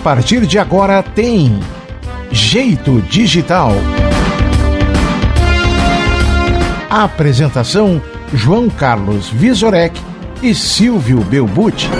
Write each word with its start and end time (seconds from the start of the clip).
A 0.00 0.02
partir 0.02 0.46
de 0.46 0.58
agora 0.58 1.02
tem 1.02 1.60
Jeito 2.32 3.02
Digital. 3.02 3.70
Apresentação 6.88 8.00
João 8.32 8.70
Carlos 8.70 9.28
Visorek 9.28 10.00
e 10.42 10.54
Silvio 10.54 11.20
Belbucci. 11.20 11.90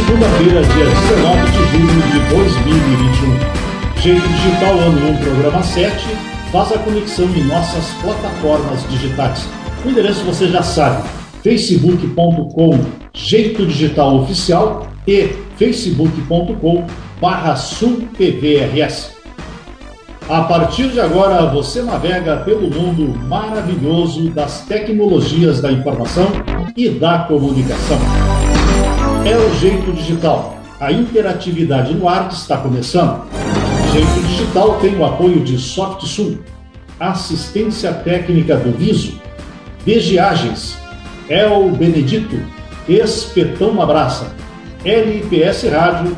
Segunda-feira, 0.00 0.62
dia 0.62 0.86
19 0.86 1.50
de 1.50 1.58
julho 1.72 2.02
de 2.10 2.34
2021. 2.34 4.00
Jeito 4.00 4.28
Digital 4.28 4.78
Ano 4.78 5.10
1, 5.10 5.16
programa 5.18 5.62
7, 5.62 6.08
faz 6.50 6.72
a 6.72 6.78
conexão 6.78 7.26
em 7.36 7.44
nossas 7.44 7.84
plataformas 8.00 8.88
digitais. 8.88 9.46
O 9.84 9.90
endereço 9.90 10.24
você 10.24 10.48
já 10.48 10.62
sabe, 10.62 11.06
facebook.com 11.42 12.80
Jeito 13.12 13.66
Digital 13.66 14.22
Oficial 14.22 14.86
e 15.06 15.28
facebook.com 15.58 16.86
barra. 17.20 17.54
A 20.30 20.42
partir 20.42 20.88
de 20.88 21.00
agora, 21.00 21.44
você 21.46 21.82
navega 21.82 22.38
pelo 22.38 22.70
mundo 22.70 23.18
maravilhoso 23.28 24.30
das 24.30 24.62
tecnologias 24.62 25.60
da 25.60 25.70
informação 25.70 26.28
e 26.74 26.88
da 26.88 27.18
comunicação. 27.24 28.29
É 29.24 29.36
o 29.36 29.54
Jeito 29.56 29.92
Digital. 29.92 30.56
A 30.80 30.90
interatividade 30.90 31.94
no 31.94 32.08
ar 32.08 32.30
está 32.32 32.56
começando. 32.56 33.22
O 33.22 33.92
Jeito 33.92 34.26
Digital 34.28 34.78
tem 34.80 34.96
o 34.96 35.04
apoio 35.04 35.40
de 35.40 35.58
SoftSul, 35.58 36.38
assistência 36.98 37.92
técnica 37.92 38.56
do 38.56 38.72
Viso, 38.72 39.20
Viagens, 39.84 40.78
El 41.28 41.70
Benedito, 41.72 42.40
Espetão 42.88 43.82
Abraça, 43.82 44.34
LPS 44.84 45.64
Rádio, 45.68 46.16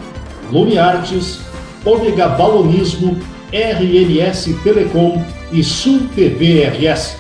Lume 0.53 0.79
Artes, 0.79 1.41
Ômega 1.85 2.29
Balonismo, 2.29 3.19
RNS 3.53 4.55
Telecom 4.63 5.25
e 5.51 5.65
Sul 5.65 6.03
TV 6.15 6.65
RS. 6.67 7.17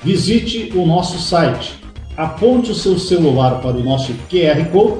Visite 0.04 0.72
o 0.76 0.86
nosso 0.86 1.18
site. 1.18 1.74
Aponte 2.16 2.70
o 2.70 2.74
seu 2.74 2.96
celular 2.98 3.60
para 3.60 3.76
o 3.76 3.82
nosso 3.82 4.12
QR 4.30 4.64
Code 4.70 4.98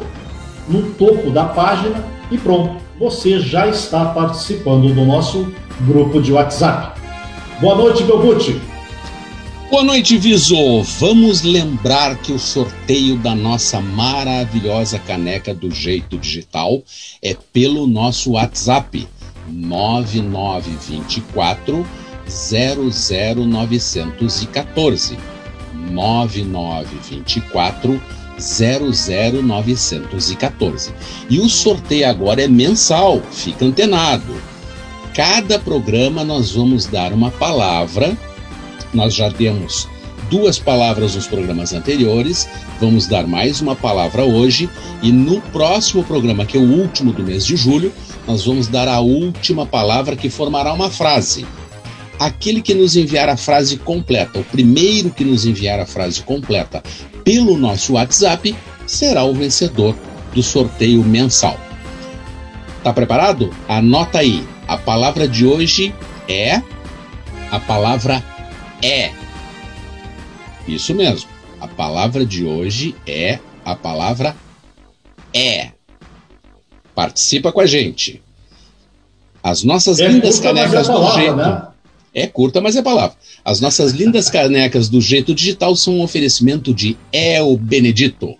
no 0.69 0.83
topo 0.95 1.31
da 1.31 1.45
página 1.45 2.05
e 2.31 2.39
pronto, 2.39 2.77
você 2.99 3.39
já 3.39 3.67
está 3.67 4.07
participando 4.07 4.95
do 4.95 5.05
nosso 5.05 5.53
grupo 5.83 6.23
de 6.23 6.33
WhatsApp. 6.33 6.99
Boa 7.61 7.75
noite, 7.75 8.03
Belbucci. 8.05 8.72
Boa 9.73 9.85
noite, 9.85 10.19
Viso. 10.19 10.83
Vamos 11.01 11.41
lembrar 11.41 12.19
que 12.19 12.31
o 12.31 12.39
sorteio 12.39 13.17
da 13.17 13.35
nossa 13.35 13.81
maravilhosa 13.81 14.99
caneca 14.99 15.55
do 15.55 15.71
Jeito 15.71 16.19
Digital 16.19 16.83
é 17.23 17.35
pelo 17.55 17.87
nosso 17.87 18.33
WhatsApp 18.33 19.09
9924 19.49 21.87
00914 22.29 25.17
9924 25.91 28.03
00914. 28.37 30.95
E 31.31 31.41
o 31.41 31.49
sorteio 31.49 32.11
agora 32.11 32.43
é 32.43 32.49
mensal, 32.49 33.23
fica 33.33 33.65
antenado. 33.65 34.35
Cada 35.15 35.59
programa 35.59 36.23
nós 36.23 36.51
vamos 36.51 36.85
dar 36.85 37.15
uma 37.15 37.31
palavra 37.31 38.15
nós 38.93 39.15
já 39.15 39.29
demos 39.29 39.89
duas 40.33 40.59
palavras 40.59 41.15
nos 41.15 41.27
programas 41.27 41.75
anteriores, 41.75 42.49
vamos 42.81 43.07
dar 43.07 43.27
mais 43.27 43.61
uma 43.61 43.77
palavra 43.77 44.25
hoje 44.25 44.69
e 45.03 45.13
no 45.13 45.41
próximo 45.41 46.03
programa, 46.03 46.47
que 46.47 46.57
é 46.57 46.61
o 46.61 46.81
último 46.81 47.13
do 47.13 47.23
mês 47.23 47.45
de 47.45 47.55
julho, 47.55 47.93
nós 48.27 48.47
vamos 48.47 48.67
dar 48.67 48.89
a 48.89 48.99
última 49.01 49.67
palavra 49.67 50.17
que 50.17 50.31
formará 50.31 50.73
uma 50.73 50.89
frase. 50.89 51.45
Aquele 52.19 52.63
que 52.63 52.73
nos 52.73 52.97
enviar 52.97 53.29
a 53.29 53.37
frase 53.37 53.77
completa, 53.77 54.39
o 54.39 54.45
primeiro 54.45 55.11
que 55.11 55.23
nos 55.23 55.45
enviar 55.45 55.79
a 55.81 55.87
frase 55.87 56.23
completa 56.23 56.83
pelo 57.23 57.59
nosso 57.59 57.93
WhatsApp, 57.93 58.57
será 58.87 59.25
o 59.25 59.35
vencedor 59.35 59.95
do 60.35 60.43
sorteio 60.43 61.03
mensal. 61.03 61.59
Tá 62.83 62.93
preparado? 62.93 63.51
Anota 63.69 64.21
aí. 64.21 64.43
A 64.67 64.79
palavra 64.79 65.29
de 65.29 65.45
hoje 65.45 65.95
é 66.29 66.63
a 67.51 67.61
palavra 67.61 68.25
é. 68.83 69.13
Isso 70.67 70.95
mesmo. 70.95 71.29
A 71.61 71.69
palavra 71.69 72.27
de 72.27 72.45
hoje 72.45 72.95
é 73.07 73.39
a 73.65 73.77
palavra 73.77 74.35
é. 75.33 75.71
Participa 76.95 77.53
com 77.53 77.61
a 77.61 77.67
gente. 77.67 78.23
As 79.43 79.63
nossas 79.63 79.99
é 79.99 80.09
lindas 80.09 80.37
curta, 80.37 80.49
canecas 80.49 80.89
é 80.89 80.93
palavra, 80.93 81.13
do 81.13 81.21
jeito. 81.21 81.37
Né? 81.37 81.67
É 82.15 82.27
curta, 82.27 82.61
mas 82.61 82.77
é 82.77 82.83
palavra. 82.83 83.17
As 83.45 83.61
nossas 83.61 83.93
lindas 83.93 84.29
canecas 84.29 84.89
do 84.89 85.01
jeito 85.01 85.35
digital 85.35 85.75
são 85.75 85.95
um 85.95 86.03
oferecimento 86.03 86.75
de 86.75 86.97
El 87.13 87.57
Benedito. 87.57 88.37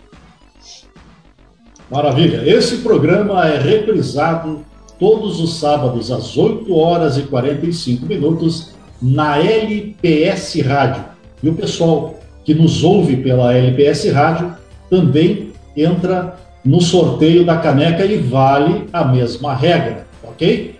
Maravilha. 1.89 2.43
Esse 2.45 2.77
programa 2.77 3.47
é 3.47 3.59
reprisado 3.59 4.65
todos 4.99 5.39
os 5.39 5.59
sábados 5.59 6.11
às 6.11 6.37
8 6.37 6.73
horas 6.73 7.17
e 7.17 7.23
45 7.23 8.05
minutos 8.05 8.69
na 9.03 9.37
LPS 9.37 10.59
Rádio. 10.61 11.03
E 11.43 11.49
o 11.49 11.53
pessoal 11.53 12.17
que 12.45 12.53
nos 12.53 12.85
ouve 12.85 13.17
pela 13.17 13.53
LPS 13.53 14.09
Rádio 14.11 14.53
também 14.89 15.51
entra 15.75 16.37
no 16.63 16.79
sorteio 16.79 17.45
da 17.45 17.57
caneca 17.57 18.05
e 18.05 18.15
vale 18.17 18.87
a 18.93 19.03
mesma 19.03 19.53
regra, 19.53 20.07
ok? 20.23 20.79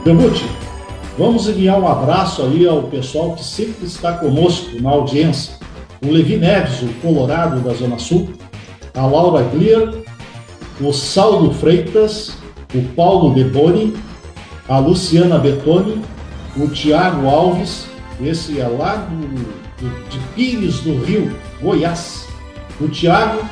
Bemuti, 0.05 0.45
vamos 1.17 1.49
enviar 1.49 1.81
um 1.81 1.89
abraço 1.89 2.43
aí 2.43 2.69
ao 2.69 2.83
pessoal 2.83 3.33
que 3.33 3.43
sempre 3.43 3.87
está 3.87 4.13
conosco 4.13 4.79
na 4.83 4.91
audiência 4.91 5.60
o 6.03 6.11
Levi 6.11 6.37
Neves, 6.37 6.83
o 6.83 6.89
Colorado 7.01 7.61
da 7.61 7.75
Zona 7.75 7.99
Sul, 7.99 8.31
a 8.95 9.07
Laura 9.07 9.43
Glier, 9.45 9.93
o 10.81 10.93
Saulo 10.93 11.53
Freitas, 11.53 12.37
o 12.75 12.83
Paulo 12.95 13.35
Deboni, 13.35 13.95
a 14.69 14.79
Luciana 14.79 15.39
Betoni, 15.39 16.03
o 16.57 16.69
Tiago 16.69 17.29
Alves, 17.29 17.87
esse 18.23 18.61
é 18.61 18.67
lá 18.67 18.97
do, 18.97 19.17
do, 19.17 20.09
de 20.09 20.19
Pires 20.35 20.81
do 20.81 21.03
Rio, 21.05 21.35
Goiás. 21.61 22.27
O 22.81 22.89
Tiago, 22.89 23.43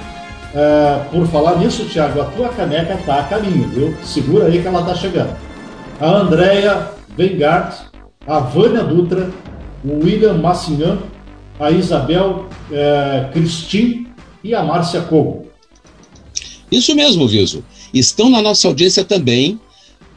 é, 0.55 1.01
por 1.11 1.27
falar 1.27 1.57
nisso, 1.57 1.85
Tiago, 1.87 2.21
a 2.21 2.25
tua 2.27 2.49
caneca 2.51 2.95
está 2.95 3.21
a 3.21 3.25
caminho, 3.25 3.69
viu? 3.69 3.95
Segura 4.03 4.47
aí 4.47 4.63
que 4.63 4.69
ela 4.69 4.81
está 4.81 4.95
chegando. 4.95 5.37
A 6.01 6.07
Andrea 6.07 6.93
Vengart, 7.17 7.75
a 8.27 8.39
Vânia 8.39 8.83
Dutra, 8.85 9.29
o 9.85 10.05
William 10.05 10.35
Massinhan, 10.35 10.99
a 11.59 11.71
Isabel 11.71 12.49
é, 12.71 13.31
Cristin 13.33 14.07
e 14.43 14.55
a 14.55 14.63
Márcia 14.63 15.01
Cogo. 15.03 15.47
Isso 16.71 16.95
mesmo, 16.95 17.27
Viso. 17.27 17.65
Estão 17.93 18.29
na 18.29 18.43
nossa 18.43 18.69
audiência 18.69 19.05
também 19.05 19.59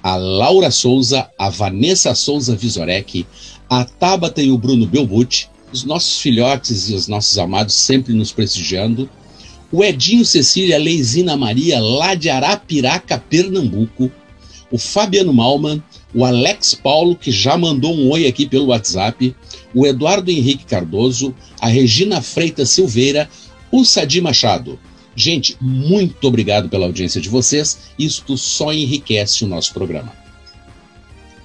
a 0.03 0.15
Laura 0.15 0.71
Souza, 0.71 1.29
a 1.38 1.49
Vanessa 1.49 2.13
Souza 2.15 2.55
Visorek, 2.55 3.25
a 3.69 3.85
Tabata 3.85 4.41
e 4.41 4.51
o 4.51 4.57
Bruno 4.57 4.85
Belbucci, 4.85 5.47
os 5.71 5.83
nossos 5.83 6.19
filhotes 6.19 6.89
e 6.89 6.95
os 6.95 7.07
nossos 7.07 7.38
amados 7.38 7.73
sempre 7.75 8.13
nos 8.13 8.31
prestigiando, 8.31 9.09
o 9.71 9.83
Edinho 9.83 10.25
Cecília 10.25 10.77
Leizina 10.77 11.38
Maria, 11.38 11.79
lá 11.79 12.13
de 12.13 12.29
Arapiraca, 12.29 13.17
Pernambuco, 13.17 14.11
o 14.69 14.77
Fabiano 14.77 15.33
Malman, 15.33 15.81
o 16.13 16.25
Alex 16.25 16.75
Paulo, 16.75 17.16
que 17.16 17.31
já 17.31 17.58
mandou 17.58 17.94
um 17.94 18.10
oi 18.10 18.28
aqui 18.28 18.46
pelo 18.46 18.68
WhatsApp, 18.68 19.36
o 19.74 19.86
Eduardo 19.86 20.30
Henrique 20.30 20.66
Cardoso, 20.66 21.34
a 21.60 21.68
Regina 21.68 22.22
Freitas 22.22 22.69
Silveira, 22.69 23.30
o 23.72 23.86
Sadi 23.86 24.19
Machado. 24.19 24.78
Gente, 25.16 25.58
muito 25.60 26.28
obrigado 26.28 26.69
pela 26.69 26.86
audiência 26.86 27.22
de 27.22 27.30
vocês. 27.30 27.92
Isto 27.98 28.38
só 28.38 28.72
enriquece 28.74 29.44
o 29.44 29.48
nosso 29.48 29.74
programa. 29.74 30.12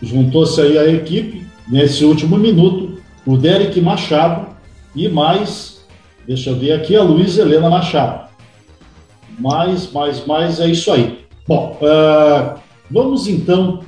Juntou-se 0.02 0.60
aí 0.60 0.78
a 0.78 0.88
equipe, 0.88 1.46
nesse 1.68 2.04
último 2.04 2.36
minuto, 2.36 3.00
o 3.24 3.36
Derek 3.36 3.80
Machado 3.80 4.54
e 4.94 5.08
mais, 5.08 5.80
deixa 6.26 6.50
eu 6.50 6.58
ver 6.58 6.72
aqui, 6.72 6.94
a 6.94 7.02
Luiz 7.02 7.38
Helena 7.38 7.68
Machado. 7.68 8.28
Mais, 9.38 9.90
mais, 9.92 10.24
mais, 10.26 10.60
é 10.60 10.68
isso 10.68 10.90
aí. 10.92 11.18
Bom, 11.46 11.78
uh, 11.82 12.58
vamos 12.90 13.28
então 13.28 13.84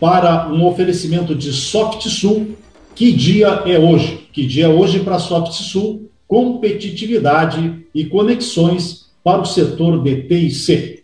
para 0.00 0.48
um 0.52 0.64
oferecimento 0.64 1.34
de 1.34 1.52
Soft 1.52 2.08
Sul. 2.08 2.56
Que 2.94 3.12
dia 3.12 3.48
é 3.66 3.78
hoje? 3.78 4.28
Que 4.32 4.46
dia 4.46 4.66
é 4.66 4.68
hoje 4.68 5.00
para 5.00 5.16
a 5.16 5.20
Soft 5.20 5.52
Sul? 5.52 6.10
Competitividade 6.26 7.86
e 7.94 8.04
conexões 8.04 9.06
para 9.24 9.40
o 9.40 9.44
setor 9.44 10.02
de 10.02 10.22
TIC. 10.22 11.02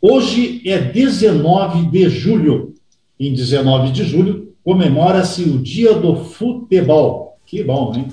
Hoje 0.00 0.62
é 0.64 0.78
19 0.78 1.86
de 1.90 2.08
julho. 2.08 2.74
Em 3.18 3.32
19 3.32 3.90
de 3.90 4.04
julho 4.04 4.54
comemora-se 4.64 5.42
o 5.42 5.58
Dia 5.58 5.94
do 5.94 6.24
Futebol. 6.24 7.38
Que 7.44 7.64
bom, 7.64 7.94
hein? 7.96 8.08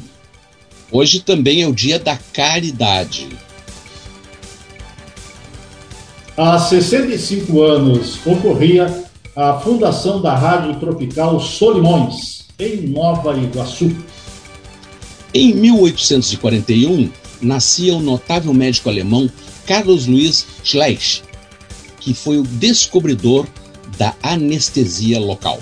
Hoje 0.91 1.19
também 1.19 1.61
é 1.61 1.67
o 1.67 1.73
Dia 1.73 1.99
da 1.99 2.17
Caridade. 2.17 3.27
Há 6.37 6.57
65 6.57 7.61
anos 7.61 8.25
ocorria 8.25 9.05
a 9.35 9.59
fundação 9.59 10.21
da 10.21 10.33
Rádio 10.33 10.79
Tropical 10.79 11.39
Solimões, 11.41 12.45
em 12.57 12.87
Nova 12.87 13.37
Iguaçu. 13.37 13.93
Em 15.33 15.53
1841, 15.53 17.09
nascia 17.41 17.93
o 17.93 17.99
notável 17.99 18.53
médico 18.53 18.87
alemão 18.87 19.29
Carlos 19.67 20.07
Luiz 20.07 20.47
Schleich, 20.63 21.21
que 21.99 22.13
foi 22.13 22.37
o 22.37 22.43
descobridor 22.43 23.45
da 23.97 24.13
anestesia 24.23 25.19
local. 25.19 25.59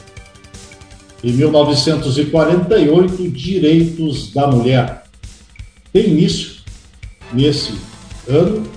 Em 1.24 1.32
1948, 1.32 3.30
Direitos 3.30 4.32
da 4.32 4.46
Mulher. 4.46 5.04
Tem 5.92 6.10
início, 6.10 6.58
nesse 7.32 7.74
ano, 8.28 8.68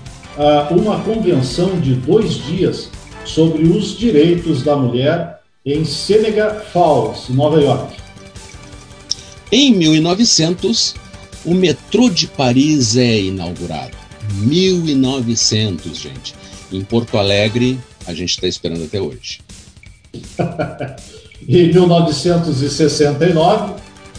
uma 0.71 1.01
convenção 1.01 1.79
de 1.81 1.95
dois 1.95 2.35
dias 2.47 2.89
sobre 3.27 3.65
os 3.65 3.97
direitos 3.97 4.63
da 4.63 4.77
mulher 4.77 5.41
em 5.65 5.85
Senegal 5.85 6.61
Falls, 6.73 7.33
Nova 7.33 7.61
York. 7.61 7.97
Em 9.51 9.75
1900, 9.75 10.95
o 11.45 11.55
metrô 11.55 12.09
de 12.09 12.27
Paris 12.27 12.97
é 12.97 13.21
inaugurado. 13.21 13.97
1900, 14.41 15.97
gente. 15.97 16.35
Em 16.73 16.83
Porto 16.83 17.17
Alegre, 17.17 17.79
a 18.07 18.15
gente 18.15 18.31
está 18.31 18.47
esperando 18.47 18.85
até 18.85 19.01
hoje. 19.01 19.41
em 21.49 21.73
1969, 21.73 23.75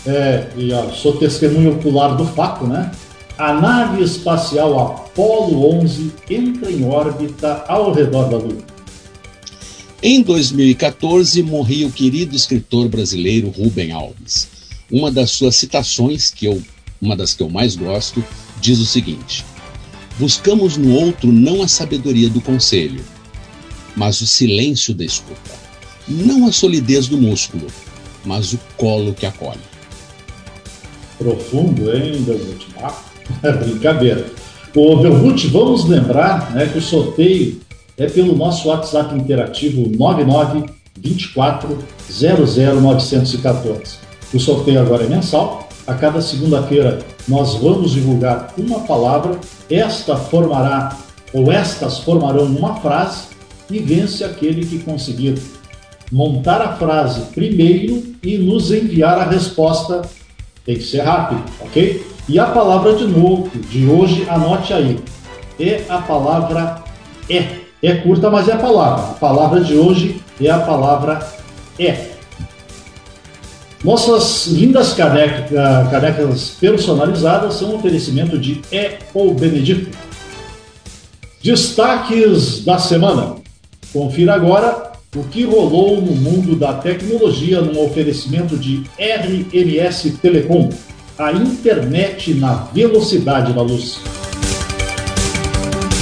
é, 0.05 0.47
e 0.55 0.71
ó, 0.71 0.89
sou 0.91 1.17
testemunho 1.17 1.73
ocular 1.73 2.15
do 2.15 2.25
fato, 2.25 2.65
né? 2.65 2.91
A 3.37 3.53
nave 3.53 4.03
espacial 4.03 4.79
Apollo 4.79 5.81
11 5.81 6.13
entra 6.29 6.71
em 6.71 6.85
órbita 6.85 7.65
ao 7.67 7.93
redor 7.93 8.29
da 8.29 8.37
Lua. 8.37 8.76
Em 10.01 10.21
2014, 10.21 11.41
morria 11.41 11.87
o 11.87 11.91
querido 11.91 12.35
escritor 12.35 12.87
brasileiro 12.87 13.49
Rubem 13.49 13.91
Alves. 13.91 14.47
Uma 14.91 15.11
das 15.11 15.31
suas 15.31 15.55
citações, 15.55 16.29
que 16.29 16.45
eu, 16.45 16.61
uma 17.01 17.15
das 17.15 17.33
que 17.33 17.41
eu 17.41 17.49
mais 17.49 17.75
gosto, 17.75 18.23
diz 18.61 18.77
o 18.77 18.85
seguinte: 18.85 19.43
Buscamos 20.19 20.77
no 20.77 20.93
outro 20.93 21.31
não 21.31 21.63
a 21.63 21.67
sabedoria 21.67 22.29
do 22.29 22.39
conselho, 22.39 23.03
mas 23.95 24.21
o 24.21 24.27
silêncio 24.27 24.93
da 24.93 25.03
escuta. 25.03 25.51
Não 26.07 26.47
a 26.47 26.51
solidez 26.51 27.07
do 27.07 27.17
músculo, 27.17 27.65
mas 28.23 28.53
o 28.53 28.59
colo 28.77 29.15
que 29.15 29.25
acolhe. 29.25 29.59
Profundo, 31.17 31.91
hein, 31.91 32.21
Belmute? 32.21 32.67
Ah, 33.43 33.51
brincadeira. 33.51 34.31
Ô, 34.73 34.97
Belmute, 34.97 35.47
vamos 35.47 35.83
lembrar 35.83 36.53
né, 36.53 36.65
que 36.67 36.77
o 36.77 36.81
sorteio 36.81 37.59
é 37.97 38.07
pelo 38.07 38.35
nosso 38.35 38.69
WhatsApp 38.69 39.15
interativo 39.15 39.89
99 39.97 40.69
24 40.99 41.77
914. 42.81 43.97
O 44.33 44.39
sorteio 44.39 44.81
agora 44.81 45.03
é 45.03 45.07
mensal. 45.07 45.67
A 45.85 45.93
cada 45.93 46.21
segunda-feira 46.21 46.99
nós 47.27 47.55
vamos 47.55 47.91
divulgar 47.91 48.53
uma 48.57 48.81
palavra. 48.81 49.39
Esta 49.69 50.15
formará, 50.15 50.97
ou 51.33 51.51
estas 51.51 51.99
formarão 51.99 52.43
uma 52.43 52.75
frase 52.75 53.27
e 53.69 53.79
vence 53.79 54.23
aquele 54.23 54.65
que 54.65 54.79
conseguir 54.79 55.41
montar 56.11 56.61
a 56.61 56.75
frase 56.75 57.21
primeiro 57.33 58.15
e 58.21 58.37
nos 58.37 58.71
enviar 58.71 59.17
a 59.17 59.29
resposta. 59.29 60.01
Tem 60.65 60.75
que 60.75 60.83
ser 60.83 61.01
rápido, 61.01 61.43
ok? 61.61 62.05
E 62.27 62.37
a 62.37 62.45
palavra 62.47 62.93
de 62.93 63.05
novo, 63.05 63.49
de 63.69 63.85
hoje, 63.87 64.25
anote 64.29 64.73
aí. 64.73 64.99
É 65.59 65.83
a 65.89 65.99
palavra 65.99 66.83
é. 67.29 67.56
É 67.81 67.95
curta, 67.95 68.29
mas 68.29 68.47
é 68.47 68.53
a 68.53 68.57
palavra. 68.57 69.03
A 69.03 69.13
palavra 69.13 69.63
de 69.63 69.75
hoje 69.75 70.21
é 70.41 70.49
a 70.49 70.59
palavra 70.59 71.19
é. 71.79 72.07
Nossas 73.83 74.47
lindas 74.47 74.93
caneca, 74.93 75.87
canecas 75.91 76.49
personalizadas 76.59 77.53
são 77.55 77.71
um 77.71 77.75
oferecimento 77.75 78.37
de 78.37 78.61
É 78.71 78.97
ou 79.13 79.33
Benedito. 79.35 79.95
Destaques 81.43 82.65
da 82.65 82.79
semana. 82.79 83.35
Confira 83.93 84.33
agora 84.33 84.91
o 85.15 85.23
que 85.23 85.43
rolou 85.43 86.01
no 86.01 86.13
mundo 86.13 86.55
da 86.55 86.73
tecnologia 86.73 87.61
num 87.61 87.79
oferecimento 87.85 88.57
de 88.57 88.83
RMS 88.99 90.11
Telecom, 90.21 90.69
a 91.17 91.31
internet 91.31 92.33
na 92.33 92.53
velocidade 92.73 93.53
da 93.53 93.61
luz. 93.61 93.99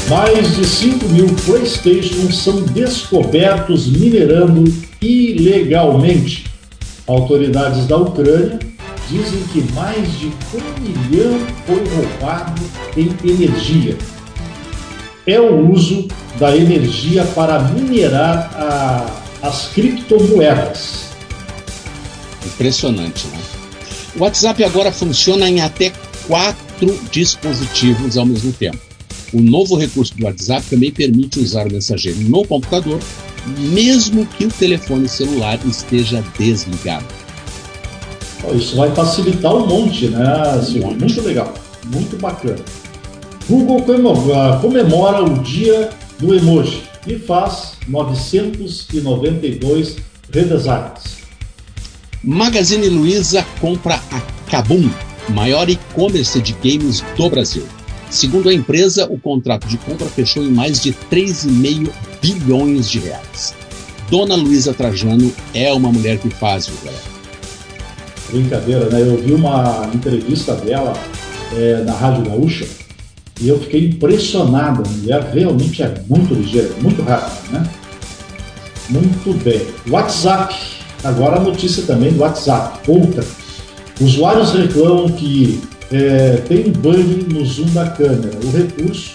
Mais 0.08 0.56
de 0.56 0.64
5 0.64 1.10
mil 1.10 1.26
PlayStations 1.46 2.38
são 2.38 2.62
descobertos 2.62 3.88
minerando 3.88 4.64
ilegalmente. 5.02 6.46
Autoridades 7.08 7.88
da 7.88 7.98
Ucrânia 7.98 8.60
dizem 9.10 9.42
que 9.52 9.62
mais 9.74 10.08
de 10.20 10.28
um 10.28 10.80
milhão 10.80 11.40
foi 11.66 11.84
roubado 11.90 12.62
em 12.96 13.16
energia. 13.28 13.98
É 15.26 15.40
o 15.40 15.72
uso 15.72 16.08
da 16.40 16.56
energia 16.56 17.26
para 17.34 17.60
minerar 17.60 18.52
a, 18.54 19.48
as 19.48 19.70
criptomoedas. 19.70 21.06
Impressionante, 22.46 23.26
né? 23.28 23.40
O 24.16 24.22
WhatsApp 24.22 24.64
agora 24.64 24.92
funciona 24.92 25.50
em 25.50 25.62
até 25.62 25.92
quatro 26.28 26.96
dispositivos 27.12 28.20
ao 28.20 28.26
mesmo 28.26 28.54
tempo. 28.54 28.95
O 29.34 29.42
novo 29.42 29.76
recurso 29.76 30.16
do 30.16 30.26
WhatsApp 30.26 30.66
também 30.70 30.92
permite 30.92 31.40
usar 31.40 31.68
o 31.68 31.72
mensageiro 31.72 32.20
no 32.22 32.46
computador, 32.46 33.00
mesmo 33.58 34.26
que 34.26 34.46
o 34.46 34.50
telefone 34.50 35.08
celular 35.08 35.60
esteja 35.66 36.24
desligado. 36.38 37.06
Isso 38.54 38.76
vai 38.76 38.94
facilitar 38.94 39.56
um 39.56 39.66
monte, 39.66 40.08
né, 40.08 40.62
Silvio? 40.64 40.92
Muito 40.92 41.22
legal, 41.22 41.54
muito 41.86 42.18
bacana. 42.18 42.60
Google 43.50 43.84
comemora 44.62 45.24
o 45.24 45.42
dia 45.44 45.90
do 46.20 46.34
emoji 46.34 46.84
e 47.08 47.20
faz 47.20 47.74
992 47.88 49.98
redesigns. 50.32 51.26
Magazine 52.24 52.90
Luiza 52.90 53.46
compra 53.60 54.02
a 54.12 54.20
Kabum, 54.50 54.90
maior 55.30 55.70
e-commerce 55.70 56.42
de 56.42 56.54
games 56.54 57.04
do 57.16 57.30
Brasil. 57.30 57.68
Segundo 58.10 58.50
a 58.50 58.54
empresa, 58.54 59.08
o 59.12 59.20
contrato 59.20 59.68
de 59.68 59.78
compra 59.78 60.08
fechou 60.08 60.44
em 60.44 60.52
mais 60.52 60.82
de 60.82 60.94
3,5 61.12 61.90
bilhões 62.22 62.90
de 62.90 63.00
reais. 63.00 63.54
Dona 64.10 64.36
Luísa 64.36 64.74
Trajano 64.74 65.34
é 65.54 65.72
uma 65.74 65.92
mulher 65.92 66.20
que 66.20 66.30
faz, 66.30 66.68
viu, 66.68 66.78
galera? 66.84 67.04
Brincadeira, 68.30 68.90
né? 68.90 69.02
Eu 69.02 69.18
vi 69.18 69.34
uma 69.34 69.90
entrevista 69.94 70.56
dela 70.56 70.94
é, 71.56 71.84
na 71.84 71.94
Rádio 71.94 72.24
Gaúcha 72.24 72.66
e 73.42 73.48
eu 73.48 73.60
fiquei 73.60 73.88
impressionado. 73.88 74.84
A 74.86 74.90
mulher 74.90 75.32
realmente 75.34 75.82
é 75.82 75.94
muito 76.08 76.34
ligeira, 76.34 76.74
muito 76.82 77.02
rápida, 77.02 77.60
né? 77.60 77.70
Muito 78.90 79.34
bem. 79.44 79.62
WhatsApp. 79.90 80.56
Agora 81.04 81.38
a 81.38 81.44
notícia 81.44 81.84
também 81.84 82.12
do 82.14 82.20
WhatsApp. 82.20 82.80
Outra. 82.90 83.24
Usuários 84.00 84.54
reclamam 84.54 85.10
que 85.10 85.62
é, 85.96 86.42
tem 86.48 86.68
um 86.68 86.72
bug 86.72 87.34
no 87.34 87.46
zoom 87.46 87.72
da 87.74 87.90
câmera. 87.90 88.38
O 88.44 88.52
recurso 88.52 89.14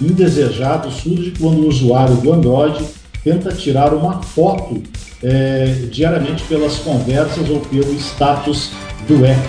indesejado 0.00 0.90
surge 0.90 1.34
quando 1.38 1.58
o 1.58 1.68
usuário 1.68 2.16
do 2.16 2.32
Android 2.32 2.84
tenta 3.22 3.52
tirar 3.52 3.92
uma 3.92 4.22
foto 4.22 4.82
é, 5.22 5.86
diariamente 5.90 6.42
pelas 6.44 6.78
conversas 6.78 7.48
ou 7.50 7.60
pelo 7.60 7.94
status 7.96 8.70
do 9.06 9.24
app. 9.26 9.48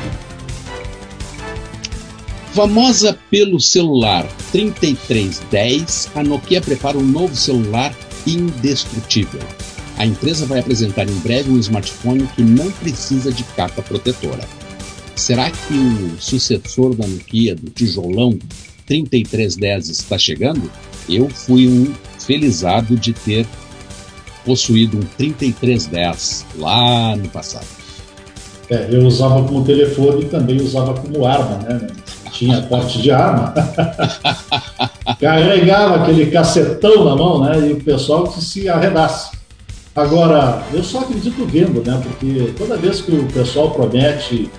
Famosa 2.51 3.17
pelo 3.31 3.59
celular 3.59 4.27
3310, 4.51 6.11
a 6.13 6.21
Nokia 6.21 6.61
prepara 6.61 6.97
um 6.97 7.03
novo 7.03 7.35
celular 7.35 7.95
indestrutível. 8.27 9.41
A 9.97 10.05
empresa 10.05 10.45
vai 10.45 10.59
apresentar 10.59 11.07
em 11.07 11.15
breve 11.19 11.49
um 11.49 11.57
smartphone 11.57 12.27
que 12.35 12.43
não 12.43 12.69
precisa 12.71 13.31
de 13.31 13.43
capa 13.55 13.81
protetora. 13.81 14.43
Será 15.15 15.49
que 15.49 15.73
o 15.73 16.17
sucessor 16.19 16.95
da 16.95 17.07
Nokia, 17.07 17.55
do 17.55 17.69
tijolão 17.69 18.37
3310, 18.87 19.89
está 19.89 20.17
chegando? 20.17 20.69
Eu 21.09 21.29
fui 21.29 21.67
um 21.67 21.93
felizado 22.19 22.95
de 22.95 23.13
ter 23.13 23.45
possuído 24.45 24.97
um 24.97 25.01
3310 25.17 26.45
lá 26.57 27.15
no 27.15 27.29
passado. 27.29 27.67
É, 28.69 28.87
eu 28.91 29.05
usava 29.05 29.43
como 29.43 29.63
telefone 29.63 30.23
e 30.23 30.25
também 30.25 30.61
usava 30.61 30.93
como 30.93 31.25
arma, 31.25 31.57
né? 31.59 31.87
Tinha 32.31 32.61
porte 32.67 33.01
de 33.01 33.11
arma. 33.11 33.53
Carregava 35.19 35.97
aquele 35.97 36.31
cacetão 36.31 37.05
na 37.05 37.15
mão, 37.15 37.43
né? 37.43 37.67
E 37.67 37.73
o 37.73 37.83
pessoal 37.83 38.27
que 38.27 38.43
se 38.43 38.67
arredasse. 38.67 39.31
Agora, 39.95 40.63
eu 40.73 40.83
só 40.83 41.01
acredito 41.01 41.45
vendo, 41.45 41.83
né? 41.85 42.01
Porque 42.03 42.51
toda 42.57 42.77
vez 42.77 43.01
que 43.01 43.11
o 43.11 43.27
pessoal 43.27 43.71
promete 43.71 44.49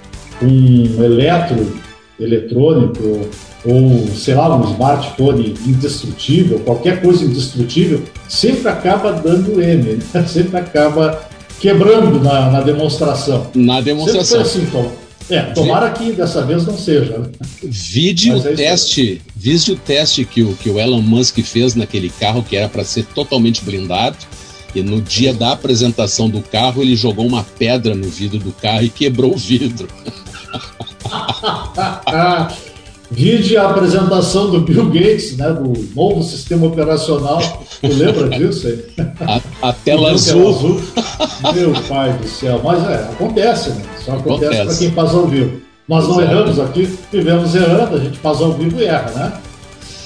um 0.43 1.03
eletro 1.03 1.85
eletrônico 2.19 3.29
ou, 3.65 4.07
sei 4.15 4.35
lá, 4.35 4.55
um 4.57 4.71
smartphone 4.73 5.55
indestrutível, 5.67 6.61
qualquer 6.61 7.01
coisa 7.01 7.25
indestrutível, 7.25 8.03
sempre 8.29 8.69
acaba 8.69 9.13
dando 9.13 9.61
M, 9.61 9.99
né? 10.13 10.27
sempre 10.29 10.59
acaba 10.59 11.27
quebrando 11.59 12.23
na, 12.23 12.51
na, 12.51 12.61
demonstração. 12.61 13.51
Na 13.55 13.81
demonstração. 13.81 14.45
Sempre 14.45 14.71
foi 14.71 14.81
assim, 14.83 14.91
Tom. 14.91 15.05
É, 15.31 15.41
tomara 15.41 15.91
que 15.91 16.13
dessa 16.13 16.45
vez 16.45 16.67
não 16.67 16.77
seja. 16.77 17.19
Né? 17.19 17.29
Vide 17.63 18.31
o 18.31 18.47
é 18.47 18.53
teste, 18.55 19.23
vide 19.35 19.73
o 19.73 19.77
teste 19.77 20.25
que 20.27 20.43
o, 20.43 20.55
que 20.55 20.69
o 20.69 20.79
Elon 20.79 21.01
Musk 21.01 21.39
fez 21.39 21.75
naquele 21.75 22.11
carro 22.11 22.43
que 22.43 22.55
era 22.55 22.69
para 22.69 22.85
ser 22.85 23.07
totalmente 23.07 23.65
blindado. 23.65 24.19
E 24.75 24.83
no 24.83 25.01
dia 25.01 25.33
da 25.33 25.53
apresentação 25.53 26.29
do 26.29 26.41
carro, 26.41 26.83
ele 26.83 26.97
jogou 26.97 27.27
uma 27.27 27.45
pedra 27.59 27.95
no 27.95 28.09
vidro 28.09 28.39
do 28.39 28.53
carro 28.53 28.83
e 28.83 28.89
quebrou 28.89 29.35
o 29.35 29.37
vidro. 29.37 29.89
Vide 33.11 33.57
a 33.57 33.69
apresentação 33.69 34.51
do 34.51 34.61
Bill 34.61 34.87
Gates, 34.87 35.37
né, 35.37 35.53
do 35.53 35.73
novo 35.95 36.23
sistema 36.23 36.67
operacional. 36.67 37.41
Tu 37.81 37.87
lembra 37.87 38.29
disso 38.31 38.67
aí? 38.67 38.85
A, 39.63 39.69
a 39.69 39.73
tela 39.73 40.11
azul. 40.11 40.49
azul. 40.49 40.81
Meu 41.55 41.73
pai 41.83 42.13
do 42.15 42.27
céu. 42.27 42.61
Mas 42.65 42.83
é, 42.89 42.95
acontece, 43.13 43.71
né? 43.71 43.83
Só 44.05 44.13
acontece 44.13 44.65
para 44.65 44.77
quem 44.77 44.91
faz 44.91 45.15
ao 45.15 45.29
vivo. 45.29 45.61
Nós 45.87 46.09
não 46.09 46.21
Exato. 46.21 46.33
erramos 46.33 46.59
aqui, 46.59 46.99
vivemos 47.13 47.55
errando, 47.55 47.97
a 47.97 48.01
gente 48.01 48.19
faz 48.19 48.41
ao 48.41 48.53
vivo 48.53 48.81
e 48.81 48.85
erra, 48.85 49.11
né? 49.11 49.33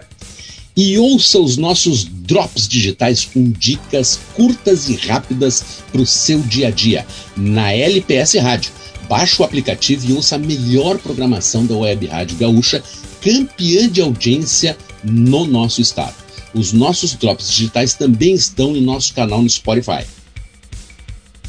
e 0.77 0.97
ouça 0.97 1.41
os 1.41 1.57
nossos 1.57 2.05
drops 2.05 2.69
digitais 2.69 3.25
com 3.25 3.51
dicas 3.51 4.21
curtas 4.35 4.89
e 4.89 4.95
rápidas 4.95 5.83
para 5.91 6.01
o 6.01 6.07
seu 6.07 6.39
dia 6.41 6.69
a 6.69 6.71
dia 6.71 7.05
na 7.37 7.73
LPS 7.73 8.37
Rádio. 8.37 8.71
Baixe 9.09 9.43
o 9.43 9.45
aplicativo 9.45 10.09
e 10.09 10.13
ouça 10.13 10.37
a 10.37 10.39
melhor 10.39 10.99
programação 10.99 11.67
da 11.67 11.75
Web 11.75 12.07
Rádio 12.07 12.37
Gaúcha, 12.37 12.81
campeã 13.21 13.89
de 13.89 14.01
audiência 14.01 14.79
no 15.03 15.45
nosso 15.47 15.81
estado. 15.81 16.15
Os 16.55 16.73
nossos 16.73 17.15
drops 17.15 17.51
digitais 17.51 17.95
também 17.95 18.35
estão 18.35 18.77
em 18.77 18.81
nosso 18.81 19.13
canal 19.15 19.43
no 19.43 19.51
Spotify. 19.51 20.07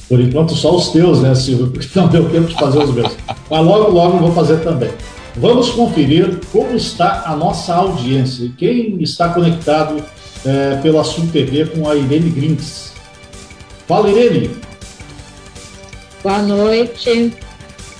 Por 0.09 0.19
enquanto, 0.19 0.55
só 0.55 0.75
os 0.75 0.89
teus, 0.89 1.21
né, 1.21 1.35
Silvio? 1.35 1.67
Porque 1.67 1.87
não 1.97 2.07
deu 2.07 2.27
tempo 2.31 2.47
de 2.47 2.55
fazer 2.55 2.79
os 2.79 2.91
meus. 2.91 3.15
Mas 3.49 3.65
logo, 3.65 3.91
logo 3.91 4.17
vou 4.17 4.31
fazer 4.31 4.57
também. 4.61 4.89
Vamos 5.35 5.69
conferir 5.69 6.39
como 6.51 6.75
está 6.75 7.23
a 7.27 7.35
nossa 7.35 7.75
audiência. 7.75 8.51
Quem 8.57 8.99
está 9.01 9.29
conectado 9.29 10.03
é, 10.43 10.77
pela 10.81 11.03
Sul 11.03 11.29
TV 11.31 11.67
com 11.67 11.87
a 11.87 11.95
Irene 11.95 12.31
Grinks. 12.31 12.91
Fala, 13.87 14.09
Irene. 14.09 14.49
Boa 16.23 16.39
noite. 16.39 17.31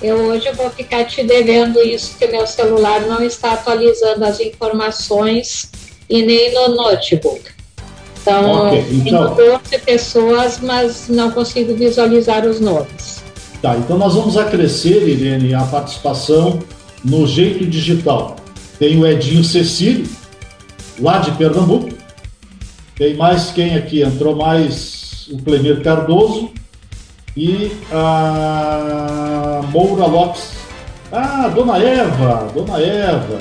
Eu 0.02 0.16
hoje 0.16 0.50
vou 0.52 0.68
ficar 0.70 1.04
te 1.04 1.22
devendo 1.22 1.80
isso, 1.80 2.16
que 2.18 2.26
meu 2.26 2.46
celular 2.46 3.02
não 3.02 3.22
está 3.22 3.52
atualizando 3.52 4.24
as 4.24 4.40
informações 4.40 5.70
e 6.08 6.22
nem 6.22 6.52
no 6.54 6.74
notebook. 6.74 7.59
Então, 8.22 8.66
okay, 8.66 8.86
então... 8.90 9.34
tenho 9.34 9.58
12 9.58 9.78
pessoas, 9.84 10.60
mas 10.60 11.08
não 11.08 11.30
consigo 11.30 11.74
visualizar 11.74 12.44
os 12.46 12.60
nomes. 12.60 13.22
Tá, 13.62 13.76
então 13.76 13.98
nós 13.98 14.14
vamos 14.14 14.36
acrescer, 14.36 15.06
Irene, 15.06 15.54
a 15.54 15.62
participação 15.62 16.58
no 17.04 17.26
Jeito 17.26 17.66
Digital. 17.66 18.36
Tem 18.78 18.98
o 18.98 19.06
Edinho 19.06 19.44
Cecílio, 19.44 20.06
lá 20.98 21.18
de 21.18 21.30
Pernambuco. 21.32 21.90
Tem 22.96 23.16
mais 23.16 23.50
quem 23.50 23.76
aqui? 23.76 24.02
Entrou 24.02 24.36
mais 24.36 25.28
o 25.30 25.38
Clemir 25.38 25.82
Cardoso 25.82 26.50
e 27.36 27.70
a 27.92 29.62
Moura 29.70 30.06
Lopes. 30.06 30.52
Ah, 31.12 31.48
Dona 31.48 31.78
Eva, 31.78 32.50
Dona 32.54 32.80
Eva. 32.80 33.38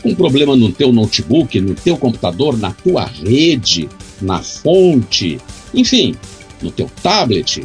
com 0.00 0.10
um 0.10 0.14
problema 0.14 0.56
no 0.56 0.72
teu 0.72 0.92
notebook, 0.92 1.60
no 1.60 1.74
teu 1.74 1.96
computador, 1.96 2.56
na 2.56 2.72
tua 2.72 3.04
rede, 3.04 3.88
na 4.20 4.42
fonte, 4.42 5.38
enfim, 5.74 6.14
no 6.62 6.70
teu 6.70 6.90
tablet, 7.02 7.64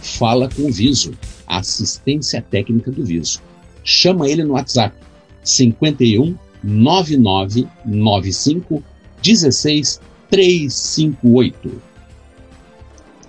fala 0.00 0.48
com 0.48 0.62
o 0.62 0.72
Viso, 0.72 1.12
a 1.46 1.58
assistência 1.58 2.40
técnica 2.42 2.90
do 2.90 3.04
Viso. 3.04 3.40
Chama 3.82 4.28
ele 4.28 4.44
no 4.44 4.54
WhatsApp 4.54 4.96
51 5.42 6.36
99 6.62 7.66
95 7.84 8.82
16 9.24 10.00
358. 10.30 11.80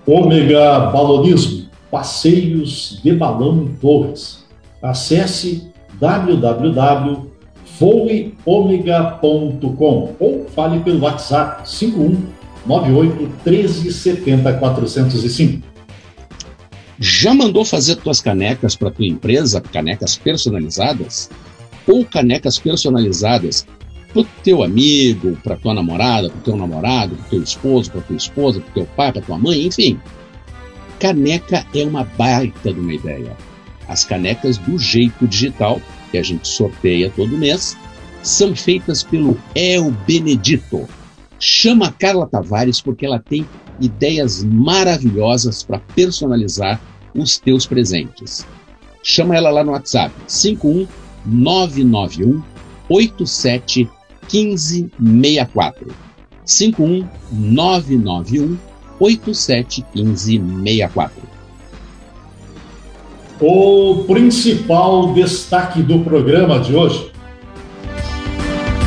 Ômega 0.06 0.92
Balonismo, 0.92 1.68
passeios 1.90 3.00
de 3.02 3.14
balão 3.14 3.64
em 3.64 3.76
Torres. 3.76 4.44
Acesse 4.82 5.72
www 6.00 7.34
voeomega.com 7.80 10.16
ou 10.20 10.46
fale 10.56 10.80
pelo 10.82 11.00
WhatsApp 11.02 11.68
51 11.70 12.22
98 12.66 13.32
13 13.44 13.92
70 13.92 14.54
405. 14.54 15.68
Já 16.98 17.34
mandou 17.34 17.66
fazer 17.66 17.98
tuas 17.98 18.22
canecas 18.22 18.74
para 18.76 18.90
tua 18.90 19.06
empresa, 19.06 19.60
canecas 19.60 20.16
personalizadas? 20.16 21.30
Ou 21.86 22.06
canecas 22.06 22.58
personalizadas 22.58 23.68
pro 24.16 24.26
teu 24.42 24.64
amigo, 24.64 25.38
pra 25.44 25.56
tua 25.58 25.74
namorada, 25.74 26.30
pro 26.30 26.40
teu 26.40 26.56
namorado, 26.56 27.18
pro 27.18 27.32
teu 27.32 27.44
esposo, 27.44 27.92
pra 27.92 28.00
tua 28.00 28.16
esposa, 28.16 28.62
pro 28.62 28.74
teu 28.74 28.86
pai, 28.96 29.12
pra 29.12 29.22
tua 29.22 29.38
mãe, 29.38 29.66
enfim. 29.66 30.00
Caneca 31.00 31.68
é 31.76 31.84
uma 31.84 32.06
baita 32.18 32.74
de 32.74 32.80
uma 32.80 32.94
ideia. 32.94 33.36
As 33.90 34.06
canecas 34.06 34.58
do 34.58 34.80
jeito 34.80 35.28
digital, 35.28 35.82
que 36.12 36.18
a 36.18 36.24
gente 36.24 36.48
sorteia 36.48 37.12
todo 37.14 37.38
mês, 37.38 37.76
são 38.24 38.56
feitas 38.56 39.04
pelo 39.04 39.38
El 39.54 39.92
Benedito. 40.08 40.88
Chama 41.38 41.88
a 41.88 41.92
Carla 41.92 42.26
Tavares 42.26 42.80
porque 42.80 43.06
ela 43.06 43.20
tem 43.20 43.46
ideias 43.82 44.46
maravilhosas 44.46 45.62
para 45.62 45.80
personalizar 45.94 46.80
os 47.14 47.38
teus 47.38 47.66
presentes. 47.66 48.48
Chama 49.04 49.36
ela 49.36 49.50
lá 49.50 49.62
no 49.62 49.74
WhatsApp 49.74 50.16
51991 50.30 52.56
87 52.88 53.90
1564. 54.32 55.88
51991 56.46 58.58
87 59.00 59.86
1564. 59.94 61.24
O 63.42 64.06
principal 64.08 65.14
destaque 65.14 65.82
do 65.82 66.00
programa 66.00 66.60
de 66.60 66.74
hoje: 66.74 67.12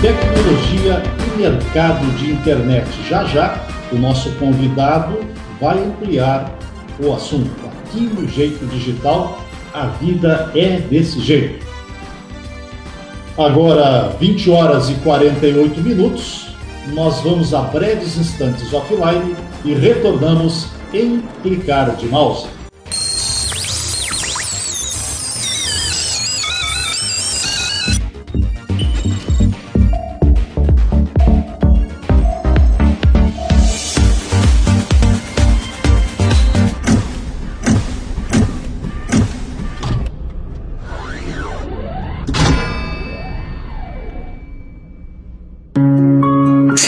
tecnologia 0.00 1.02
e 1.26 1.38
mercado 1.38 2.06
de 2.16 2.30
internet. 2.30 2.88
Já 3.08 3.24
já, 3.24 3.66
o 3.92 3.96
nosso 3.96 4.30
convidado 4.36 5.18
vai 5.60 5.78
ampliar 5.78 6.56
o 6.98 7.12
assunto. 7.12 7.50
Aqui 7.66 8.00
no 8.00 8.26
Jeito 8.26 8.64
Digital, 8.66 9.44
a 9.74 9.86
vida 9.86 10.50
é 10.54 10.80
desse 10.80 11.20
jeito. 11.20 11.67
Agora, 13.38 14.16
20 14.18 14.50
horas 14.50 14.90
e 14.90 14.94
48 14.94 15.80
minutos, 15.80 16.48
nós 16.92 17.20
vamos 17.20 17.54
a 17.54 17.60
breves 17.60 18.16
instantes 18.16 18.74
offline 18.74 19.36
e 19.64 19.74
retornamos 19.74 20.66
em 20.92 21.22
clicar 21.40 21.94
de 21.94 22.06
mouse. 22.06 22.48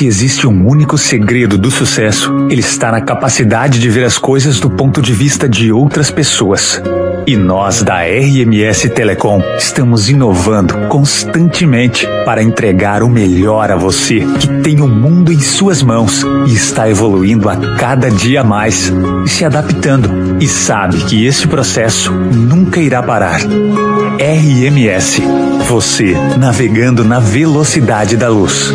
Se 0.00 0.06
existe 0.06 0.46
um 0.46 0.66
único 0.66 0.96
segredo 0.96 1.58
do 1.58 1.70
sucesso, 1.70 2.32
ele 2.48 2.62
está 2.62 2.90
na 2.90 3.02
capacidade 3.02 3.78
de 3.78 3.90
ver 3.90 4.04
as 4.04 4.16
coisas 4.16 4.58
do 4.58 4.70
ponto 4.70 5.02
de 5.02 5.12
vista 5.12 5.46
de 5.46 5.70
outras 5.70 6.10
pessoas. 6.10 6.80
E 7.26 7.36
nós 7.36 7.82
da 7.82 8.00
RMS 8.00 8.88
Telecom 8.88 9.42
estamos 9.58 10.08
inovando 10.08 10.88
constantemente 10.88 12.06
para 12.24 12.42
entregar 12.42 13.02
o 13.02 13.10
melhor 13.10 13.70
a 13.70 13.76
você, 13.76 14.20
que 14.38 14.48
tem 14.62 14.80
o 14.80 14.88
mundo 14.88 15.30
em 15.30 15.38
suas 15.38 15.82
mãos 15.82 16.24
e 16.46 16.54
está 16.54 16.88
evoluindo 16.88 17.50
a 17.50 17.76
cada 17.76 18.10
dia 18.10 18.42
mais, 18.42 18.90
se 19.26 19.44
adaptando, 19.44 20.38
e 20.40 20.48
sabe 20.48 20.96
que 21.04 21.26
esse 21.26 21.46
processo 21.46 22.10
nunca 22.10 22.80
irá 22.80 23.02
parar. 23.02 23.40
RMS, 24.18 25.20
você 25.68 26.16
navegando 26.38 27.04
na 27.04 27.20
velocidade 27.20 28.16
da 28.16 28.30
luz. 28.30 28.72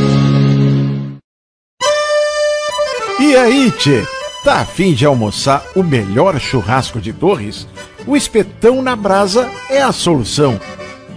E 3.18 3.34
aí, 3.36 3.72
tchê? 3.72 4.04
Tá 4.44 4.60
afim 4.60 4.94
de 4.94 5.06
almoçar 5.06 5.64
o 5.74 5.82
melhor 5.82 6.38
churrasco 6.38 7.00
de 7.00 7.14
Torres? 7.14 7.66
O 8.06 8.16
espetão 8.16 8.82
na 8.82 8.94
brasa 8.94 9.50
é 9.70 9.82
a 9.82 9.94
solução. 9.94 10.60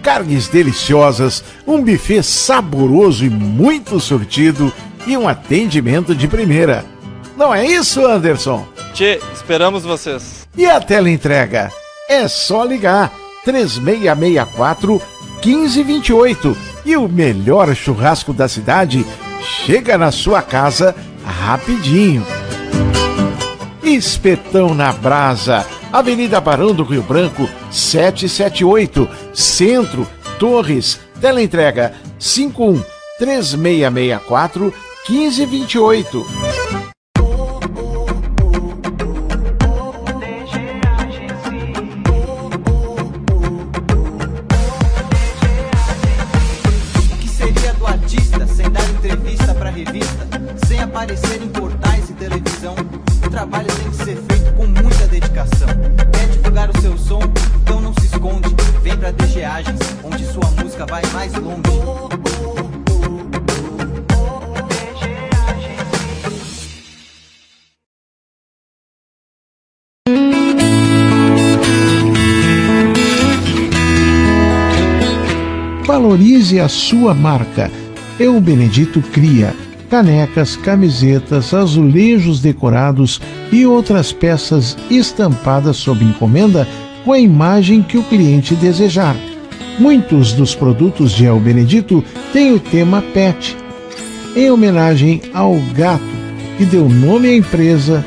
Carnes 0.00 0.46
deliciosas, 0.46 1.42
um 1.66 1.82
buffet 1.82 2.22
saboroso 2.22 3.24
e 3.24 3.30
muito 3.30 3.98
surtido 3.98 4.72
e 5.08 5.16
um 5.16 5.28
atendimento 5.28 6.14
de 6.14 6.28
primeira. 6.28 6.84
Não 7.36 7.52
é 7.52 7.66
isso, 7.66 8.06
Anderson? 8.06 8.64
Tchê, 8.94 9.20
esperamos 9.34 9.82
vocês. 9.82 10.48
E 10.56 10.66
a 10.66 10.80
tela 10.80 11.10
entrega? 11.10 11.72
É 12.08 12.28
só 12.28 12.64
ligar 12.64 13.12
3664 13.44 15.02
1528 15.44 16.56
e 16.86 16.96
o 16.96 17.08
melhor 17.08 17.74
churrasco 17.74 18.32
da 18.32 18.48
cidade 18.48 19.04
chega 19.42 19.98
na 19.98 20.12
sua 20.12 20.40
casa 20.42 20.94
rapidinho. 21.28 22.26
Espetão 23.82 24.74
na 24.74 24.92
Brasa, 24.92 25.64
Avenida 25.92 26.40
Barão 26.40 26.74
do 26.74 26.82
Rio 26.82 27.02
Branco, 27.02 27.48
778, 27.70 29.08
Centro, 29.32 30.06
Torres, 30.38 31.00
teleentrega 31.20 31.94
51 32.18 32.82
3664 33.18 34.74
1528. 35.08 36.67
Valorize 76.08 76.58
a 76.58 76.68
sua 76.68 77.12
marca. 77.12 77.70
Eu 78.18 78.40
Benedito 78.40 79.02
cria 79.12 79.54
canecas, 79.90 80.56
camisetas, 80.56 81.52
azulejos 81.52 82.40
decorados 82.40 83.20
e 83.52 83.66
outras 83.66 84.10
peças 84.10 84.74
estampadas 84.90 85.76
sob 85.76 86.02
encomenda 86.02 86.66
com 87.04 87.12
a 87.12 87.18
imagem 87.18 87.82
que 87.82 87.98
o 87.98 88.02
cliente 88.02 88.54
desejar. 88.54 89.14
Muitos 89.78 90.32
dos 90.32 90.54
produtos 90.54 91.12
de 91.12 91.26
El 91.26 91.38
Benedito 91.40 92.02
têm 92.32 92.54
o 92.54 92.58
tema 92.58 93.02
pet, 93.12 93.54
em 94.34 94.50
homenagem 94.50 95.20
ao 95.34 95.56
gato 95.74 96.02
que 96.56 96.64
deu 96.64 96.88
nome 96.88 97.28
à 97.28 97.36
empresa 97.36 98.02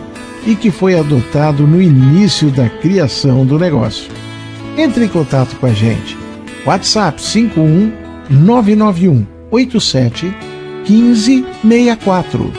e 0.47 0.55
que 0.55 0.71
foi 0.71 0.97
adotado 0.97 1.67
no 1.67 1.79
início 1.79 2.49
da 2.49 2.67
criação 2.67 3.45
do 3.45 3.59
negócio. 3.59 4.09
Entre 4.75 5.05
em 5.05 5.07
contato 5.07 5.55
com 5.57 5.67
a 5.67 5.71
gente. 5.71 6.20
WhatsApp 6.65 7.21
51 7.21 7.91
991 8.29 9.25
87 9.51 10.33
1564 10.87 12.51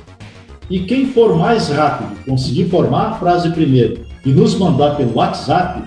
e 0.69 0.81
quem 0.81 1.07
for 1.07 1.35
mais 1.35 1.69
rápido, 1.69 2.23
conseguir 2.25 2.69
formar 2.69 3.07
a 3.07 3.13
frase 3.15 3.49
primeiro 3.49 4.05
e 4.23 4.29
nos 4.29 4.53
mandar 4.53 4.95
pelo 4.97 5.15
WhatsApp, 5.15 5.81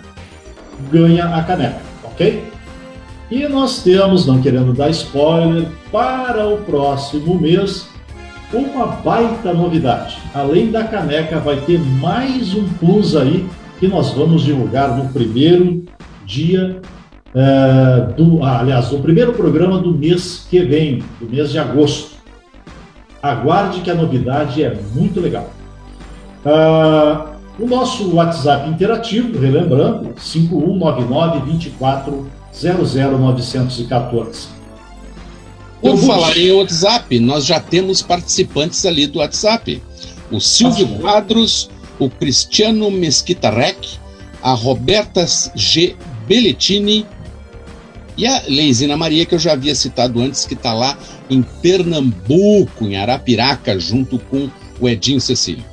ganha 0.91 1.37
a 1.37 1.43
caneca, 1.45 1.81
ok? 2.03 2.43
E 3.31 3.47
nós 3.47 3.85
temos, 3.85 4.27
não 4.27 4.43
querendo 4.43 4.73
dar 4.73 4.91
spoiler, 4.91 5.69
para 5.93 6.49
o 6.49 6.57
próximo 6.63 7.39
mês, 7.39 7.87
uma 8.53 8.87
baita 8.87 9.55
novidade. 9.55 10.19
Além 10.35 10.73
da 10.73 10.83
caneca, 10.83 11.39
vai 11.39 11.61
ter 11.61 11.79
mais 11.79 12.55
um 12.55 12.69
plus 12.81 13.15
aí 13.15 13.47
que 13.81 13.89
nós 13.89 14.11
vamos 14.11 14.43
divulgar 14.43 14.97
no 14.97 15.09
primeiro 15.09 15.83
dia 16.27 16.81
é, 17.35 18.13
do, 18.15 18.45
ah, 18.45 18.61
aliás, 18.61 18.91
no 18.91 19.01
primeiro 19.01 19.33
programa 19.33 19.79
do 19.79 19.93
mês 19.93 20.47
que 20.51 20.61
vem, 20.61 21.03
do 21.19 21.29
mês 21.29 21.51
de 21.51 21.59
agosto. 21.59 22.11
Aguarde 23.23 23.81
que 23.81 23.91
a 23.91 23.95
novidade 23.95 24.63
é 24.63 24.79
muito 24.95 25.21
legal. 25.21 25.51
Uh, 26.45 27.31
o 27.63 27.67
nosso 27.67 28.15
WhatsApp 28.15 28.69
interativo, 28.71 29.39
relembrando, 29.39 30.15
5199 30.19 31.53
24 31.53 32.31
00914. 32.53 34.49
Por 35.83 35.97
falar 35.99 36.37
em 36.37 36.53
WhatsApp, 36.53 37.19
nós 37.21 37.45
já 37.45 37.61
temos 37.61 38.03
participantes 38.03 38.85
ali 38.87 39.07
do 39.07 39.19
WhatsApp. 39.19 39.83
O 40.31 40.41
Silvio 40.41 40.89
Quadros, 40.99 41.71
o 42.01 42.11
Cristiano 42.11 42.91
Mesquita 42.91 43.51
Rec, 43.51 43.77
a 44.43 44.53
Roberta 44.53 45.25
G. 45.55 45.95
Belletini 46.27 47.07
e 48.17 48.27
a 48.27 48.43
Leisina 48.49 48.97
Maria, 48.97 49.25
que 49.27 49.35
eu 49.35 49.39
já 49.39 49.53
havia 49.53 49.75
citado 49.75 50.21
antes, 50.21 50.45
que 50.45 50.55
está 50.55 50.73
lá 50.73 50.99
em 51.29 51.43
Pernambuco, 51.43 52.85
em 52.85 52.97
Arapiraca, 52.97 53.79
junto 53.79 54.19
com 54.19 54.49
o 54.81 54.89
Edinho 54.89 55.21
Cecílio. 55.21 55.65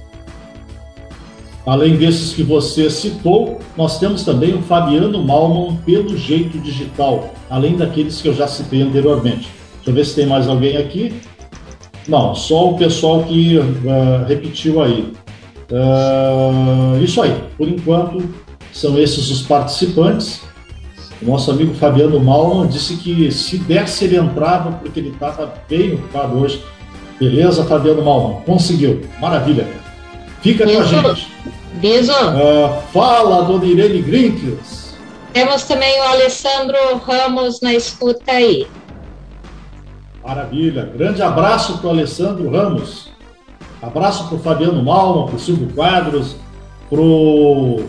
Além 1.65 1.97
desses 1.97 2.33
que 2.33 2.43
você 2.43 2.89
citou, 2.89 3.59
nós 3.75 3.99
temos 3.99 4.23
também 4.23 4.53
o 4.53 4.61
Fabiano 4.61 5.21
Malman 5.23 5.75
pelo 5.85 6.17
Jeito 6.17 6.57
Digital, 6.59 7.33
além 7.49 7.75
daqueles 7.75 8.21
que 8.21 8.27
eu 8.27 8.33
já 8.33 8.47
citei 8.47 8.81
anteriormente. 8.81 9.49
Deixa 9.75 9.89
eu 9.89 9.93
ver 9.93 10.05
se 10.05 10.15
tem 10.15 10.25
mais 10.25 10.47
alguém 10.47 10.77
aqui. 10.77 11.13
Não, 12.07 12.33
só 12.33 12.69
o 12.69 12.77
pessoal 12.77 13.25
que 13.25 13.57
uh, 13.57 14.25
repetiu 14.27 14.81
aí. 14.81 15.11
Uh, 15.71 17.01
isso 17.03 17.21
aí, 17.21 17.43
por 17.57 17.67
enquanto, 17.67 18.23
são 18.71 18.97
esses 18.97 19.29
os 19.29 19.41
participantes. 19.41 20.41
O 21.21 21.25
nosso 21.25 21.49
amigo 21.51 21.73
Fabiano 21.73 22.19
Malman 22.19 22.67
disse 22.67 22.95
que 22.97 23.31
se 23.31 23.57
desse 23.57 24.05
ele 24.05 24.17
entrava 24.17 24.71
porque 24.73 24.99
ele 24.99 25.09
estava 25.09 25.53
bem 25.67 25.95
ocupado 25.95 26.39
hoje. 26.39 26.63
Beleza, 27.19 27.65
Fabiano 27.65 28.03
Malman? 28.03 28.41
Conseguiu. 28.41 29.01
Maravilha. 29.19 29.67
Fica 30.41 30.65
com 30.65 30.79
a 30.79 30.83
gente. 30.83 31.27
Biso. 31.75 32.11
Uh, 32.11 32.81
fala, 32.93 33.43
dona 33.43 33.65
Irene 33.65 34.01
Grinkels. 34.01 34.95
Temos 35.33 35.63
também 35.63 35.99
o 35.99 36.03
Alessandro 36.03 36.77
Ramos 37.05 37.61
na 37.61 37.73
escuta 37.73 38.31
aí. 38.31 38.67
Maravilha. 40.23 40.91
Grande 40.95 41.21
abraço 41.21 41.77
para 41.79 41.87
o 41.87 41.89
Alessandro 41.91 42.49
Ramos. 42.49 43.06
Abraço 43.81 44.27
para 44.27 44.35
o 44.35 44.39
Fabiano 44.39 44.83
Malman, 44.83 45.27
para 45.27 45.35
o 45.35 45.39
Silvio 45.39 45.69
Quadros, 45.73 46.35
para 46.89 46.99
o 46.99 47.83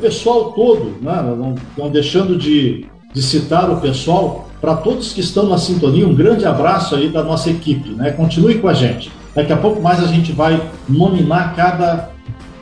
pessoal 0.00 0.52
todo, 0.52 0.96
né? 1.00 1.22
não, 1.22 1.54
não 1.76 1.90
deixando 1.90 2.36
de, 2.36 2.86
de 3.12 3.22
citar 3.22 3.70
o 3.70 3.80
pessoal, 3.80 4.48
para 4.60 4.74
todos 4.76 5.12
que 5.12 5.20
estão 5.20 5.48
na 5.48 5.58
sintonia, 5.58 6.06
um 6.06 6.14
grande 6.14 6.44
abraço 6.44 6.94
aí 6.94 7.08
da 7.08 7.22
nossa 7.22 7.50
equipe. 7.50 7.90
Né? 7.90 8.10
Continue 8.10 8.58
com 8.58 8.68
a 8.68 8.74
gente. 8.74 9.12
Daqui 9.34 9.52
a 9.52 9.56
pouco 9.56 9.80
mais 9.80 10.02
a 10.02 10.06
gente 10.06 10.32
vai 10.32 10.60
nominar 10.88 11.54
cada, 11.54 12.10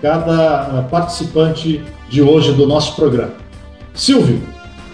cada 0.02 0.78
eh, 0.78 0.90
participante 0.90 1.82
de 2.10 2.20
hoje 2.20 2.52
do 2.52 2.66
nosso 2.66 2.96
programa. 2.96 3.32
Silvio, 3.94 4.42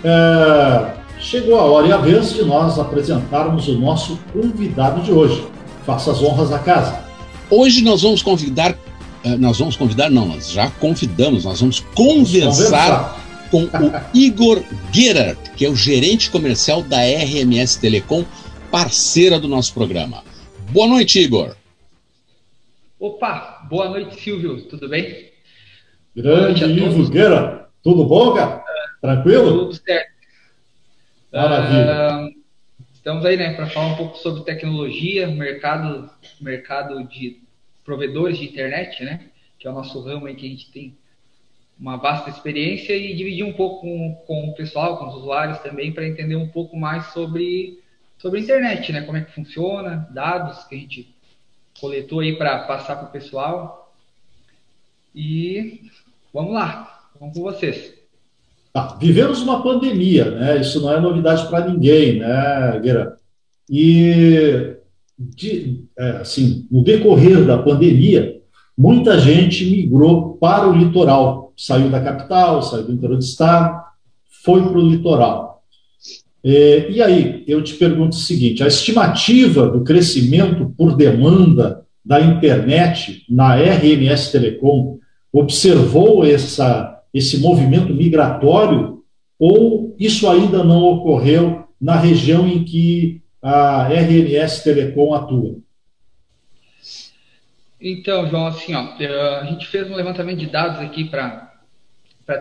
é, 0.04 0.90
chegou 1.18 1.58
a 1.58 1.64
hora 1.64 1.86
e 1.86 1.92
a 1.92 1.96
vez 1.96 2.34
de 2.34 2.44
nós 2.44 2.78
apresentarmos 2.78 3.66
o 3.68 3.78
nosso 3.78 4.18
convidado 4.32 5.00
de 5.00 5.10
hoje. 5.10 5.46
Faça 5.86 6.10
as 6.10 6.22
honras 6.22 6.52
à 6.52 6.58
casa. 6.58 7.09
Hoje 7.50 7.82
nós 7.82 8.02
vamos 8.02 8.22
convidar, 8.22 8.78
eh, 9.24 9.36
nós 9.36 9.58
vamos 9.58 9.74
convidar, 9.74 10.08
não, 10.08 10.24
nós 10.24 10.52
já 10.52 10.70
convidamos, 10.70 11.44
nós 11.44 11.60
vamos 11.60 11.80
conversar, 11.80 13.20
com 13.50 13.64
o 13.64 13.92
Igor 14.14 14.62
Gerard, 14.92 15.36
que 15.56 15.66
é 15.66 15.68
o 15.68 15.74
gerente 15.74 16.30
comercial 16.30 16.80
da 16.80 16.98
RMS 17.00 17.80
Telecom, 17.80 18.24
parceira 18.70 19.40
do 19.40 19.48
nosso 19.48 19.74
programa. 19.74 20.22
Boa 20.70 20.86
noite, 20.86 21.18
Igor. 21.18 21.56
Opa, 23.00 23.66
boa 23.68 23.88
noite, 23.88 24.20
Silvio, 24.22 24.62
tudo 24.68 24.88
bem? 24.88 25.30
Grande 26.14 26.64
Ivo 26.64 27.12
Gerard, 27.12 27.64
tudo 27.82 28.04
bom, 28.04 28.32
cara? 28.32 28.62
Tranquilo? 29.00 29.66
Tudo 29.66 29.74
certo. 29.74 30.10
Maravilha. 31.32 32.26
Uh, 32.26 32.39
estamos 33.10 33.26
aí, 33.26 33.36
né, 33.36 33.54
para 33.54 33.66
falar 33.66 33.88
um 33.88 33.96
pouco 33.96 34.16
sobre 34.18 34.44
tecnologia, 34.44 35.26
mercado, 35.26 36.08
mercado 36.40 37.02
de 37.08 37.42
provedores 37.84 38.38
de 38.38 38.44
internet, 38.44 39.02
né, 39.04 39.30
que 39.58 39.66
é 39.66 39.70
o 39.70 39.74
nosso 39.74 40.00
ramo 40.00 40.26
aí 40.26 40.36
que 40.36 40.46
a 40.46 40.48
gente 40.48 40.70
tem 40.70 40.96
uma 41.76 41.96
vasta 41.96 42.30
experiência 42.30 42.94
e 42.94 43.16
dividir 43.16 43.44
um 43.44 43.52
pouco 43.52 43.80
com, 43.80 44.14
com 44.26 44.50
o 44.50 44.54
pessoal, 44.54 44.96
com 44.96 45.08
os 45.08 45.16
usuários 45.16 45.58
também, 45.58 45.92
para 45.92 46.06
entender 46.06 46.36
um 46.36 46.48
pouco 46.50 46.76
mais 46.76 47.06
sobre, 47.06 47.82
sobre 48.16 48.38
a 48.38 48.42
internet, 48.44 48.92
né, 48.92 49.02
como 49.02 49.18
é 49.18 49.22
que 49.22 49.32
funciona, 49.32 50.08
dados 50.12 50.62
que 50.66 50.76
a 50.76 50.78
gente 50.78 51.12
coletou 51.80 52.20
aí 52.20 52.36
para 52.36 52.60
passar 52.60 52.94
para 52.94 53.08
o 53.08 53.10
pessoal. 53.10 53.92
E 55.12 55.90
vamos 56.32 56.54
lá, 56.54 57.10
vamos 57.18 57.36
com 57.36 57.42
vocês. 57.42 57.99
Tá, 58.72 58.96
vivemos 59.00 59.42
uma 59.42 59.62
pandemia, 59.62 60.30
né? 60.30 60.60
Isso 60.60 60.80
não 60.80 60.92
é 60.92 61.00
novidade 61.00 61.48
para 61.48 61.68
ninguém, 61.68 62.20
né, 62.20 62.80
Guerra? 62.80 63.16
E 63.68 64.76
de, 65.18 65.84
é, 65.98 66.10
assim, 66.18 66.66
no 66.70 66.82
decorrer 66.82 67.44
da 67.44 67.58
pandemia, 67.58 68.40
muita 68.76 69.18
gente 69.18 69.64
migrou 69.64 70.34
para 70.34 70.68
o 70.68 70.72
litoral, 70.72 71.52
saiu 71.56 71.90
da 71.90 72.00
capital, 72.00 72.62
saiu 72.62 72.84
do 72.84 72.92
interior 72.92 73.18
do 73.18 73.22
estado, 73.22 73.82
foi 74.42 74.62
para 74.62 74.78
o 74.78 74.88
litoral. 74.88 75.62
É, 76.42 76.90
e 76.90 77.02
aí, 77.02 77.44
eu 77.46 77.62
te 77.62 77.74
pergunto 77.74 78.16
o 78.16 78.20
seguinte: 78.20 78.62
a 78.62 78.66
estimativa 78.66 79.68
do 79.68 79.84
crescimento 79.84 80.72
por 80.76 80.96
demanda 80.96 81.84
da 82.04 82.20
internet 82.20 83.24
na 83.28 83.56
RMS 83.56 84.32
Telecom 84.32 84.98
observou 85.32 86.24
essa 86.24 86.99
esse 87.12 87.38
movimento 87.38 87.94
migratório 87.94 89.02
ou 89.38 89.96
isso 89.98 90.28
ainda 90.28 90.62
não 90.62 90.82
ocorreu 90.82 91.66
na 91.80 91.96
região 91.96 92.46
em 92.46 92.62
que 92.62 93.22
a 93.42 93.88
RMS 93.88 94.62
Telecom 94.62 95.14
atua? 95.14 95.58
Então, 97.80 98.28
João, 98.28 98.46
assim, 98.46 98.74
ó, 98.74 98.94
a 99.40 99.44
gente 99.46 99.66
fez 99.66 99.90
um 99.90 99.94
levantamento 99.94 100.38
de 100.38 100.46
dados 100.46 100.78
aqui 100.80 101.04
para 101.04 101.50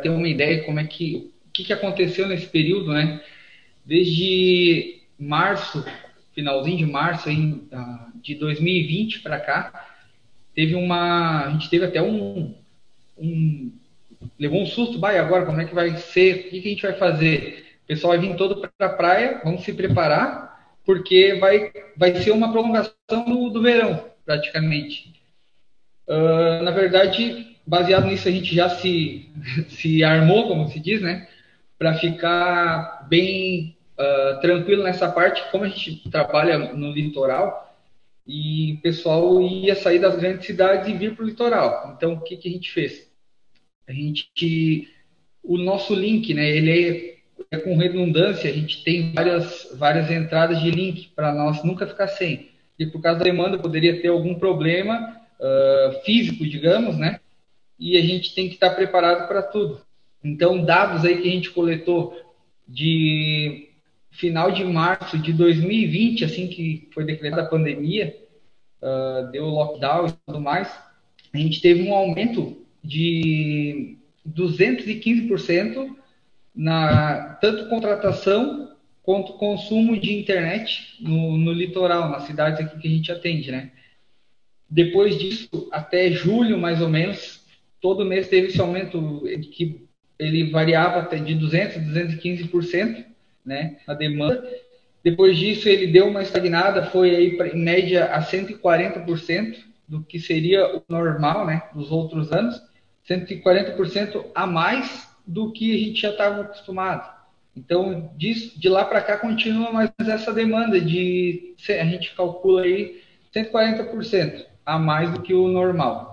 ter 0.02 0.10
uma 0.10 0.28
ideia 0.28 0.60
de 0.60 0.66
como 0.66 0.80
é 0.80 0.84
que 0.84 1.32
o 1.48 1.52
que, 1.52 1.64
que 1.64 1.74
aconteceu 1.74 2.28
nesse 2.28 2.46
período, 2.46 2.92
né? 2.92 3.22
Desde 3.86 5.02
março, 5.18 5.84
finalzinho 6.34 6.78
de 6.78 6.86
março 6.86 7.30
aí, 7.30 7.62
de 8.22 8.36
2020 8.36 9.22
para 9.22 9.40
cá, 9.40 9.88
teve 10.54 10.76
uma, 10.76 11.46
a 11.46 11.52
gente 11.52 11.70
teve 11.70 11.86
até 11.86 12.02
um, 12.02 12.54
um 13.18 13.72
levou 14.40 14.62
um 14.62 14.66
susto, 14.66 15.00
vai 15.00 15.18
agora, 15.18 15.46
como 15.46 15.62
é 15.62 15.66
que 15.66 15.76
vai 15.76 15.96
ser? 15.98 16.48
O 16.48 16.50
que, 16.50 16.60
a 16.60 16.62
gente 16.62 16.82
vai 16.82 16.94
fazer? 16.94 17.66
O 17.84 17.88
pessoal 17.88 18.18
vai 18.18 18.28
vir 18.28 18.36
todo 18.36 18.58
para 18.78 18.88
a 18.88 18.94
praia, 18.94 19.42
vamos 19.44 19.64
se 19.64 19.74
preparar, 19.74 20.74
porque 20.86 21.36
vai, 21.36 21.72
vai 21.96 22.16
ser 22.16 22.32
uma 22.32 22.52
prolongação 22.52 23.26
do, 23.26 23.50
do 23.50 23.62
verão, 23.62 24.06
praticamente. 24.26 25.14
Uh, 26.08 26.64
na 26.64 26.72
verdade, 26.72 27.58
baseado 27.66 28.08
nisso, 28.08 28.28
a 28.28 28.32
gente 28.32 28.54
já 28.56 28.70
se, 28.70 29.30
se 29.70 30.04
armou, 30.04 30.48
como 30.48 30.68
se 30.70 30.80
diz, 30.80 31.02
né? 31.02 31.28
Para 31.78 31.94
ficar 31.96 33.08
bem 33.08 33.78
uh, 33.98 34.42
tranquilo 34.42 34.84
nessa 34.84 35.10
parte, 35.10 35.44
como 35.52 35.64
a 35.64 35.70
gente 35.70 36.10
trabalha 36.10 36.58
no 36.58 36.92
litoral, 36.92 37.74
e 38.28 38.74
o 38.74 38.82
pessoal 38.82 39.42
ia 39.42 39.76
sair 39.76 39.98
das 39.98 40.16
grandes 40.16 40.46
cidades 40.46 40.88
e 40.88 40.94
vir 40.94 41.16
para 41.16 41.24
o 41.24 41.28
litoral. 41.28 41.94
Então, 41.96 42.14
o 42.14 42.22
que, 42.22 42.38
que 42.38 42.48
a 42.48 42.52
gente 42.52 42.72
fez? 42.72 43.09
A 43.90 43.92
gente, 43.92 44.88
o 45.44 45.58
nosso 45.58 45.96
link, 45.96 46.32
né? 46.32 46.48
Ele 46.48 46.72
é, 47.50 47.56
é 47.56 47.58
com 47.58 47.76
redundância. 47.76 48.48
A 48.48 48.54
gente 48.54 48.84
tem 48.84 49.12
várias 49.14 49.68
várias 49.74 50.12
entradas 50.12 50.62
de 50.62 50.70
link 50.70 51.10
para 51.16 51.34
nós 51.34 51.64
nunca 51.64 51.88
ficar 51.88 52.08
sem. 52.08 52.52
E 52.78 52.86
por 52.86 53.02
causa 53.02 53.18
da 53.18 53.26
demanda 53.26 53.58
poderia 53.58 54.00
ter 54.00 54.10
algum 54.10 54.36
problema 54.36 55.20
uh, 55.40 56.06
físico, 56.06 56.48
digamos, 56.48 57.00
né? 57.00 57.20
E 57.80 57.98
a 57.98 58.02
gente 58.02 58.36
tem 58.36 58.48
que 58.48 58.54
estar 58.54 58.70
preparado 58.70 59.28
para 59.28 59.42
tudo. 59.42 59.82
Então, 60.24 60.64
dados 60.64 61.04
aí 61.04 61.20
que 61.20 61.28
a 61.28 61.32
gente 61.32 61.50
coletou 61.50 62.16
de 62.68 63.70
final 64.12 64.52
de 64.52 64.64
março 64.64 65.18
de 65.18 65.34
2020, 65.34 66.26
assim 66.26 66.48
que 66.48 66.88
foi 66.94 67.06
decretada 67.06 67.42
a 67.42 67.50
pandemia, 67.50 68.16
uh, 68.84 69.32
deu 69.32 69.46
lockdown 69.46 70.10
e 70.10 70.14
tudo 70.28 70.40
mais, 70.40 70.72
a 71.34 71.38
gente 71.38 71.60
teve 71.60 71.90
um 71.90 71.94
aumento 71.96 72.69
de 72.84 73.98
215% 74.28 75.96
na 76.56 77.38
tanto 77.42 77.70
contratação 77.70 78.76
quanto 79.04 79.34
consumo 79.34 80.00
de 80.00 80.14
internet 80.14 80.98
no, 81.02 81.38
no 81.38 81.52
litoral, 81.52 82.10
nas 82.10 82.24
cidades 82.24 82.60
aqui 82.60 82.80
que 82.80 82.88
a 82.88 82.92
gente 82.92 83.12
atende, 83.12 83.52
né? 83.52 83.72
Depois 84.70 85.18
disso, 85.18 85.50
até 85.72 86.12
julho, 86.12 86.58
mais 86.58 86.82
ou 86.82 86.90
menos, 86.90 87.44
todo 87.82 88.06
mês 88.06 88.28
teve 88.28 88.48
esse 88.48 88.62
aumento 88.62 89.24
que 89.52 89.88
ele 90.20 90.52
variava 90.52 91.00
até 91.00 91.18
de 91.18 91.34
200 91.34 91.78
a 91.78 91.80
215%, 91.80 93.06
né, 93.44 93.78
a 93.88 93.94
demanda. 93.94 94.48
Depois 95.04 95.38
disso, 95.38 95.68
ele 95.68 95.88
deu 95.88 96.08
uma 96.08 96.22
estagnada, 96.22 96.86
foi 96.88 97.16
aí 97.16 97.38
pra, 97.38 97.48
em 97.48 97.58
média 97.58 98.14
a 98.14 98.22
140% 98.22 99.58
do 99.88 100.04
que 100.04 100.20
seria 100.20 100.76
o 100.76 100.84
normal, 100.88 101.48
né, 101.48 101.64
dos 101.74 101.90
outros 101.90 102.32
anos, 102.32 102.62
140% 103.10 104.26
a 104.36 104.46
mais 104.46 105.10
do 105.26 105.52
que 105.52 105.76
a 105.76 105.80
gente 105.80 106.02
já 106.02 106.10
estava 106.12 106.42
acostumado. 106.42 107.20
Então, 107.56 108.12
de 108.16 108.70
lá 108.70 108.86
para 108.86 109.02
cá 109.02 109.18
continua 109.18 109.72
mais 109.72 109.92
essa 110.00 110.34
demanda 110.34 110.80
de 110.80 111.56
a 111.70 111.86
gente 111.86 112.16
calcula 112.16 112.62
aí 112.62 113.02
140% 113.36 114.46
a 114.66 114.80
mais 114.80 115.12
do 115.12 115.22
que 115.22 115.34
o 115.34 115.48
normal 115.48 116.10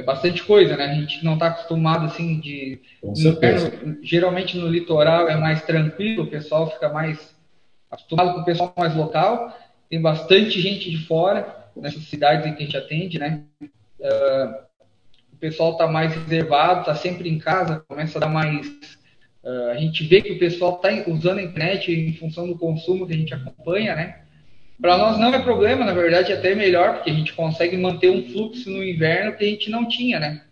é 0.00 0.02
bastante 0.02 0.42
coisa, 0.42 0.76
né? 0.76 0.86
A 0.86 0.94
gente 0.94 1.24
não 1.24 1.34
está 1.34 1.48
acostumado 1.48 2.06
assim 2.06 2.40
de. 2.40 2.80
No 3.02 4.02
geralmente 4.02 4.56
no 4.56 4.68
litoral 4.68 5.28
é 5.28 5.36
mais 5.36 5.62
tranquilo, 5.62 6.24
o 6.24 6.30
pessoal 6.30 6.70
fica 6.70 6.88
mais 6.88 7.34
acostumado 7.90 8.34
com 8.34 8.40
o 8.40 8.44
pessoal 8.44 8.72
mais 8.76 8.94
local. 8.94 9.56
Tem 9.88 10.00
bastante 10.00 10.60
gente 10.60 10.90
de 10.90 10.98
fora 11.06 11.70
nessas 11.76 12.04
cidades 12.04 12.46
em 12.46 12.54
que 12.54 12.62
a 12.62 12.66
gente 12.66 12.76
atende, 12.76 13.18
né? 13.18 13.42
Uh, 13.60 14.69
pessoal 15.40 15.72
está 15.72 15.86
mais 15.86 16.14
reservado, 16.14 16.80
está 16.80 16.94
sempre 16.94 17.28
em 17.28 17.38
casa, 17.38 17.82
começa 17.88 18.18
a 18.18 18.20
dar 18.20 18.28
mais. 18.28 18.66
Uh, 19.42 19.70
a 19.70 19.76
gente 19.76 20.04
vê 20.06 20.20
que 20.20 20.32
o 20.32 20.38
pessoal 20.38 20.76
está 20.76 20.90
usando 21.10 21.38
a 21.38 21.42
internet 21.42 21.90
em 21.90 22.12
função 22.12 22.46
do 22.46 22.58
consumo 22.58 23.06
que 23.06 23.14
a 23.14 23.16
gente 23.16 23.32
acompanha, 23.32 23.96
né? 23.96 24.20
Para 24.80 24.96
nós 24.96 25.18
não 25.18 25.34
é 25.34 25.38
problema, 25.42 25.84
na 25.84 25.92
verdade 25.92 26.32
é 26.32 26.36
até 26.36 26.54
melhor, 26.54 26.96
porque 26.96 27.10
a 27.10 27.14
gente 27.14 27.32
consegue 27.32 27.76
manter 27.76 28.10
um 28.10 28.30
fluxo 28.30 28.70
no 28.70 28.84
inverno 28.84 29.36
que 29.36 29.44
a 29.44 29.48
gente 29.48 29.70
não 29.70 29.88
tinha, 29.88 30.20
né? 30.20 30.44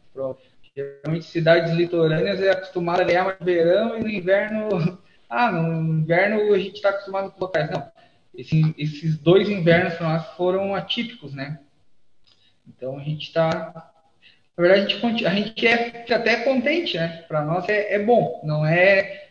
Geralmente 0.75 1.27
cidades 1.27 1.73
litorâneas 1.73 2.41
é 2.41 2.51
acostumada 2.51 3.03
a 3.03 3.05
ganhar 3.05 3.25
mais 3.25 3.39
verão 3.41 3.97
e 3.97 4.01
no 4.01 4.09
inverno, 4.09 4.99
ah, 5.29 5.51
no 5.51 5.99
inverno 6.01 6.55
a 6.55 6.59
gente 6.59 6.77
está 6.77 6.91
acostumado 6.91 7.31
com 7.31 7.41
locais. 7.41 7.71
Não, 7.71 7.91
Esse, 8.35 8.75
esses 8.79 9.19
dois 9.19 9.49
invernos 9.49 9.95
para 9.95 10.09
nós 10.09 10.27
foram 10.37 10.75
atípicos, 10.75 11.35
né? 11.35 11.59
Então 12.67 12.99
a 12.99 13.03
gente 13.03 13.27
está 13.27 13.88
na 14.59 14.65
verdade, 14.65 14.99
a 15.01 15.09
gente, 15.09 15.27
a 15.27 15.35
gente 15.35 15.67
é 15.69 16.05
até 16.13 16.43
contente, 16.43 16.97
né? 16.97 17.25
Para 17.29 17.45
nós 17.45 17.69
é, 17.69 17.95
é, 17.95 18.05
bom, 18.05 18.41
não 18.43 18.67
é 18.67 19.29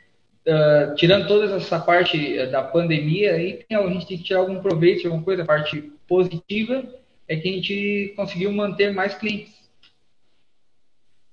uh, 0.47 0.95
tirando 0.95 1.27
toda 1.27 1.53
essa 1.57 1.77
parte 1.77 2.45
da 2.45 2.63
pandemia, 2.63 3.33
aí 3.33 3.59
a 3.69 3.89
gente 3.89 4.07
tem 4.07 4.17
que 4.17 4.23
tirar 4.23 4.39
algum 4.39 4.61
proveito, 4.61 5.05
alguma 5.05 5.21
coisa, 5.21 5.43
a 5.43 5.45
parte 5.45 5.91
positiva 6.07 6.81
é 7.27 7.35
que 7.35 7.49
a 7.49 7.51
gente 7.51 8.13
conseguiu 8.15 8.53
manter 8.53 8.93
mais 8.93 9.15
clientes. 9.15 9.51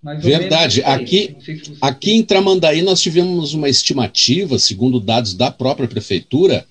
Mais 0.03 0.25
Verdade. 0.25 0.83
Aqui, 0.83 1.37
se 1.41 1.77
aqui 1.81 2.15
em 2.15 2.25
Tramandaí 2.25 2.83
nós 2.83 3.01
tivemos 3.01 3.55
uma 3.55 3.69
estimativa, 3.69 4.59
segundo 4.59 4.99
dados 4.99 5.35
da 5.35 5.53
própria 5.53 5.87
prefeitura, 5.87 6.67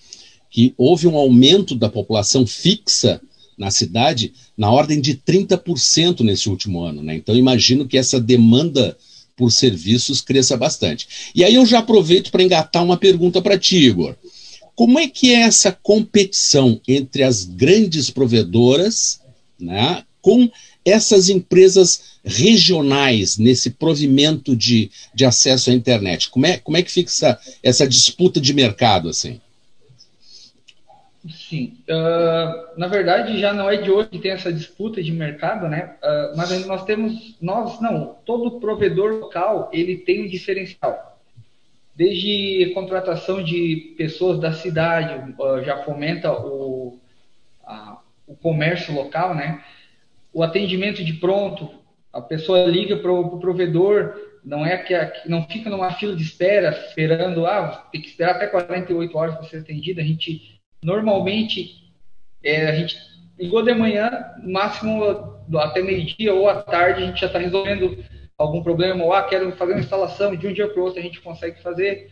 que 0.49 0.73
houve 0.77 1.07
um 1.07 1.15
aumento 1.15 1.73
da 1.73 1.87
população 1.87 2.45
fixa 2.45 3.21
na 3.57 3.71
cidade 3.71 4.33
na 4.57 4.71
ordem 4.71 4.99
de 4.99 5.15
30% 5.15 6.21
nesse 6.21 6.49
último 6.49 6.81
ano. 6.81 7.01
Né? 7.01 7.15
Então, 7.15 7.35
imagino 7.35 7.87
que 7.87 7.97
essa 7.97 8.19
demanda 8.19 8.97
por 9.35 9.51
serviços 9.51 10.21
cresça 10.21 10.55
bastante. 10.55 11.07
E 11.33 11.43
aí 11.43 11.55
eu 11.55 11.65
já 11.65 11.79
aproveito 11.79 12.31
para 12.31 12.43
engatar 12.43 12.83
uma 12.83 12.97
pergunta 12.97 13.41
para 13.41 13.57
ti, 13.57 13.77
Igor. 13.77 14.15
Como 14.75 14.97
é 14.97 15.07
que 15.07 15.31
é 15.31 15.41
essa 15.41 15.71
competição 15.71 16.79
entre 16.87 17.23
as 17.23 17.43
grandes 17.43 18.09
provedoras 18.09 19.19
né, 19.59 20.03
com 20.21 20.49
essas 20.85 21.29
empresas 21.29 22.13
regionais 22.23 23.37
nesse 23.37 23.69
provimento 23.71 24.55
de, 24.55 24.89
de 25.13 25.25
acesso 25.25 25.69
à 25.69 25.73
internet? 25.73 26.29
Como 26.29 26.45
é, 26.45 26.57
como 26.57 26.77
é 26.77 26.81
que 26.81 26.91
fica 26.91 27.09
essa, 27.09 27.39
essa 27.61 27.87
disputa 27.87 28.41
de 28.41 28.53
mercado 28.53 29.09
assim? 29.09 29.39
Sim. 31.29 31.77
Uh, 31.89 32.77
na 32.77 32.87
verdade, 32.87 33.39
já 33.39 33.53
não 33.53 33.69
é 33.69 33.77
de 33.77 33.89
hoje 33.89 34.09
que 34.09 34.19
tem 34.19 34.31
essa 34.31 34.51
disputa 34.51 35.01
de 35.01 35.11
mercado, 35.11 35.69
né? 35.69 35.95
Uh, 36.03 36.35
mas 36.35 36.65
nós 36.67 36.83
temos, 36.83 37.37
nós 37.41 37.79
não, 37.79 38.17
todo 38.25 38.59
provedor 38.59 39.13
local 39.13 39.69
ele 39.71 39.97
tem 39.97 40.25
um 40.25 40.27
diferencial. 40.27 41.17
Desde 41.95 42.71
contratação 42.73 43.41
de 43.41 43.93
pessoas 43.97 44.37
da 44.39 44.51
cidade, 44.51 45.33
uh, 45.39 45.63
já 45.63 45.83
fomenta 45.83 46.29
o, 46.33 46.99
a, 47.65 47.99
o 48.27 48.35
comércio 48.35 48.93
local, 48.93 49.33
né? 49.33 49.63
O 50.33 50.43
atendimento 50.43 51.05
de 51.05 51.13
pronto, 51.13 51.69
a 52.11 52.19
pessoa 52.19 52.65
liga 52.65 52.97
para 52.97 53.11
o 53.13 53.29
pro 53.29 53.39
provedor, 53.39 54.13
não 54.43 54.65
é 54.65 54.75
que, 54.77 54.93
não 55.25 55.47
fica 55.47 55.69
numa 55.69 55.93
fila 55.93 56.17
de 56.17 56.23
espera 56.23 56.71
esperando, 56.87 57.45
ah, 57.45 57.87
tem 57.93 58.01
que 58.01 58.09
esperar 58.09 58.35
até 58.35 58.47
48 58.47 59.17
horas 59.17 59.35
para 59.35 59.45
ser 59.45 59.59
atendido, 59.59 60.01
a 60.01 60.03
gente 60.03 60.52
Normalmente, 60.83 61.91
é, 62.43 62.67
a 62.67 62.75
gente 62.75 62.95
ligou 63.39 63.63
de 63.63 63.73
manhã, 63.73 64.09
máximo 64.43 65.03
até 65.57 65.81
meio-dia 65.81 66.33
ou 66.33 66.47
à 66.49 66.61
tarde, 66.61 67.03
a 67.03 67.05
gente 67.07 67.21
já 67.21 67.27
está 67.27 67.39
resolvendo 67.39 68.03
algum 68.37 68.61
problema, 68.61 69.03
ou 69.03 69.13
ah, 69.13 69.23
quero 69.23 69.51
fazer 69.53 69.73
uma 69.73 69.79
instalação, 69.79 70.35
de 70.35 70.47
um 70.47 70.53
dia 70.53 70.67
para 70.67 70.79
o 70.79 70.83
outro 70.83 70.99
a 70.99 71.03
gente 71.03 71.21
consegue 71.21 71.61
fazer. 71.61 72.11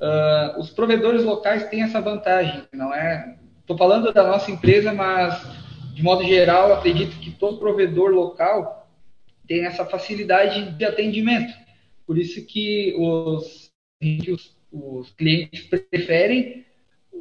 Uh, 0.00 0.60
os 0.60 0.70
provedores 0.70 1.24
locais 1.24 1.68
têm 1.68 1.82
essa 1.82 2.00
vantagem, 2.00 2.62
não 2.72 2.94
é? 2.94 3.36
Estou 3.60 3.76
falando 3.76 4.12
da 4.12 4.24
nossa 4.24 4.50
empresa, 4.50 4.92
mas 4.92 5.42
de 5.94 6.02
modo 6.02 6.24
geral, 6.24 6.72
acredito 6.72 7.18
que 7.18 7.32
todo 7.32 7.58
provedor 7.58 8.10
local 8.10 8.88
tem 9.46 9.64
essa 9.64 9.84
facilidade 9.84 10.70
de 10.72 10.84
atendimento. 10.84 11.52
Por 12.06 12.16
isso 12.16 12.46
que 12.46 12.94
os, 12.96 13.70
os, 14.00 14.56
os 14.72 15.10
clientes 15.10 15.62
preferem 15.90 16.64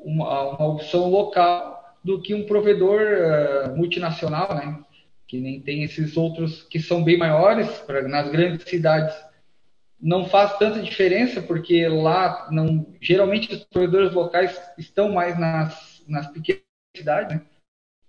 uma, 0.07 0.55
uma 0.55 0.67
opção 0.67 1.09
local 1.09 1.97
do 2.01 2.21
que 2.21 2.33
um 2.33 2.45
provedor 2.45 3.01
uh, 3.01 3.75
multinacional, 3.75 4.55
né? 4.55 4.79
Que 5.27 5.41
nem 5.41 5.59
tem 5.59 5.83
esses 5.83 6.15
outros 6.15 6.63
que 6.63 6.79
são 6.79 7.03
bem 7.03 7.17
maiores 7.17 7.67
pra, 7.79 8.01
nas 8.07 8.31
grandes 8.31 8.67
cidades. 8.67 9.13
Não 9.99 10.25
faz 10.25 10.57
tanta 10.57 10.81
diferença 10.81 11.41
porque 11.41 11.85
lá 11.89 12.47
não, 12.49 12.87
geralmente 13.01 13.53
os 13.53 13.63
provedores 13.65 14.13
locais 14.13 14.57
estão 14.77 15.11
mais 15.11 15.37
nas, 15.37 16.01
nas 16.07 16.27
pequenas 16.27 16.61
cidades, 16.95 17.35
né? 17.35 17.41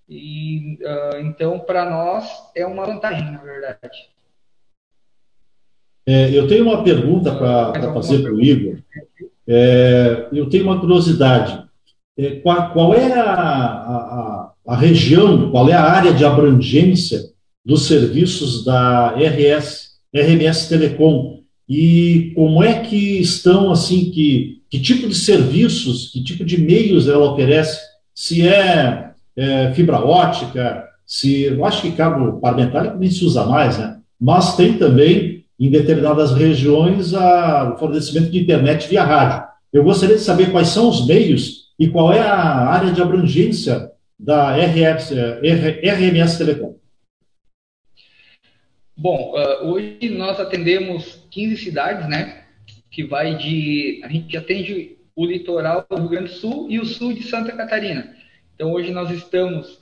E 0.08 0.78
uh, 0.80 1.18
então 1.18 1.58
para 1.58 1.90
nós 1.90 2.24
é 2.54 2.64
uma 2.64 2.86
vantagem, 2.86 3.30
na 3.30 3.38
verdade. 3.38 4.08
É, 6.06 6.30
eu 6.34 6.46
tenho 6.46 6.64
uma 6.64 6.82
pergunta 6.84 7.34
para 7.34 7.92
fazer 7.92 8.22
para 8.22 8.32
o 8.32 8.40
Igor. 8.40 8.78
É, 9.46 10.28
eu 10.32 10.48
tenho 10.48 10.64
uma 10.64 10.80
curiosidade. 10.80 11.67
É, 12.18 12.30
qual, 12.40 12.72
qual 12.72 12.94
é 12.94 13.12
a, 13.12 13.32
a, 13.32 14.52
a, 14.66 14.76
região, 14.76 15.52
qual 15.52 15.68
é 15.68 15.72
a 15.72 15.84
área 15.84 16.12
de 16.12 16.24
abrangência 16.24 17.20
dos 17.64 17.86
serviços 17.86 18.64
da 18.64 19.14
RS, 19.14 19.90
RMS 20.12 20.68
Telecom 20.68 21.38
e 21.68 22.32
como 22.34 22.64
é 22.64 22.80
que 22.80 23.20
estão, 23.20 23.70
assim, 23.70 24.10
que, 24.10 24.62
que 24.68 24.80
tipo 24.80 25.06
de 25.06 25.14
serviços, 25.14 26.10
que 26.10 26.24
tipo 26.24 26.44
de 26.44 26.60
meios 26.60 27.06
ela 27.06 27.30
oferece, 27.30 27.78
se 28.12 28.48
é, 28.48 29.12
é 29.36 29.72
fibra 29.74 30.00
ótica, 30.00 30.84
se, 31.06 31.42
eu 31.42 31.64
acho 31.64 31.82
que 31.82 31.92
cabo 31.92 32.40
parlamentar 32.40 32.98
nem 32.98 33.10
se 33.10 33.24
usa 33.24 33.46
mais, 33.46 33.78
né? 33.78 33.98
mas 34.20 34.56
tem 34.56 34.76
também, 34.76 35.44
em 35.60 35.70
determinadas 35.70 36.32
regiões, 36.32 37.12
o 37.12 37.76
fornecimento 37.78 38.30
de 38.30 38.40
internet 38.40 38.88
via 38.88 39.04
rádio. 39.04 39.46
Eu 39.72 39.84
gostaria 39.84 40.16
de 40.16 40.22
saber 40.22 40.50
quais 40.50 40.68
são 40.68 40.88
os 40.88 41.06
meios 41.06 41.57
e 41.78 41.88
qual 41.88 42.12
é 42.12 42.20
a 42.20 42.34
área 42.34 42.92
de 42.92 43.00
abrangência 43.00 43.92
da 44.18 44.56
RMS, 44.56 45.14
RMS 45.14 46.38
Telecom. 46.38 46.76
Bom, 48.96 49.32
uh, 49.32 49.68
hoje 49.68 50.08
nós 50.10 50.40
atendemos 50.40 51.24
15 51.30 51.56
cidades, 51.56 52.08
né? 52.08 52.46
Que 52.90 53.04
vai 53.04 53.36
de. 53.36 54.00
A 54.02 54.08
gente 54.08 54.36
atende 54.36 54.98
o 55.14 55.24
litoral 55.24 55.86
do 55.88 55.96
Rio 55.96 56.08
Grande 56.08 56.30
do 56.30 56.34
Sul 56.34 56.68
e 56.68 56.80
o 56.80 56.84
sul 56.84 57.12
de 57.12 57.22
Santa 57.22 57.52
Catarina. 57.52 58.16
Então 58.54 58.72
hoje 58.72 58.90
nós 58.90 59.08
estamos 59.10 59.80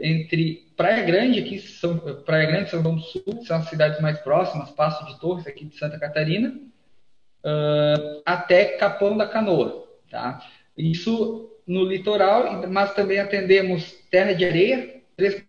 entre 0.00 0.66
Praia 0.76 1.04
Grande, 1.04 1.38
aqui 1.38 1.60
são 1.60 1.96
Praia 2.24 2.46
Grande, 2.46 2.70
São 2.70 2.82
João 2.82 2.96
do 2.96 3.02
Sul, 3.02 3.44
são 3.44 3.58
as 3.58 3.68
cidades 3.68 4.00
mais 4.00 4.18
próximas, 4.18 4.70
Passo 4.70 5.06
de 5.06 5.20
Torres, 5.20 5.46
aqui 5.46 5.64
de 5.64 5.78
Santa 5.78 5.96
Catarina, 5.96 6.48
uh, 6.48 8.22
até 8.26 8.76
Capão 8.76 9.16
da 9.16 9.28
Canoa, 9.28 9.86
tá? 10.10 10.44
Isso 10.76 11.50
no 11.66 11.84
litoral, 11.84 12.68
mas 12.68 12.94
também 12.94 13.18
atendemos 13.18 13.92
Terra 14.10 14.32
de 14.32 14.44
Areia, 14.44 15.02
três 15.16 15.44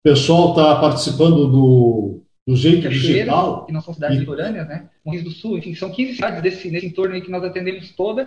O 0.00 0.02
pessoal 0.02 0.50
está 0.50 0.80
participando 0.80 1.46
do, 1.46 2.22
do 2.46 2.56
jeito 2.56 2.88
digital. 2.88 3.66
Que 3.66 3.72
não 3.72 3.82
são 3.82 3.92
cidades 3.92 4.16
e... 4.16 4.20
litorâneas, 4.20 4.66
né? 4.66 4.88
Morrinhos 5.04 5.24
do 5.24 5.30
Sul, 5.30 5.58
enfim, 5.58 5.74
são 5.74 5.92
15 5.92 6.14
cidades 6.14 6.42
desse, 6.42 6.70
nesse 6.70 6.86
entorno 6.86 7.14
aí 7.14 7.20
que 7.20 7.30
nós 7.30 7.44
atendemos 7.44 7.90
toda. 7.90 8.26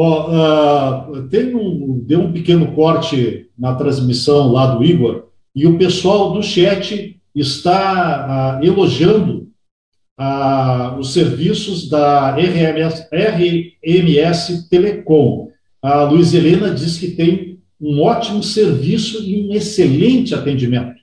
Uh, 0.00 1.28
tem 1.28 1.54
um, 1.54 2.00
deu 2.04 2.20
um 2.20 2.32
pequeno 2.32 2.72
corte 2.72 3.50
na 3.58 3.74
transmissão 3.74 4.52
lá 4.52 4.74
do 4.74 4.84
Igor 4.84 5.28
e 5.54 5.66
o 5.66 5.76
pessoal 5.76 6.32
do 6.32 6.42
chat 6.42 7.20
está 7.34 8.58
uh, 8.60 8.64
elogiando 8.64 9.42
ah, 10.16 10.96
os 11.00 11.12
serviços 11.12 11.88
da 11.88 12.36
RMS, 12.36 13.08
RMS 13.82 14.68
Telecom. 14.68 15.50
A 15.80 16.04
Luiz 16.04 16.32
Helena 16.32 16.72
diz 16.72 16.98
que 16.98 17.10
tem 17.12 17.58
um 17.80 18.00
ótimo 18.00 18.42
serviço 18.42 19.22
e 19.24 19.44
um 19.44 19.52
excelente 19.52 20.34
atendimento. 20.34 21.00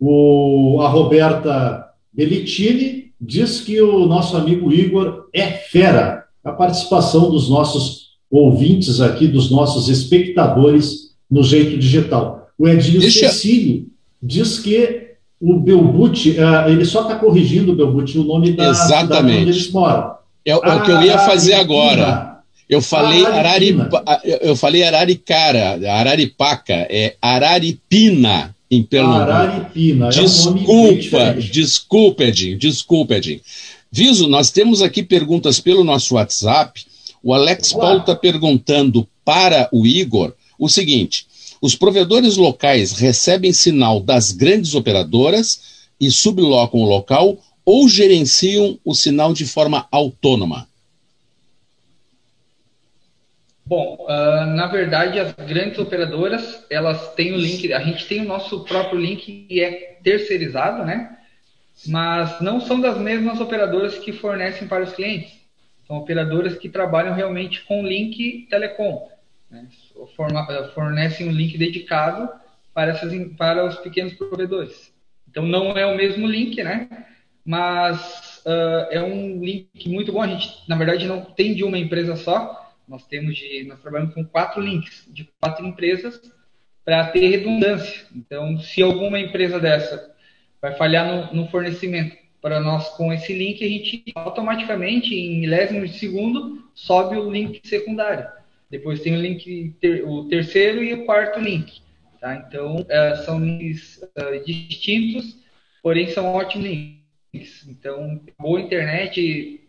O, 0.00 0.80
a 0.80 0.88
Roberta 0.88 1.88
Belitini 2.12 3.12
diz 3.20 3.60
que 3.60 3.80
o 3.80 4.06
nosso 4.06 4.36
amigo 4.36 4.72
Igor 4.72 5.28
é 5.32 5.52
fera. 5.52 6.23
A 6.44 6.52
participação 6.52 7.30
dos 7.30 7.48
nossos 7.48 8.10
ouvintes 8.30 9.00
aqui, 9.00 9.26
dos 9.26 9.50
nossos 9.50 9.88
espectadores 9.88 11.14
no 11.30 11.42
Jeito 11.42 11.78
Digital. 11.78 12.48
O 12.58 12.68
Edinho 12.68 13.00
Deixa... 13.00 13.28
Cecílio 13.28 13.86
diz 14.22 14.58
que 14.58 15.04
o 15.40 15.58
Belbuti, 15.58 16.30
uh, 16.30 16.68
ele 16.68 16.84
só 16.84 17.02
está 17.02 17.16
corrigindo 17.16 17.72
o 17.72 17.76
Belbuti, 17.76 18.18
o 18.18 18.24
nome 18.24 18.52
da 18.52 18.70
Exatamente. 18.70 19.06
cidade 19.06 19.26
onde 19.26 19.50
eles 19.50 19.70
moram. 19.70 20.14
É, 20.44 20.50
é 20.50 20.56
o 20.56 20.82
que 20.82 20.90
eu 20.90 21.02
ia 21.02 21.18
fazer 21.18 21.54
agora. 21.54 22.34
Eu 22.68 22.80
falei, 22.80 23.24
Araripa, 23.26 23.90
eu 24.40 24.56
falei 24.56 24.82
Araricara, 24.84 25.78
Araripaca, 25.92 26.72
é 26.88 27.14
Araripina 27.20 28.54
em 28.70 28.82
Pernambuco. 28.82 29.30
Araripina, 29.30 30.08
desculpa, 30.08 31.18
é 31.18 31.30
um 31.32 31.38
desculpa, 31.38 32.24
Edinho, 32.24 32.58
desculpa, 32.58 33.14
Edinho. 33.14 33.40
Viso, 33.96 34.26
nós 34.26 34.50
temos 34.50 34.82
aqui 34.82 35.04
perguntas 35.04 35.60
pelo 35.60 35.84
nosso 35.84 36.16
WhatsApp. 36.16 36.84
O 37.22 37.32
Alex. 37.32 37.72
Paulo 37.72 38.00
está 38.00 38.12
perguntando 38.12 39.08
para 39.24 39.68
o 39.72 39.86
Igor 39.86 40.34
o 40.58 40.68
seguinte: 40.68 41.28
os 41.62 41.76
provedores 41.76 42.36
locais 42.36 42.90
recebem 42.90 43.52
sinal 43.52 44.00
das 44.00 44.32
grandes 44.32 44.74
operadoras 44.74 45.92
e 46.00 46.10
sublocam 46.10 46.80
o 46.80 46.88
local 46.88 47.38
ou 47.64 47.88
gerenciam 47.88 48.76
o 48.84 48.96
sinal 48.96 49.32
de 49.32 49.46
forma 49.46 49.86
autônoma? 49.92 50.66
Bom, 53.64 53.96
uh, 54.00 54.46
na 54.56 54.66
verdade, 54.66 55.20
as 55.20 55.32
grandes 55.34 55.78
operadoras, 55.78 56.64
elas 56.68 57.14
têm 57.14 57.32
o 57.32 57.36
link, 57.36 57.72
a 57.72 57.78
gente 57.78 58.06
tem 58.06 58.22
o 58.22 58.28
nosso 58.28 58.64
próprio 58.64 58.98
link 58.98 59.46
que 59.48 59.60
é 59.60 60.00
terceirizado, 60.02 60.84
né? 60.84 61.16
Mas 61.86 62.40
não 62.40 62.60
são 62.60 62.80
das 62.80 62.98
mesmas 62.98 63.40
operadoras 63.40 63.98
que 63.98 64.12
fornecem 64.12 64.68
para 64.68 64.84
os 64.84 64.92
clientes. 64.92 65.32
São 65.86 65.96
operadoras 65.96 66.56
que 66.56 66.68
trabalham 66.68 67.14
realmente 67.14 67.62
com 67.64 67.86
link 67.86 68.46
telecom. 68.48 69.10
Né? 69.50 69.66
Fornecem 70.74 71.28
um 71.28 71.32
link 71.32 71.58
dedicado 71.58 72.28
para, 72.72 72.92
essas, 72.92 73.12
para 73.36 73.64
os 73.64 73.76
pequenos 73.76 74.14
provedores. 74.14 74.92
Então, 75.28 75.44
não 75.44 75.76
é 75.76 75.84
o 75.84 75.96
mesmo 75.96 76.26
link, 76.26 76.62
né? 76.62 76.88
Mas 77.44 78.42
uh, 78.46 78.88
é 78.90 79.02
um 79.02 79.44
link 79.44 79.88
muito 79.88 80.12
bom. 80.12 80.22
A 80.22 80.26
gente, 80.26 80.48
na 80.68 80.76
verdade, 80.76 81.06
não 81.06 81.22
tem 81.22 81.54
de 81.54 81.64
uma 81.64 81.78
empresa 81.78 82.16
só. 82.16 82.72
Nós 82.88 83.06
temos 83.06 83.36
de, 83.36 83.64
nós 83.64 83.80
trabalhamos 83.80 84.14
com 84.14 84.24
quatro 84.24 84.62
links 84.62 85.06
de 85.08 85.28
quatro 85.40 85.66
empresas 85.66 86.20
para 86.84 87.08
ter 87.08 87.28
redundância. 87.28 88.06
Então, 88.14 88.58
se 88.58 88.82
alguma 88.82 89.18
empresa 89.18 89.58
dessa 89.58 90.13
vai 90.64 90.74
falhar 90.76 91.06
no, 91.06 91.42
no 91.42 91.48
fornecimento 91.50 92.16
para 92.40 92.58
nós 92.58 92.88
com 92.96 93.12
esse 93.12 93.34
link, 93.34 93.62
a 93.62 93.68
gente 93.68 94.02
automaticamente, 94.14 95.14
em 95.14 95.40
milésimos 95.40 95.90
de 95.90 95.98
segundo, 95.98 96.64
sobe 96.74 97.18
o 97.18 97.30
link 97.30 97.60
secundário. 97.68 98.26
Depois 98.70 99.00
tem 99.00 99.14
o 99.14 99.20
link, 99.20 99.76
ter, 99.78 100.08
o 100.08 100.24
terceiro 100.24 100.82
e 100.82 100.94
o 100.94 101.04
quarto 101.04 101.38
link. 101.38 101.82
Tá? 102.18 102.36
Então, 102.36 102.82
é, 102.88 103.16
são 103.16 103.38
links 103.38 104.00
uh, 104.16 104.42
distintos, 104.42 105.36
porém 105.82 106.08
são 106.08 106.32
ótimos 106.32 106.66
links. 106.66 107.68
Então, 107.68 108.22
boa 108.38 108.58
internet, 108.58 109.68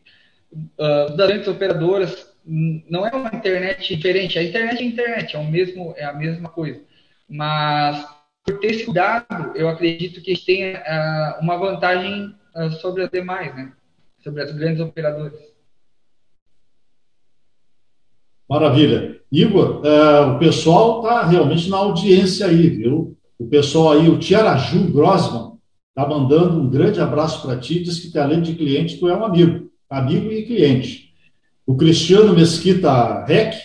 uh, 0.53 1.13
das 1.17 1.27
grandes 1.27 1.49
operadoras, 1.49 2.33
não 2.45 3.05
é 3.05 3.13
uma 3.13 3.35
internet 3.35 3.93
diferente. 3.93 4.39
A 4.39 4.43
internet 4.43 4.79
é 4.79 4.85
a 4.85 4.87
internet, 4.87 5.35
é, 5.35 5.39
o 5.39 5.43
mesmo, 5.43 5.93
é 5.97 6.05
a 6.05 6.13
mesma 6.13 6.47
coisa. 6.47 6.81
Mas, 7.27 8.01
por 8.45 8.59
ter 8.59 8.67
esse 8.67 8.85
cuidado, 8.85 9.51
eu 9.55 9.67
acredito 9.67 10.21
que 10.21 10.37
tem 10.37 10.75
uh, 10.75 11.41
uma 11.41 11.57
vantagem 11.57 12.33
sobre 12.79 13.03
as 13.03 13.09
demais, 13.09 13.53
né? 13.53 13.73
sobre 14.25 14.41
as 14.41 14.51
grandes 14.51 14.79
operadoras. 14.79 15.39
Maravilha. 18.49 19.21
Igor, 19.31 19.81
é, 19.85 20.19
o 20.21 20.39
pessoal 20.39 21.01
está 21.01 21.25
realmente 21.25 21.69
na 21.69 21.77
audiência 21.77 22.47
aí, 22.47 22.69
viu? 22.69 23.15
O 23.37 23.45
pessoal 23.47 23.93
aí, 23.93 24.09
o 24.09 24.17
Tiaraju 24.17 24.91
Grossman, 24.91 25.57
está 25.89 26.07
mandando 26.07 26.59
um 26.59 26.69
grande 26.69 26.99
abraço 26.99 27.41
para 27.41 27.57
ti, 27.57 27.83
diz 27.83 27.99
que 27.99 28.17
além 28.17 28.41
de 28.41 28.55
cliente, 28.55 28.97
tu 28.97 29.07
é 29.07 29.15
um 29.15 29.25
amigo, 29.25 29.69
amigo 29.89 30.31
e 30.31 30.45
cliente. 30.45 31.13
O 31.65 31.75
Cristiano 31.75 32.33
Mesquita 32.33 33.25
Rec, 33.25 33.55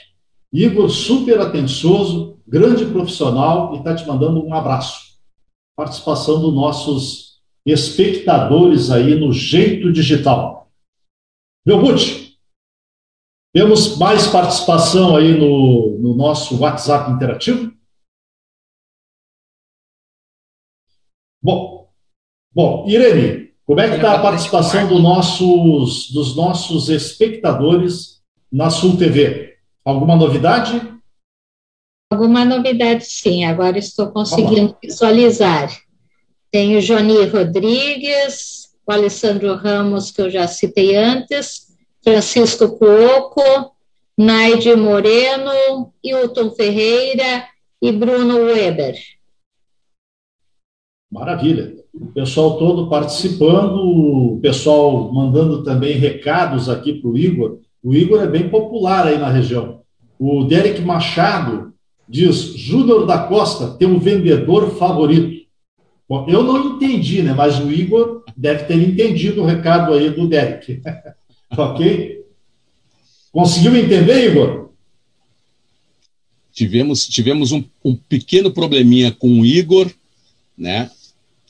Igor, 0.53 0.89
super 0.91 1.41
atencioso, 1.41 2.30
grande 2.51 2.85
profissional, 2.87 3.75
e 3.75 3.79
está 3.79 3.95
te 3.95 4.05
mandando 4.05 4.45
um 4.45 4.53
abraço. 4.53 5.17
Participação 5.77 6.41
dos 6.41 6.53
nossos 6.53 7.41
espectadores 7.65 8.91
aí 8.91 9.15
no 9.15 9.33
Jeito 9.33 9.93
Digital. 9.93 10.69
Belbute, 11.65 12.37
temos 13.55 13.97
mais 13.97 14.27
participação 14.27 15.17
aí 15.17 15.39
no, 15.39 15.97
no 16.01 16.15
nosso 16.17 16.59
WhatsApp 16.61 17.13
interativo? 17.13 17.73
Bom, 21.41 21.89
bom, 22.53 22.85
Irene, 22.89 23.53
como 23.65 23.81
é 23.81 23.89
que 23.89 23.97
está 23.97 24.17
a 24.17 24.23
participação 24.23 24.89
do 24.89 24.99
nossos, 24.99 26.11
dos 26.11 26.35
nossos 26.35 26.89
espectadores 26.89 28.21
na 28.51 28.71
Sul 28.71 28.97
TV? 28.99 29.57
Alguma 29.85 30.17
novidade? 30.17 30.90
Alguma 32.11 32.45
novidade, 32.45 33.05
sim. 33.05 33.45
Agora 33.45 33.79
estou 33.79 34.09
conseguindo 34.09 34.77
visualizar. 34.83 35.71
Tem 36.51 36.77
o 36.77 36.81
Joni 36.81 37.25
Rodrigues, 37.27 38.71
o 38.85 38.91
Alessandro 38.91 39.55
Ramos, 39.55 40.11
que 40.11 40.21
eu 40.21 40.29
já 40.29 40.49
citei 40.49 40.97
antes, 40.97 41.69
Francisco 42.03 42.77
Cuoco, 42.77 43.73
Naide 44.19 44.75
Moreno, 44.75 45.93
Hilton 46.03 46.51
Ferreira 46.51 47.45
e 47.81 47.93
Bruno 47.93 48.39
Weber. 48.47 48.97
Maravilha. 51.11 51.77
O 51.95 52.07
pessoal 52.07 52.59
todo 52.59 52.89
participando, 52.89 53.77
o 53.77 54.41
pessoal 54.41 55.13
mandando 55.13 55.63
também 55.63 55.97
recados 55.97 56.69
aqui 56.69 56.95
para 56.95 57.11
o 57.11 57.17
Igor. 57.17 57.59
O 57.83 57.95
Igor 57.95 58.21
é 58.21 58.27
bem 58.27 58.49
popular 58.49 59.07
aí 59.07 59.19
na 59.19 59.31
região. 59.31 59.83
O 60.19 60.45
Derek 60.45 60.81
Machado 60.83 61.70
diz: 62.11 62.55
Júnior 62.57 63.07
da 63.07 63.19
Costa 63.19 63.69
tem 63.79 63.87
um 63.87 64.01
vendedor 64.01 64.77
favorito. 64.77 65.41
Bom, 66.09 66.27
eu 66.29 66.43
não 66.43 66.75
entendi, 66.75 67.23
né? 67.23 67.33
Mas 67.33 67.61
o 67.61 67.71
Igor 67.71 68.25
deve 68.37 68.65
ter 68.65 68.75
entendido 68.75 69.43
o 69.43 69.47
recado 69.47 69.95
aí 69.95 70.11
do 70.11 70.27
Derek. 70.27 70.83
ok? 71.57 72.25
Conseguiu 73.31 73.77
entender, 73.77 74.31
Igor? 74.31 74.71
Tivemos, 76.53 77.07
tivemos 77.07 77.53
um, 77.53 77.63
um 77.85 77.95
pequeno 77.95 78.51
probleminha 78.51 79.13
com 79.13 79.41
o 79.41 79.47
Igor, 79.47 79.89
né? 80.59 80.91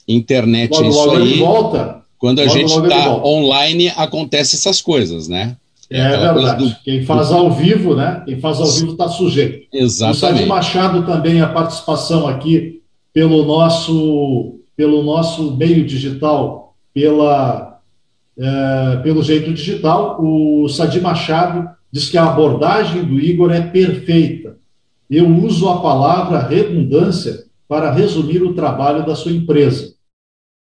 Internet 0.07 0.73
logo, 0.73 0.85
é 0.85 0.89
isso 0.89 0.99
logo 0.99 1.17
aí. 1.17 1.33
Ele 1.33 1.39
volta. 1.41 2.05
Quando 2.19 2.41
a 2.41 2.45
logo, 2.45 2.59
gente 2.59 2.71
está 2.71 3.17
online, 3.25 3.89
acontece 3.97 4.57
essas 4.57 4.83
coisas, 4.83 5.27
né? 5.27 5.57
É, 5.91 5.99
é 6.01 6.32
verdade. 6.32 6.68
Do... 6.68 6.76
Quem 6.84 7.05
faz 7.05 7.32
ao 7.32 7.51
vivo, 7.51 7.97
né? 7.97 8.22
Quem 8.24 8.38
faz 8.41 8.61
ao 8.61 8.66
vivo 8.66 8.93
está 8.93 9.09
sujeito. 9.09 9.66
Exatamente. 9.72 10.16
O 10.16 10.20
Sadi 10.20 10.47
Machado 10.47 11.07
também 11.07 11.41
a 11.41 11.49
participação 11.49 12.28
aqui 12.28 12.80
pelo 13.12 13.45
nosso 13.45 14.57
pelo 14.76 15.03
nosso 15.03 15.57
meio 15.57 15.84
digital, 15.84 16.74
pela 16.95 17.80
é, 18.38 18.97
pelo 19.03 19.22
jeito 19.22 19.53
digital. 19.53 20.16
O 20.22 20.68
Sadi 20.68 21.01
Machado 21.01 21.68
diz 21.93 22.09
que 22.09 22.16
a 22.16 22.24
abordagem 22.24 23.05
do 23.05 23.18
Igor 23.18 23.51
é 23.51 23.61
perfeita. 23.61 24.57
Eu 25.11 25.28
uso 25.28 25.68
a 25.68 25.80
palavra 25.80 26.47
redundância 26.47 27.45
para 27.68 27.91
resumir 27.91 28.43
o 28.43 28.55
trabalho 28.55 29.05
da 29.05 29.14
sua 29.14 29.32
empresa. 29.32 29.93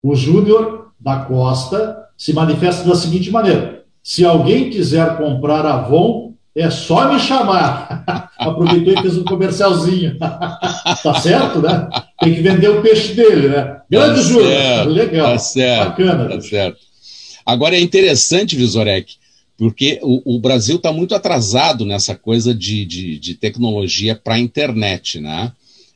O 0.02 0.14
Júnior 0.14 0.92
da 1.00 1.20
Costa 1.20 2.06
se 2.16 2.32
manifesta 2.32 2.88
da 2.88 2.94
seguinte 2.94 3.30
maneira: 3.30 3.75
se 4.06 4.24
alguém 4.24 4.70
quiser 4.70 5.16
comprar 5.16 5.66
Avon, 5.66 6.32
é 6.54 6.70
só 6.70 7.12
me 7.12 7.18
chamar. 7.18 8.04
Aproveitou 8.38 8.94
e 8.94 9.02
fez 9.02 9.18
um 9.18 9.24
comercialzinho. 9.24 10.16
tá 11.02 11.20
certo, 11.20 11.60
né? 11.60 11.88
Tem 12.20 12.32
que 12.32 12.40
vender 12.40 12.68
o 12.68 12.80
peixe 12.80 13.14
dele, 13.14 13.48
né? 13.48 13.80
Grande 13.90 14.20
tá 14.20 14.28
Júnior. 14.28 14.86
Legal. 14.86 15.32
Tá 15.32 15.38
certo. 15.38 15.88
Bacana. 15.88 16.28
Tá 16.28 16.40
certo. 16.40 16.78
Agora 17.44 17.74
é 17.74 17.80
interessante, 17.80 18.54
Visorek, 18.54 19.16
porque 19.58 19.98
o, 20.00 20.36
o 20.36 20.38
Brasil 20.38 20.76
está 20.76 20.92
muito 20.92 21.12
atrasado 21.12 21.84
nessa 21.84 22.14
coisa 22.14 22.54
de, 22.54 22.84
de, 22.84 23.18
de 23.18 23.34
tecnologia 23.34 24.14
para 24.14 24.34
a 24.34 24.38
internet, 24.38 25.20
né? 25.20 25.50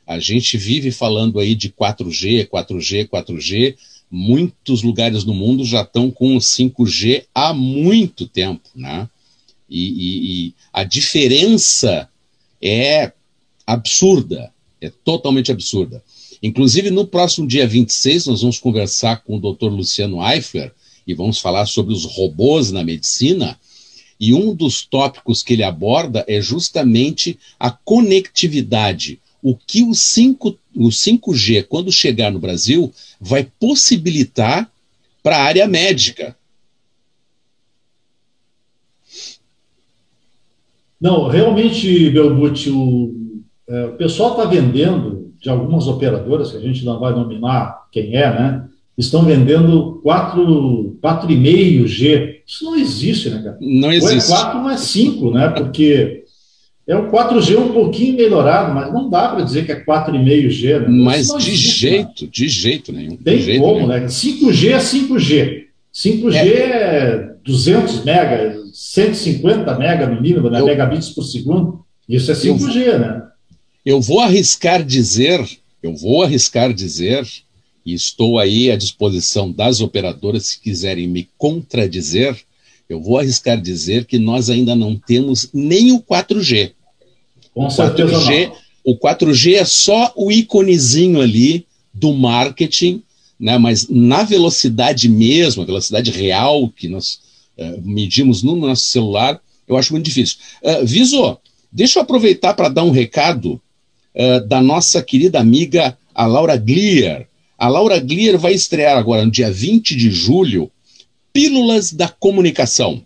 A 0.05 0.19
gente 0.19 0.57
vive 0.57 0.91
falando 0.91 1.39
aí 1.39 1.55
de 1.55 1.69
4G, 1.69 2.49
4G, 2.49 3.07
4G, 3.07 3.75
muitos 4.11 4.83
lugares 4.83 5.23
do 5.23 5.33
mundo 5.33 5.63
já 5.63 5.81
estão 5.81 6.11
com 6.11 6.35
o 6.35 6.39
5G 6.39 7.25
há 7.33 7.53
muito 7.53 8.27
tempo, 8.27 8.69
né? 8.75 9.09
E, 9.69 9.87
e, 9.87 10.47
e, 10.47 10.53
a 10.73 10.83
diferença 10.83 12.09
é 12.61 13.13
absurda, 13.65 14.51
é 14.81 14.89
totalmente 14.89 15.49
absurda. 15.49 16.03
Inclusive, 16.43 16.91
no 16.91 17.07
próximo 17.07 17.47
dia 17.47 17.65
26, 17.65 18.25
nós 18.25 18.41
vamos 18.41 18.59
conversar 18.59 19.23
com 19.23 19.37
o 19.37 19.39
Dr. 19.39 19.67
Luciano 19.67 20.21
Eifler 20.21 20.73
e 21.07 21.13
vamos 21.13 21.39
falar 21.39 21.65
sobre 21.67 21.93
os 21.93 22.03
robôs 22.03 22.71
na 22.71 22.83
medicina. 22.83 23.57
E 24.19 24.33
um 24.33 24.53
dos 24.53 24.85
tópicos 24.85 25.41
que 25.41 25.53
ele 25.53 25.63
aborda 25.63 26.25
é 26.27 26.41
justamente 26.41 27.39
a 27.57 27.71
conectividade 27.71 29.19
o 29.41 29.55
que 29.55 29.83
o, 29.83 29.93
5, 29.93 30.57
o 30.75 30.89
5G, 30.89 31.65
quando 31.67 31.91
chegar 31.91 32.31
no 32.31 32.39
Brasil, 32.39 32.91
vai 33.19 33.47
possibilitar 33.59 34.71
para 35.21 35.37
a 35.37 35.43
área 35.43 35.67
médica. 35.67 36.35
Não, 40.99 41.27
realmente, 41.27 42.09
Belbuti, 42.11 42.69
o, 42.69 43.13
é, 43.67 43.85
o 43.85 43.93
pessoal 43.93 44.31
está 44.31 44.45
vendendo, 44.45 45.33
de 45.39 45.49
algumas 45.49 45.87
operadoras, 45.87 46.51
que 46.51 46.57
a 46.57 46.61
gente 46.61 46.85
não 46.85 46.99
vai 46.99 47.13
nominar 47.13 47.87
quem 47.91 48.15
é, 48.15 48.29
né? 48.29 48.67
Estão 48.95 49.25
vendendo 49.25 49.99
4,5G. 50.05 52.41
Isso 52.45 52.65
não 52.65 52.75
existe, 52.75 53.31
né, 53.31 53.41
cara? 53.41 53.57
Não 53.59 53.91
existe. 53.91 54.31
Ou 54.31 54.37
é 54.37 54.41
4 54.41 54.59
ou 54.59 54.69
é 54.69 54.77
5, 54.77 55.31
né? 55.31 55.49
Porque 55.49 56.20
é 56.87 56.95
o 56.95 57.11
4G 57.11 57.57
um 57.57 57.73
pouquinho 57.73 58.15
melhorado, 58.15 58.73
mas 58.73 58.91
não 58.91 59.09
dá 59.09 59.29
para 59.29 59.43
dizer 59.43 59.65
que 59.65 59.71
é 59.71 59.83
4,5G. 59.83 60.79
Né? 60.79 60.87
Mas 60.89 61.27
de 61.27 61.51
existe, 61.51 61.79
jeito, 61.79 62.23
né? 62.25 62.29
de 62.31 62.47
jeito 62.49 62.91
nenhum. 62.91 63.17
Tem 63.17 63.39
jeito 63.39 63.61
como, 63.61 63.75
nenhum. 63.75 63.87
né? 63.87 64.05
5G 64.05 64.71
é 64.71 64.77
5G. 64.77 65.63
5G 65.93 66.35
é, 66.35 66.47
é 66.47 67.31
200 67.43 68.03
mega, 68.03 68.63
150 68.73 69.77
mega 69.77 70.07
no 70.07 70.21
mínimo, 70.21 70.49
né? 70.49 70.59
Eu, 70.59 70.65
megabits 70.65 71.09
por 71.09 71.23
segundo. 71.23 71.83
Isso 72.07 72.31
é 72.31 72.33
5G, 72.33 72.75
eu, 72.77 72.99
né? 72.99 73.23
Eu 73.85 74.01
vou 74.01 74.19
arriscar 74.19 74.83
dizer, 74.83 75.43
eu 75.81 75.95
vou 75.95 76.23
arriscar 76.23 76.73
dizer, 76.73 77.27
e 77.85 77.93
estou 77.93 78.39
aí 78.39 78.71
à 78.71 78.75
disposição 78.75 79.51
das 79.51 79.81
operadoras 79.81 80.45
se 80.47 80.59
quiserem 80.59 81.07
me 81.07 81.27
contradizer, 81.37 82.35
eu 82.91 83.01
vou 83.01 83.17
arriscar 83.17 83.59
dizer 83.59 84.05
que 84.05 84.19
nós 84.19 84.49
ainda 84.49 84.75
não 84.75 84.97
temos 84.97 85.49
nem 85.53 85.91
o 85.91 86.01
4G. 86.01 86.73
Com 87.53 87.65
o 87.65 87.69
4G, 87.69 88.47
não. 88.47 88.55
o 88.83 88.97
4G 88.97 89.55
é 89.55 89.65
só 89.65 90.11
o 90.15 90.31
íconezinho 90.31 91.21
ali 91.21 91.65
do 91.93 92.13
marketing, 92.13 93.01
né? 93.39 93.57
mas 93.57 93.87
na 93.89 94.23
velocidade 94.23 95.07
mesmo, 95.07 95.63
a 95.63 95.65
velocidade 95.65 96.11
real 96.11 96.69
que 96.69 96.87
nós 96.87 97.19
uh, 97.57 97.81
medimos 97.81 98.43
no 98.43 98.55
nosso 98.55 98.83
celular, 98.83 99.39
eu 99.67 99.77
acho 99.77 99.93
muito 99.93 100.05
difícil. 100.05 100.37
Uh, 100.61 100.85
Viso, 100.85 101.37
deixa 101.71 101.99
eu 101.99 102.03
aproveitar 102.03 102.53
para 102.53 102.69
dar 102.69 102.83
um 102.83 102.91
recado 102.91 103.61
uh, 104.15 104.45
da 104.47 104.61
nossa 104.61 105.01
querida 105.01 105.39
amiga, 105.39 105.97
a 106.13 106.25
Laura 106.25 106.57
Glier. 106.57 107.27
A 107.57 107.67
Laura 107.67 107.99
Glier 107.99 108.37
vai 108.37 108.53
estrear 108.53 108.97
agora, 108.97 109.23
no 109.23 109.31
dia 109.31 109.51
20 109.51 109.95
de 109.95 110.09
julho, 110.11 110.69
Pílulas 111.33 111.93
da 111.93 112.09
Comunicação. 112.09 113.01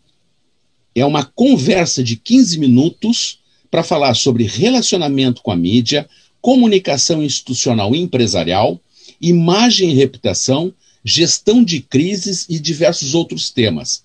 É 0.95 1.05
uma 1.05 1.23
conversa 1.23 2.03
de 2.03 2.15
15 2.15 2.57
minutos 2.57 3.39
para 3.69 3.83
falar 3.83 4.15
sobre 4.15 4.45
relacionamento 4.45 5.43
com 5.43 5.51
a 5.51 5.55
mídia, 5.55 6.09
comunicação 6.41 7.21
institucional 7.21 7.93
e 7.93 7.99
empresarial, 7.99 8.79
imagem 9.21 9.91
e 9.91 9.93
reputação, 9.93 10.73
gestão 11.03 11.63
de 11.63 11.81
crises 11.81 12.47
e 12.49 12.57
diversos 12.57 13.13
outros 13.13 13.51
temas. 13.51 14.01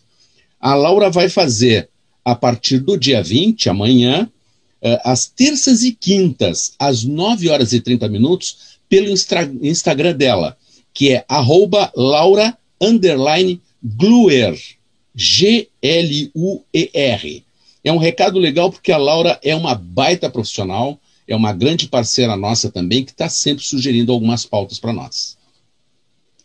A 0.61 0.75
Laura 0.75 1.09
vai 1.09 1.31
fazer, 1.31 1.89
a 2.23 2.35
partir 2.35 2.79
do 2.79 2.99
dia 2.99 3.23
20, 3.23 3.71
amanhã, 3.71 4.29
eh, 4.83 5.01
às 5.03 5.27
terças 5.27 5.83
e 5.83 5.93
quintas, 5.93 6.75
às 6.79 7.05
9 7.05 7.49
horas 7.49 7.73
e 7.73 7.81
30 7.81 8.07
minutos, 8.09 8.79
pelo 8.87 9.09
Instagram 9.63 10.15
dela, 10.15 10.59
que 10.93 11.11
é 11.11 11.25
arroba 11.27 11.91
Laura 11.97 12.55
Gluer, 13.83 14.59
G-L-U-E-R. 15.15 15.75
É 17.83 17.93
um 17.93 17.99
recado 17.99 18.39
legal 18.39 18.71
porque 18.71 18.93
a 18.93 18.99
Laura 18.99 19.39
é 19.43 19.57
uma 19.57 19.75
baita 19.75 20.29
profissional, 20.29 20.99
é 21.27 21.35
uma 21.35 21.53
grande 21.53 21.89
parceira 21.89 22.37
nossa 22.37 22.71
também, 22.71 23.05
que 23.05 23.11
está 23.13 23.29
sempre 23.29 23.65
sugerindo 23.65 24.13
algumas 24.13 24.45
pautas 24.45 24.79
para 24.79 24.93
nós. 24.93 25.39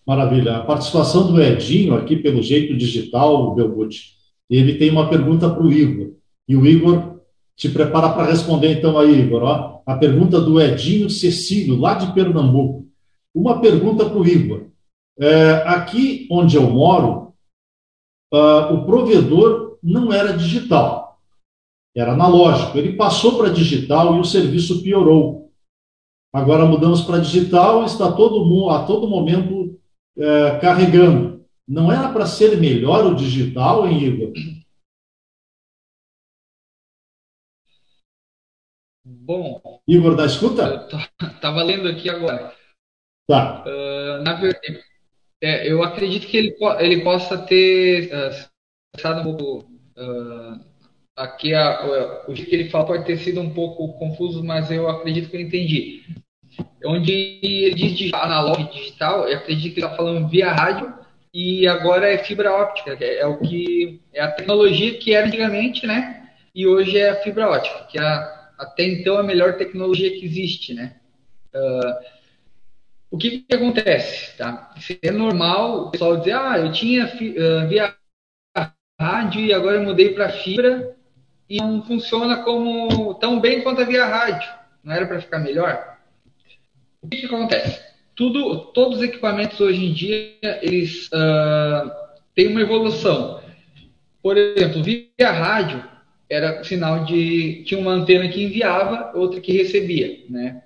Maravilha. 0.05 0.57
A 0.57 0.63
participação 0.63 1.31
do 1.31 1.41
Edinho 1.41 1.95
aqui 1.95 2.15
pelo 2.15 2.41
jeito 2.41 2.77
digital, 2.77 3.55
Belbuti, 3.55 4.13
ele 4.49 4.75
tem 4.75 4.91
uma 4.91 5.09
pergunta 5.09 5.49
para 5.49 5.63
o 5.63 5.73
Igor. 5.73 6.11
E 6.47 6.55
o 6.55 6.65
Igor 6.65 7.15
te 7.55 7.69
prepara 7.69 8.09
para 8.09 8.29
responder 8.29 8.73
então 8.73 8.97
aí, 8.99 9.21
Igor. 9.21 9.43
Ó. 9.43 9.81
A 9.85 9.95
pergunta 9.95 10.39
do 10.39 10.61
Edinho 10.61 11.09
Cecílio, 11.09 11.77
lá 11.77 11.95
de 11.95 12.13
Pernambuco. 12.13 12.85
Uma 13.33 13.59
pergunta 13.59 14.05
para 14.05 14.17
o 14.17 14.27
Igor. 14.27 14.67
É, 15.19 15.63
aqui 15.65 16.27
onde 16.29 16.55
eu 16.55 16.69
moro, 16.69 17.24
uh, 18.35 18.73
o 18.73 18.85
provedor 18.85 19.77
não 19.81 20.11
era 20.11 20.35
digital, 20.35 21.19
era 21.95 22.13
analógico. 22.13 22.77
Ele 22.77 22.97
passou 22.97 23.37
para 23.37 23.49
digital 23.49 24.15
e 24.15 24.19
o 24.19 24.25
serviço 24.25 24.83
piorou. 24.83 25.51
Agora 26.33 26.65
mudamos 26.65 27.01
para 27.01 27.19
digital 27.19 27.83
e 27.83 27.85
está 27.85 28.11
todo 28.11 28.45
mundo, 28.45 28.69
a 28.71 28.85
todo 28.85 29.07
momento 29.07 29.79
é, 30.17 30.59
carregando. 30.59 31.45
Não 31.65 31.89
era 31.89 32.11
para 32.11 32.25
ser 32.25 32.59
melhor 32.59 33.05
o 33.05 33.15
digital, 33.15 33.87
hein, 33.87 34.03
Igor? 34.03 34.33
Bom. 39.05 39.81
Igor, 39.87 40.15
da 40.15 40.25
escuta? 40.25 40.87
Estava 41.21 41.63
lendo 41.63 41.87
aqui 41.87 42.09
agora. 42.09 42.53
Tá. 43.27 43.63
Uh, 43.65 44.21
na 44.23 44.33
verdade, 44.33 44.83
é, 45.45 45.71
eu 45.71 45.83
acredito 45.83 46.25
que 46.25 46.37
ele, 46.37 46.55
ele 46.79 47.01
possa 47.01 47.37
ter 47.37 48.09
uh, 48.11 49.19
um 49.19 49.23
pouco. 49.23 49.69
Uh, 49.95 50.59
aqui 51.15 51.53
a, 51.53 52.23
o 52.27 52.33
que 52.33 52.53
ele 52.53 52.69
fala 52.69 52.87
pode 52.87 53.05
ter 53.05 53.17
sido 53.17 53.39
um 53.39 53.51
pouco 53.51 53.93
confuso, 53.99 54.43
mas 54.43 54.71
eu 54.71 54.89
acredito 54.89 55.29
que 55.29 55.37
eu 55.37 55.41
entendi. 55.41 56.03
Onde 56.83 57.39
ele 57.43 57.75
diz 57.75 58.11
analógico 58.13 58.73
digital, 58.73 59.27
eu 59.27 59.37
acredito 59.37 59.73
que 59.73 59.79
ele 59.79 59.85
está 59.85 59.95
falando 59.95 60.27
via 60.27 60.51
rádio 60.51 60.93
e 61.33 61.67
agora 61.67 62.11
é 62.11 62.17
fibra 62.17 62.51
óptica, 62.51 62.97
é, 62.99 63.19
é, 63.19 63.27
o 63.27 63.37
que 63.37 64.01
é 64.13 64.21
a 64.21 64.31
tecnologia 64.31 64.97
que 64.97 65.13
era 65.13 65.27
antigamente, 65.27 65.85
né? 65.85 66.27
E 66.55 66.65
hoje 66.65 66.97
é 66.97 67.09
a 67.09 67.21
fibra 67.21 67.49
óptica, 67.49 67.85
que 67.85 67.99
é 67.99 68.01
a, 68.01 68.51
até 68.57 68.83
então 68.83 69.17
a 69.17 69.23
melhor 69.23 69.57
tecnologia 69.57 70.09
que 70.09 70.25
existe, 70.25 70.73
né? 70.73 70.95
Uh, 71.53 72.14
o 73.15 73.17
que, 73.17 73.39
que 73.39 73.55
acontece? 73.55 74.35
Tá? 74.37 74.73
É 75.01 75.09
normal 75.09 75.87
o 75.87 75.91
pessoal 75.91 76.17
dizer, 76.17 76.33
ah, 76.33 76.59
eu 76.59 76.71
tinha 76.73 77.05
uh, 77.05 77.67
via 77.67 77.95
rádio 78.99 79.41
e 79.41 79.53
agora 79.53 79.77
eu 79.77 79.83
mudei 79.83 80.13
para 80.13 80.29
fibra 80.29 80.93
e 81.49 81.57
não 81.57 81.81
funciona 81.83 82.43
como 82.43 83.13
tão 83.15 83.39
bem 83.39 83.61
quanto 83.61 83.81
a 83.81 83.85
via 83.85 84.05
rádio. 84.05 84.49
Não 84.83 84.93
era 84.93 85.05
para 85.05 85.21
ficar 85.21 85.39
melhor? 85.39 85.97
O 87.01 87.07
que, 87.07 87.17
que 87.17 87.25
acontece? 87.25 87.81
Tudo, 88.15 88.71
todos 88.73 88.97
os 88.97 89.03
equipamentos 89.03 89.59
hoje 89.61 89.85
em 89.85 89.93
dia 89.93 90.35
eles 90.61 91.07
uh, 91.07 91.89
têm 92.35 92.47
uma 92.47 92.61
evolução. 92.61 93.41
Por 94.21 94.37
exemplo, 94.37 94.83
via 94.83 95.31
rádio 95.31 95.81
era 96.29 96.61
sinal 96.65 97.05
de 97.05 97.63
tinha 97.63 97.79
uma 97.79 97.91
antena 97.91 98.27
que 98.27 98.43
enviava, 98.43 99.17
outra 99.17 99.39
que 99.39 99.53
recebia, 99.53 100.19
né? 100.29 100.63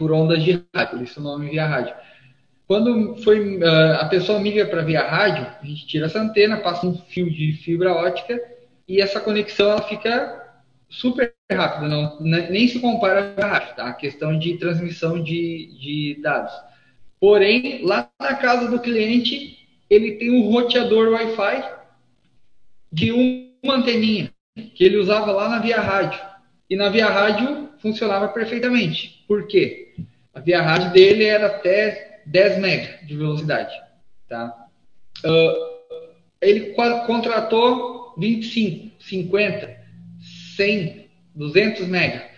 Por 0.00 0.12
ondas 0.12 0.42
de 0.42 0.64
rádio, 0.74 0.96
por 0.96 1.02
isso 1.02 1.20
o 1.20 1.22
nome 1.22 1.50
via 1.50 1.66
rádio. 1.66 1.94
Quando 2.66 3.16
foi 3.16 3.58
uh, 3.58 3.96
a 4.00 4.06
pessoa 4.06 4.40
migra 4.40 4.64
para 4.64 4.80
via 4.80 5.02
rádio, 5.02 5.46
a 5.60 5.66
gente 5.66 5.86
tira 5.86 6.06
essa 6.06 6.18
antena, 6.18 6.56
passa 6.56 6.86
um 6.86 6.96
fio 6.96 7.30
de 7.30 7.52
fibra 7.52 7.92
ótica 7.92 8.40
e 8.88 8.98
essa 8.98 9.20
conexão 9.20 9.70
ela 9.70 9.82
fica 9.82 10.42
super 10.88 11.34
rápida, 11.52 11.86
não, 11.86 12.18
nem 12.18 12.66
se 12.66 12.78
compara 12.80 13.34
a 13.36 13.46
rádio, 13.46 13.76
tá? 13.76 13.88
A 13.88 13.92
questão 13.92 14.38
de 14.38 14.56
transmissão 14.56 15.22
de, 15.22 15.70
de 15.78 16.18
dados. 16.22 16.54
Porém, 17.20 17.84
lá 17.84 18.08
na 18.18 18.34
casa 18.36 18.70
do 18.70 18.80
cliente, 18.80 19.68
ele 19.90 20.12
tem 20.12 20.30
um 20.30 20.50
roteador 20.50 21.12
Wi-Fi 21.12 21.62
de 22.90 23.12
uma 23.12 23.74
anteninha 23.74 24.32
que 24.74 24.82
ele 24.82 24.96
usava 24.96 25.30
lá 25.30 25.46
na 25.46 25.58
via 25.58 25.78
rádio. 25.78 26.18
E 26.70 26.74
na 26.74 26.88
via 26.88 27.06
rádio 27.06 27.68
funcionava 27.80 28.28
perfeitamente. 28.28 29.24
Por 29.26 29.46
quê? 29.46 29.94
A 30.34 30.40
via 30.40 30.62
rádio 30.62 30.92
dele 30.92 31.24
era 31.24 31.46
até 31.46 32.20
10 32.26 32.58
MB 32.58 33.06
de 33.06 33.16
velocidade. 33.16 33.74
Tá? 34.28 34.66
Uh, 35.24 35.70
ele 36.40 36.74
contratou 37.06 38.14
25, 38.16 39.02
50, 39.02 39.76
100, 40.56 41.10
200 41.34 41.82
MB. 41.88 42.30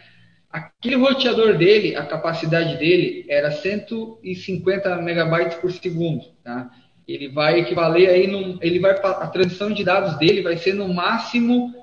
Aquele 0.51 0.97
roteador 0.97 1.57
dele, 1.57 1.97
a 1.97 2.05
capacidade 2.05 2.77
dele 2.79 3.25
era 3.29 3.51
150 3.51 4.97
megabytes 4.97 5.57
por 5.57 5.73
segundo, 5.73 6.27
tá? 6.45 6.71
Ele 7.09 7.29
vai 7.29 7.61
equivaler 7.61 8.11
aí, 8.11 8.27
num, 8.27 8.59
ele 8.61 8.79
vai 8.79 8.93
a 8.93 9.27
transição 9.29 9.73
de 9.73 9.83
dados 9.83 10.19
dele 10.19 10.43
vai 10.43 10.57
ser 10.57 10.75
no 10.75 10.93
máximo 10.93 11.75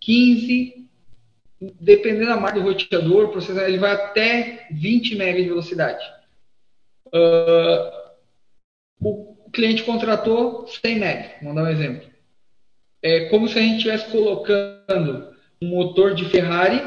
15, 0.00 0.87
dependendo 1.60 2.26
da 2.26 2.36
marca 2.36 2.60
do 2.60 2.66
roteador, 2.66 3.32
ele 3.66 3.78
vai 3.78 3.92
até 3.92 4.66
20 4.70 5.14
MB 5.14 5.42
de 5.42 5.48
velocidade. 5.48 6.04
Uh, 7.06 7.98
o 9.00 9.50
cliente 9.50 9.82
contratou 9.82 10.66
100 10.66 10.96
MB, 10.96 11.28
vamos 11.42 11.56
dar 11.56 11.64
um 11.64 11.70
exemplo. 11.70 12.08
É 13.02 13.28
como 13.28 13.48
se 13.48 13.58
a 13.58 13.62
gente 13.62 13.76
estivesse 13.76 14.10
colocando 14.10 15.34
um 15.60 15.68
motor 15.68 16.14
de 16.14 16.24
Ferrari 16.26 16.80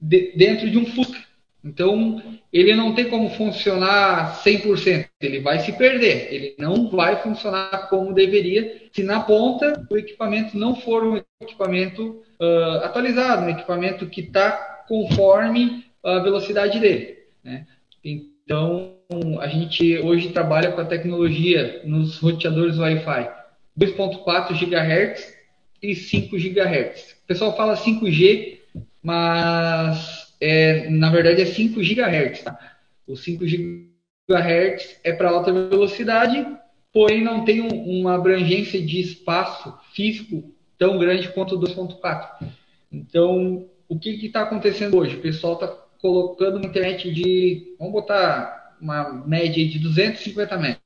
de, 0.00 0.32
dentro 0.36 0.70
de 0.70 0.78
um 0.78 0.86
Fusca. 0.86 1.24
Então, 1.64 2.22
ele 2.52 2.76
não 2.76 2.94
tem 2.94 3.10
como 3.10 3.28
funcionar 3.30 4.40
100%, 4.44 5.08
ele 5.20 5.40
vai 5.40 5.58
se 5.58 5.72
perder, 5.72 6.32
ele 6.32 6.54
não 6.58 6.88
vai 6.88 7.20
funcionar 7.20 7.88
como 7.88 8.14
deveria 8.14 8.82
se 8.92 9.02
na 9.02 9.20
ponta 9.20 9.84
o 9.90 9.96
equipamento 9.96 10.56
não 10.56 10.76
for 10.76 11.02
um 11.02 11.20
equipamento 11.40 12.22
uh, 12.40 12.84
atualizado, 12.84 13.46
um 13.46 13.50
equipamento 13.50 14.06
que 14.06 14.20
está 14.20 14.84
conforme 14.88 15.84
a 16.02 16.20
velocidade 16.20 16.78
dele. 16.78 17.18
Né? 17.42 17.66
Então, 18.04 18.96
a 19.40 19.46
gente 19.48 19.98
hoje 19.98 20.30
trabalha 20.30 20.72
com 20.72 20.80
a 20.80 20.84
tecnologia 20.84 21.82
nos 21.84 22.18
roteadores 22.18 22.78
Wi-Fi 22.78 23.30
2.4 23.78 24.52
GHz 24.52 25.36
e 25.82 25.94
5 25.94 26.36
GHz. 26.36 27.16
O 27.24 27.26
pessoal 27.26 27.56
fala 27.56 27.76
5G, 27.76 28.58
mas 29.02 30.34
é, 30.40 30.88
na 30.88 31.10
verdade 31.10 31.42
é 31.42 31.46
5 31.46 31.80
GHz. 31.80 32.42
Tá? 32.42 32.58
O 33.06 33.16
5 33.16 33.44
GHz 33.44 35.00
é 35.04 35.12
para 35.12 35.30
alta 35.30 35.52
velocidade, 35.52 36.46
porém 36.92 37.22
não 37.22 37.44
tem 37.44 37.60
um, 37.60 38.00
uma 38.00 38.14
abrangência 38.14 38.80
de 38.80 39.00
espaço 39.00 39.76
físico 39.92 40.55
tão 40.78 40.98
grande 40.98 41.28
quanto 41.28 41.56
o 41.56 41.60
2.4. 41.60 42.48
Então, 42.92 43.66
o 43.88 43.98
que 43.98 44.10
está 44.26 44.42
acontecendo 44.42 44.96
hoje? 44.98 45.16
O 45.16 45.20
pessoal 45.20 45.54
está 45.54 45.68
colocando 46.00 46.56
uma 46.56 46.66
internet 46.66 47.10
de, 47.12 47.74
vamos 47.78 47.92
botar 47.92 48.76
uma 48.80 49.24
média 49.26 49.66
de 49.66 49.78
250 49.78 50.56
MB. 50.56 50.78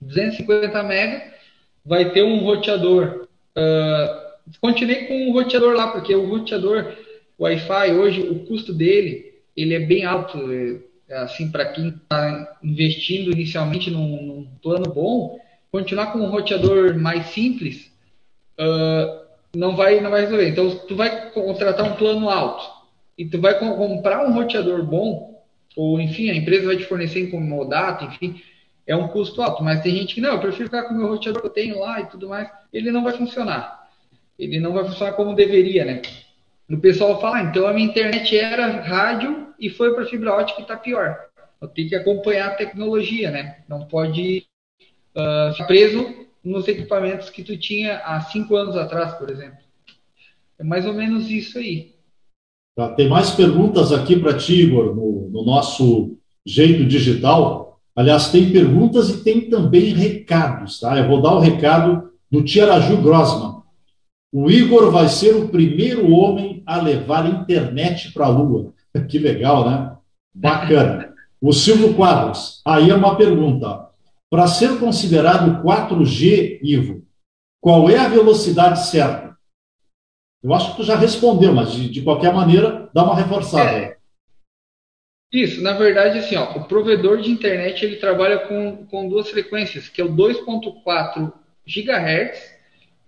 250 0.00 0.82
MB 0.82 1.22
vai 1.84 2.10
ter 2.10 2.22
um 2.22 2.38
roteador. 2.38 3.28
Uh, 3.56 4.58
continuei 4.60 5.06
com 5.06 5.28
o 5.28 5.32
roteador 5.32 5.74
lá, 5.74 5.88
porque 5.88 6.14
o 6.14 6.28
roteador 6.28 6.94
Wi-Fi 7.38 7.92
hoje, 7.92 8.20
o 8.20 8.40
custo 8.46 8.72
dele, 8.72 9.34
ele 9.56 9.74
é 9.74 9.80
bem 9.80 10.04
alto. 10.04 10.38
É, 11.08 11.16
assim, 11.18 11.50
para 11.50 11.66
quem 11.72 11.88
está 11.88 12.58
investindo 12.62 13.32
inicialmente 13.32 13.90
num, 13.90 14.22
num, 14.22 14.48
plano 14.62 14.92
bom, 14.92 15.40
continuar 15.72 16.12
com 16.12 16.20
um 16.20 16.30
roteador 16.30 16.96
mais 16.96 17.26
simples 17.26 17.89
uh, 18.58 19.20
não 19.54 19.76
vai 19.76 20.00
não 20.00 20.10
vai 20.10 20.22
resolver. 20.22 20.48
Então, 20.48 20.70
tu 20.86 20.96
vai 20.96 21.30
contratar 21.30 21.86
um 21.86 21.96
plano 21.96 22.28
alto 22.28 22.64
e 23.18 23.24
tu 23.26 23.40
vai 23.40 23.58
comprar 23.58 24.26
um 24.26 24.32
roteador 24.32 24.82
bom, 24.84 25.44
ou 25.76 26.00
enfim, 26.00 26.30
a 26.30 26.34
empresa 26.34 26.66
vai 26.66 26.76
te 26.76 26.84
fornecer 26.84 27.20
em 27.20 27.30
comodato, 27.30 28.04
enfim, 28.04 28.40
é 28.86 28.96
um 28.96 29.08
custo 29.08 29.42
alto. 29.42 29.62
Mas 29.62 29.82
tem 29.82 29.94
gente 29.94 30.14
que 30.14 30.20
não, 30.20 30.32
eu 30.32 30.40
prefiro 30.40 30.64
ficar 30.64 30.84
com 30.84 30.94
o 30.94 30.96
meu 30.96 31.08
roteador 31.08 31.42
que 31.42 31.48
eu 31.48 31.52
tenho 31.52 31.78
lá 31.78 32.00
e 32.00 32.06
tudo 32.06 32.28
mais. 32.28 32.50
Ele 32.72 32.90
não 32.90 33.04
vai 33.04 33.12
funcionar. 33.12 33.88
Ele 34.38 34.58
não 34.58 34.72
vai 34.72 34.84
funcionar 34.84 35.12
como 35.12 35.34
deveria, 35.34 35.84
né? 35.84 36.02
O 36.68 36.78
pessoal 36.78 37.20
fala, 37.20 37.38
ah, 37.38 37.42
então 37.42 37.66
a 37.66 37.72
minha 37.72 37.88
internet 37.88 38.38
era 38.38 38.66
rádio 38.80 39.48
e 39.58 39.68
foi 39.68 39.92
para 39.92 40.06
fibra 40.06 40.34
ótica 40.34 40.60
e 40.60 40.62
está 40.62 40.76
pior. 40.76 41.18
Tenho 41.74 41.88
que 41.88 41.96
acompanhar 41.96 42.48
a 42.48 42.54
tecnologia, 42.54 43.30
né? 43.30 43.58
Não 43.68 43.86
pode 43.86 44.46
uh, 45.14 45.52
ficar 45.52 45.66
preso 45.66 46.29
nos 46.44 46.66
equipamentos 46.68 47.30
que 47.30 47.42
tu 47.42 47.56
tinha 47.56 47.98
há 47.98 48.20
cinco 48.20 48.56
anos 48.56 48.76
atrás, 48.76 49.14
por 49.14 49.30
exemplo. 49.30 49.58
É 50.58 50.64
mais 50.64 50.86
ou 50.86 50.92
menos 50.92 51.30
isso 51.30 51.58
aí. 51.58 51.94
Tá? 52.76 52.90
Tem 52.94 53.08
mais 53.08 53.30
perguntas 53.30 53.92
aqui 53.92 54.18
para 54.18 54.36
ti, 54.36 54.62
Igor, 54.62 54.94
no, 54.94 55.28
no 55.30 55.44
nosso 55.44 56.16
jeito 56.44 56.84
digital. 56.84 57.80
Aliás, 57.94 58.30
tem 58.30 58.50
perguntas 58.50 59.10
e 59.10 59.24
tem 59.24 59.48
também 59.50 59.92
recados, 59.92 60.80
tá? 60.80 60.96
Eu 60.98 61.08
vou 61.08 61.20
dar 61.20 61.34
o 61.34 61.40
recado 61.40 62.10
do 62.30 62.42
Tiaraju 62.42 62.96
Grossman. 63.02 63.60
O 64.32 64.50
Igor 64.50 64.90
vai 64.90 65.08
ser 65.08 65.34
o 65.34 65.48
primeiro 65.48 66.10
homem 66.12 66.62
a 66.64 66.80
levar 66.80 67.28
internet 67.28 68.12
para 68.12 68.26
a 68.26 68.28
Lua. 68.28 68.72
Que 69.08 69.18
legal, 69.18 69.68
né? 69.68 69.92
Bacana. 70.34 71.12
O 71.40 71.52
Silvio 71.52 71.94
Quadros, 71.94 72.60
aí 72.64 72.90
é 72.90 72.94
uma 72.94 73.16
pergunta. 73.16 73.89
Para 74.30 74.46
ser 74.46 74.78
considerado 74.78 75.60
4G, 75.60 76.60
Ivo, 76.62 77.04
qual 77.60 77.90
é 77.90 77.98
a 77.98 78.08
velocidade 78.08 78.86
certa? 78.86 79.36
Eu 80.40 80.54
acho 80.54 80.70
que 80.70 80.76
tu 80.76 80.84
já 80.84 80.94
respondeu, 80.94 81.52
mas 81.52 81.72
de, 81.72 81.90
de 81.90 82.00
qualquer 82.00 82.32
maneira, 82.32 82.88
dá 82.94 83.02
uma 83.02 83.16
reforçada. 83.16 83.76
É. 83.76 83.96
Isso, 85.32 85.60
na 85.60 85.72
verdade, 85.72 86.18
assim, 86.18 86.36
ó, 86.36 86.56
o 86.56 86.64
provedor 86.64 87.20
de 87.20 87.30
internet 87.30 87.84
ele 87.84 87.96
trabalha 87.96 88.38
com, 88.38 88.86
com 88.86 89.08
duas 89.08 89.28
frequências, 89.28 89.88
que 89.88 90.00
é 90.00 90.04
o 90.04 90.14
2.4 90.14 91.32
GHz 91.66 92.54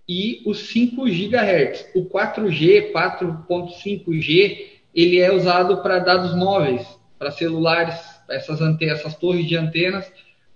e 0.07 0.41
o 0.45 0.53
5 0.53 1.05
GHz. 1.05 1.91
O 1.95 2.05
4G, 2.05 2.91
4.5G, 2.91 4.65
ele 4.93 5.19
é 5.19 5.33
usado 5.33 5.81
para 5.81 5.99
dados 5.99 6.35
móveis, 6.35 6.85
para 7.17 7.31
celulares, 7.31 7.99
essas 8.29 8.61
antenas, 8.61 8.99
essas 8.99 9.15
torres 9.15 9.47
de 9.47 9.55
antenas 9.55 10.11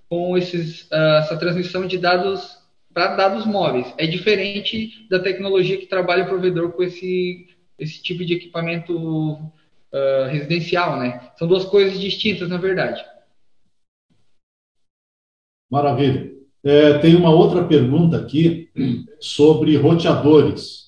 com 0.10 0.38
esses, 0.38 0.84
uh, 0.92 1.20
essa 1.20 1.38
transmissão 1.38 1.86
de 1.86 1.98
dados 1.98 2.58
para 2.94 3.16
dados 3.16 3.46
móveis. 3.46 3.94
É 3.98 4.08
diferente 4.08 5.08
da 5.10 5.20
tecnologia 5.20 5.78
que 5.78 5.86
trabalha 5.86 6.24
o 6.24 6.28
provedor 6.28 6.72
com 6.72 6.84
esse, 6.84 7.48
esse 7.78 8.02
tipo 8.02 8.26
de 8.26 8.34
equipamento 8.34 8.98
uh, 8.98 10.28
residencial, 10.30 10.98
né? 10.98 11.32
São 11.38 11.48
duas 11.48 11.66
coisas 11.66 12.00
distintas, 12.00 12.50
na 12.50 12.58
verdade. 12.58 13.04
Maravilha. 15.70 16.32
É, 16.64 16.98
tem 16.98 17.16
uma 17.16 17.30
outra 17.30 17.64
pergunta 17.66 18.18
aqui 18.18 18.70
sobre 19.20 19.76
roteadores. 19.78 20.88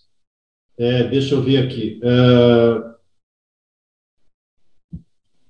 É, 0.77 1.03
deixa 1.03 1.35
eu 1.35 1.41
ver 1.41 1.57
aqui. 1.57 1.99
É, 2.01 2.88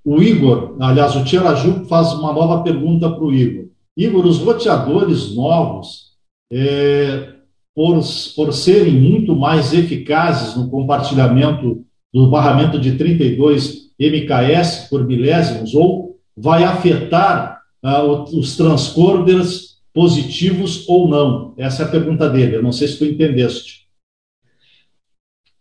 o 0.03 0.21
Igor, 0.21 0.77
aliás, 0.79 1.15
o 1.15 1.23
Tiaraju 1.23 1.85
faz 1.85 2.13
uma 2.13 2.33
nova 2.33 2.63
pergunta 2.63 3.09
para 3.09 3.23
o 3.23 3.33
Igor. 3.33 3.65
Igor, 3.95 4.25
os 4.25 4.39
roteadores 4.39 5.35
novos 5.35 6.13
é, 6.51 7.33
por, 7.75 7.99
por 8.35 8.53
serem 8.53 8.93
muito 8.93 9.35
mais 9.35 9.73
eficazes 9.73 10.55
no 10.55 10.69
compartilhamento 10.69 11.85
do 12.13 12.29
barramento 12.29 12.79
de 12.79 12.97
32 12.97 13.89
MKS 13.99 14.87
por 14.89 15.05
milésimos, 15.05 15.75
ou 15.75 16.17
vai 16.35 16.63
afetar 16.63 17.61
uh, 17.83 18.23
os 18.37 18.55
transcorders 18.55 19.79
positivos 19.93 20.87
ou 20.87 21.07
não? 21.07 21.53
Essa 21.57 21.83
é 21.83 21.85
a 21.85 21.89
pergunta 21.89 22.29
dele. 22.29 22.55
Eu 22.55 22.63
não 22.63 22.71
sei 22.71 22.87
se 22.87 22.97
tu 22.97 23.05
entendeste. 23.05 23.87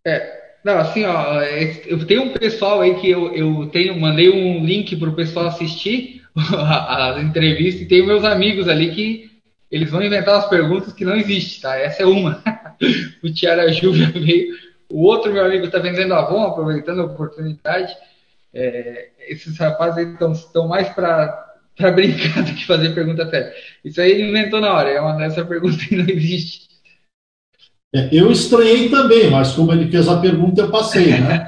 É, 0.07 0.38
não, 0.65 0.79
assim, 0.79 1.05
ó, 1.05 1.41
eu 1.87 2.05
tenho 2.07 2.25
um 2.25 2.33
pessoal 2.33 2.81
aí 2.81 2.95
que 2.97 3.09
eu, 3.09 3.33
eu 3.35 3.67
tenho, 3.67 3.99
mandei 3.99 4.29
um 4.29 4.65
link 4.65 4.97
para 4.97 5.09
o 5.09 5.15
pessoal 5.15 5.47
assistir 5.47 6.23
as 6.37 7.23
entrevistas 7.23 7.83
e 7.83 7.87
tenho 7.89 8.07
meus 8.07 8.25
amigos 8.25 8.69
ali 8.69 8.95
que 8.95 9.31
eles 9.71 9.91
vão 9.91 10.03
inventar 10.03 10.37
as 10.37 10.49
perguntas 10.49 10.93
que 10.93 11.05
não 11.05 11.15
existem, 11.15 11.61
tá? 11.61 11.77
Essa 11.77 12.03
é 12.03 12.07
uma. 12.07 12.43
o 13.23 13.33
Tiara 13.33 13.71
Júlia 13.73 14.11
veio. 14.11 14.57
O 14.91 15.03
outro 15.05 15.33
meu 15.33 15.45
amigo 15.45 15.67
está 15.67 15.79
vendendo 15.79 16.15
Avon, 16.15 16.43
aproveitando 16.45 17.03
a 17.03 17.05
oportunidade. 17.05 17.95
É, 18.53 19.09
esses 19.29 19.59
rapazes 19.59 20.09
estão 20.09 20.67
mais 20.67 20.89
para 20.89 21.55
brincar 21.95 22.43
do 22.45 22.55
que 22.55 22.65
fazer 22.65 22.95
pergunta 22.95 23.29
séria. 23.29 23.53
Isso 23.85 24.01
aí 24.01 24.13
ele 24.13 24.31
inventou 24.31 24.61
na 24.61 24.73
hora, 24.73 24.91
é 24.91 25.01
uma 25.01 25.17
dessa 25.17 25.45
pergunta 25.45 25.85
que 25.85 25.97
não 25.97 26.09
existe. 26.09 26.68
É, 27.95 28.09
eu 28.13 28.31
estranhei 28.31 28.89
também, 28.89 29.31
mas 29.31 29.53
como 29.53 29.73
ele 29.73 29.91
fez 29.91 30.09
a 30.09 30.19
pergunta, 30.19 30.61
eu 30.61 30.71
passei, 30.71 31.07
né? 31.07 31.47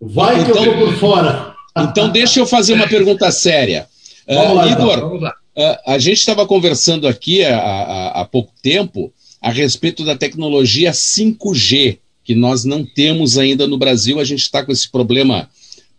Vai 0.00 0.40
então, 0.40 0.44
que 0.44 0.58
eu 0.58 0.62
então- 0.62 0.78
vou 0.78 0.86
por 0.86 0.96
fora. 0.96 1.54
Então, 1.76 2.08
deixa 2.08 2.38
eu 2.38 2.46
fazer 2.46 2.74
uma 2.74 2.86
pergunta 2.86 3.30
séria. 3.32 3.86
Vamos 4.28 4.56
lá, 4.56 4.64
uh, 4.64 4.68
Igor, 4.68 4.94
então, 4.94 5.08
vamos 5.08 5.22
lá. 5.22 5.34
Uh, 5.54 5.90
a 5.90 5.98
gente 5.98 6.18
estava 6.18 6.46
conversando 6.46 7.06
aqui 7.06 7.44
há, 7.44 7.58
há, 7.58 8.20
há 8.20 8.24
pouco 8.24 8.52
tempo 8.62 9.12
a 9.42 9.50
respeito 9.50 10.02
da 10.02 10.16
tecnologia 10.16 10.92
5G, 10.92 11.98
que 12.24 12.34
nós 12.34 12.64
não 12.64 12.86
temos 12.86 13.36
ainda 13.36 13.66
no 13.66 13.76
Brasil. 13.76 14.18
A 14.18 14.24
gente 14.24 14.40
está 14.40 14.64
com 14.64 14.72
esse 14.72 14.90
problema 14.90 15.50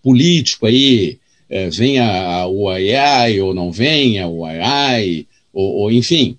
político 0.02 0.66
aí, 0.66 1.20
é, 1.48 1.70
venha 1.70 2.48
o 2.48 2.68
AI 2.68 3.40
ou 3.42 3.54
não 3.54 3.72
venha 3.72 4.28
o 4.28 4.44
AI, 4.44 5.28
ou, 5.54 5.82
ou 5.82 5.92
enfim, 5.92 6.38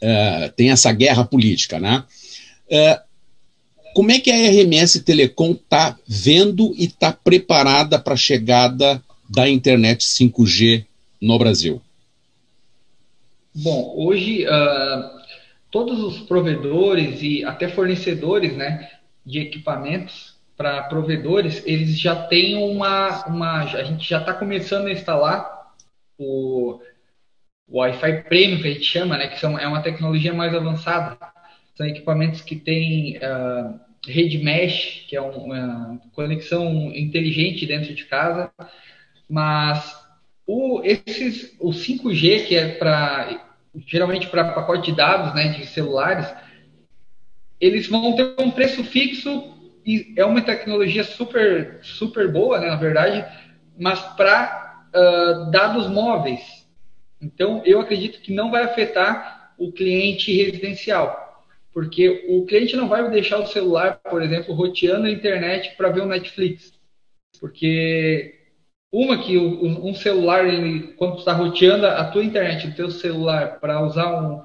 é, 0.00 0.52
tem 0.56 0.70
essa 0.70 0.90
guerra 0.92 1.24
política, 1.24 1.78
né? 1.78 2.02
É, 2.70 3.00
como 3.94 4.10
é 4.10 4.18
que 4.18 4.30
a 4.30 4.34
RMS 4.34 5.02
Telecom 5.02 5.52
está 5.52 5.96
vendo 6.06 6.74
e 6.76 6.84
está 6.84 7.12
preparada 7.12 7.98
para 7.98 8.14
a 8.14 8.16
chegada 8.16 9.02
da 9.28 9.48
internet 9.48 10.04
5G 10.04 10.84
no 11.20 11.38
Brasil? 11.38 11.80
Bom, 13.54 13.94
hoje 13.96 14.44
uh, 14.44 15.16
todos 15.70 15.98
os 16.00 16.18
provedores 16.26 17.22
e 17.22 17.44
até 17.44 17.68
fornecedores 17.68 18.54
né, 18.54 18.90
de 19.24 19.40
equipamentos 19.40 20.36
para 20.56 20.82
provedores, 20.84 21.62
eles 21.66 21.98
já 21.98 22.16
têm 22.16 22.56
uma, 22.56 23.26
uma. 23.26 23.62
A 23.62 23.82
gente 23.82 24.08
já 24.08 24.20
está 24.20 24.32
começando 24.32 24.86
a 24.86 24.92
instalar 24.92 25.72
o, 26.18 26.80
o 27.68 27.78
Wi-Fi 27.78 28.22
Premium, 28.22 28.62
que 28.62 28.68
a 28.68 28.72
gente 28.72 28.84
chama, 28.84 29.18
né, 29.18 29.28
que 29.28 29.38
são, 29.38 29.58
é 29.58 29.66
uma 29.66 29.82
tecnologia 29.82 30.32
mais 30.32 30.54
avançada. 30.54 31.18
São 31.76 31.86
equipamentos 31.86 32.40
que 32.40 32.56
têm 32.56 33.18
uh, 33.18 33.78
rede 34.06 34.38
mesh, 34.38 35.04
que 35.06 35.14
é 35.14 35.20
uma 35.20 36.00
conexão 36.12 36.90
inteligente 36.94 37.66
dentro 37.66 37.94
de 37.94 38.04
casa, 38.06 38.50
mas 39.28 39.94
o, 40.46 40.80
esses, 40.82 41.54
o 41.60 41.70
5G, 41.70 42.46
que 42.46 42.56
é 42.56 42.68
para 42.68 43.46
geralmente 43.86 44.28
para 44.28 44.52
pacote 44.52 44.90
de 44.90 44.96
dados 44.96 45.34
né, 45.34 45.48
de 45.48 45.66
celulares, 45.66 46.32
eles 47.60 47.86
vão 47.88 48.14
ter 48.14 48.34
um 48.38 48.50
preço 48.50 48.82
fixo 48.82 49.54
e 49.84 50.14
é 50.16 50.24
uma 50.24 50.40
tecnologia 50.40 51.04
super, 51.04 51.78
super 51.82 52.32
boa, 52.32 52.58
né, 52.58 52.68
na 52.68 52.76
verdade, 52.76 53.24
mas 53.78 54.00
para 54.16 54.86
uh, 54.94 55.50
dados 55.50 55.88
móveis. 55.88 56.66
Então, 57.20 57.62
eu 57.64 57.80
acredito 57.80 58.20
que 58.20 58.32
não 58.32 58.50
vai 58.50 58.62
afetar 58.62 59.54
o 59.58 59.72
cliente 59.72 60.32
residencial, 60.32 61.25
porque 61.76 62.24
o 62.26 62.46
cliente 62.46 62.74
não 62.74 62.88
vai 62.88 63.06
deixar 63.10 63.36
o 63.36 63.46
celular, 63.46 64.00
por 64.08 64.22
exemplo, 64.22 64.54
roteando 64.54 65.06
a 65.06 65.10
internet 65.10 65.76
para 65.76 65.90
ver 65.90 66.00
o 66.00 66.06
Netflix, 66.06 66.72
porque 67.38 68.34
uma 68.90 69.18
que 69.18 69.36
um 69.36 69.92
celular, 69.92 70.46
ele, 70.46 70.94
quando 70.94 71.18
está 71.18 71.34
roteando 71.34 71.86
a 71.86 72.02
tua 72.04 72.24
internet, 72.24 72.66
o 72.66 72.74
teu 72.74 72.90
celular, 72.90 73.60
para 73.60 73.82
usar 73.82 74.22
um. 74.22 74.42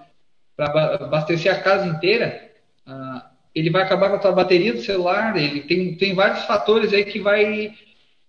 para 0.57 0.95
abastecer 0.95 1.53
a 1.53 1.61
casa 1.61 1.87
inteira, 1.87 2.51
uh, 2.85 3.21
ele 3.55 3.69
vai 3.69 3.83
acabar 3.83 4.09
com 4.09 4.17
a 4.17 4.19
tua 4.19 4.33
bateria 4.33 4.73
do 4.73 4.81
celular. 4.81 5.37
Ele 5.37 5.61
tem, 5.61 5.95
tem 5.95 6.13
vários 6.13 6.43
fatores 6.43 6.91
aí 6.91 7.05
que 7.05 7.21
vai 7.21 7.73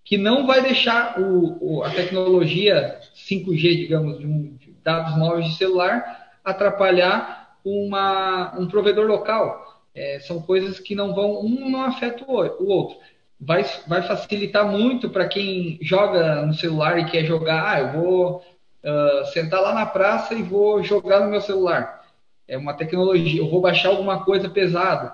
que 0.05 0.17
não 0.17 0.47
vai 0.47 0.61
deixar 0.61 1.19
o, 1.19 1.83
a 1.83 1.89
tecnologia 1.89 3.01
5G, 3.13 3.75
digamos, 3.75 4.17
de, 4.17 4.25
um, 4.25 4.57
dados 4.81 5.17
móveis 5.17 5.47
de 5.47 5.57
celular 5.57 6.23
atrapalhar 6.41 7.42
uma, 7.63 8.57
um 8.57 8.67
provedor 8.67 9.07
local. 9.07 9.81
É, 9.95 10.19
são 10.21 10.41
coisas 10.41 10.79
que 10.79 10.95
não 10.95 11.13
vão, 11.13 11.39
um 11.45 11.69
não 11.69 11.83
afeta 11.83 12.25
o, 12.27 12.67
outro 12.67 12.97
vai, 13.45 13.63
vai 13.87 14.01
facilitar 14.01 14.65
muito 14.65 15.09
para 15.09 15.27
quem 15.27 15.77
joga 15.81 16.45
no 16.45 16.53
celular 16.53 16.99
e 16.99 17.05
quer 17.05 17.25
jogar. 17.25 17.71
Ah, 17.71 17.79
eu 17.81 17.91
vou 17.91 18.37
uh, 18.37 19.25
sentar 19.31 19.61
lá 19.61 19.73
na 19.73 19.85
praça 19.85 20.33
e 20.33 20.41
vou 20.41 20.83
jogar 20.83 21.21
no 21.21 21.29
meu 21.29 21.41
celular. 21.41 22.03
É 22.47 22.57
uma 22.57 22.73
tecnologia, 22.73 23.41
eu 23.41 23.49
vou 23.49 23.61
baixar 23.61 23.89
alguma 23.89 24.23
coisa 24.23 24.49
pesada. 24.49 25.13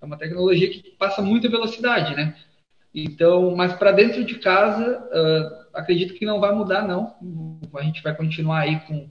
É 0.00 0.04
uma 0.04 0.16
tecnologia 0.16 0.70
que 0.70 0.90
passa 0.90 1.22
muita 1.22 1.48
velocidade, 1.48 2.14
né? 2.14 2.34
Então, 2.94 3.54
mas 3.54 3.74
para 3.74 3.92
dentro 3.92 4.24
de 4.24 4.36
casa, 4.36 5.02
uh, 5.12 5.66
acredito 5.74 6.14
que 6.14 6.24
não 6.24 6.40
vai 6.40 6.52
mudar, 6.54 6.82
não. 6.82 7.14
A 7.74 7.82
gente 7.82 8.02
vai 8.02 8.14
continuar 8.14 8.60
aí 8.60 8.80
com 8.80 9.08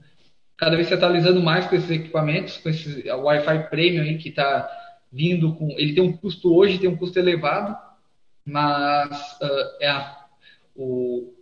cada 0.57 0.75
vez 0.75 0.87
se 0.87 0.93
atualizando 0.93 1.41
mais 1.41 1.65
com 1.65 1.75
esses 1.75 1.89
equipamentos, 1.89 2.57
com 2.57 2.69
esse 2.69 3.09
Wi-Fi 3.09 3.69
Premium 3.69 4.03
aí 4.03 4.17
que 4.17 4.29
está 4.29 4.69
vindo 5.11 5.53
com. 5.55 5.71
Ele 5.77 5.93
tem 5.93 6.03
um 6.03 6.15
custo 6.15 6.55
hoje, 6.55 6.79
tem 6.79 6.89
um 6.89 6.97
custo 6.97 7.19
elevado, 7.19 7.75
mas 8.45 9.09
uh, 9.41 9.77
é 9.81 9.87
a, 9.87 10.25
o, 10.75 11.33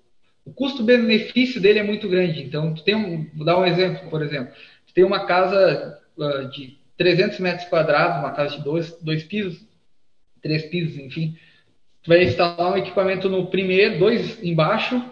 o 0.46 0.54
custo-benefício 0.54 1.62
dele 1.62 1.80
é 1.80 1.84
muito 1.84 2.08
grande. 2.08 2.42
Então, 2.44 2.74
tu 2.74 2.84
tem 2.84 2.96
um, 2.96 3.30
vou 3.36 3.46
dar 3.46 3.58
um 3.58 3.66
exemplo, 3.66 4.10
por 4.10 4.22
exemplo, 4.22 4.54
tu 4.88 4.94
tem 4.94 5.04
uma 5.04 5.26
casa 5.26 6.00
uh, 6.18 6.50
de 6.50 6.78
300 6.98 7.40
metros 7.40 7.68
quadrados, 7.68 8.20
uma 8.20 8.32
casa 8.32 8.58
de 8.58 8.64
dois, 8.64 8.92
dois 9.02 9.24
pisos, 9.24 9.66
três 10.42 10.66
pisos, 10.66 10.98
enfim, 10.98 11.38
tu 12.04 12.10
vai 12.10 12.24
instalar 12.24 12.74
um 12.74 12.78
equipamento 12.78 13.30
no 13.30 13.48
primeiro, 13.48 14.00
dois 14.00 14.44
embaixo 14.44 15.04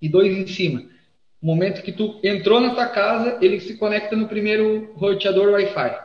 e 0.00 0.08
dois 0.08 0.36
em 0.36 0.46
cima. 0.46 0.93
No 1.44 1.54
momento 1.54 1.82
que 1.82 1.92
tu 1.92 2.18
entrou 2.24 2.58
na 2.58 2.74
tua 2.74 2.86
casa, 2.86 3.38
ele 3.42 3.60
se 3.60 3.76
conecta 3.76 4.16
no 4.16 4.26
primeiro 4.26 4.94
roteador 4.94 5.52
Wi-Fi 5.52 6.04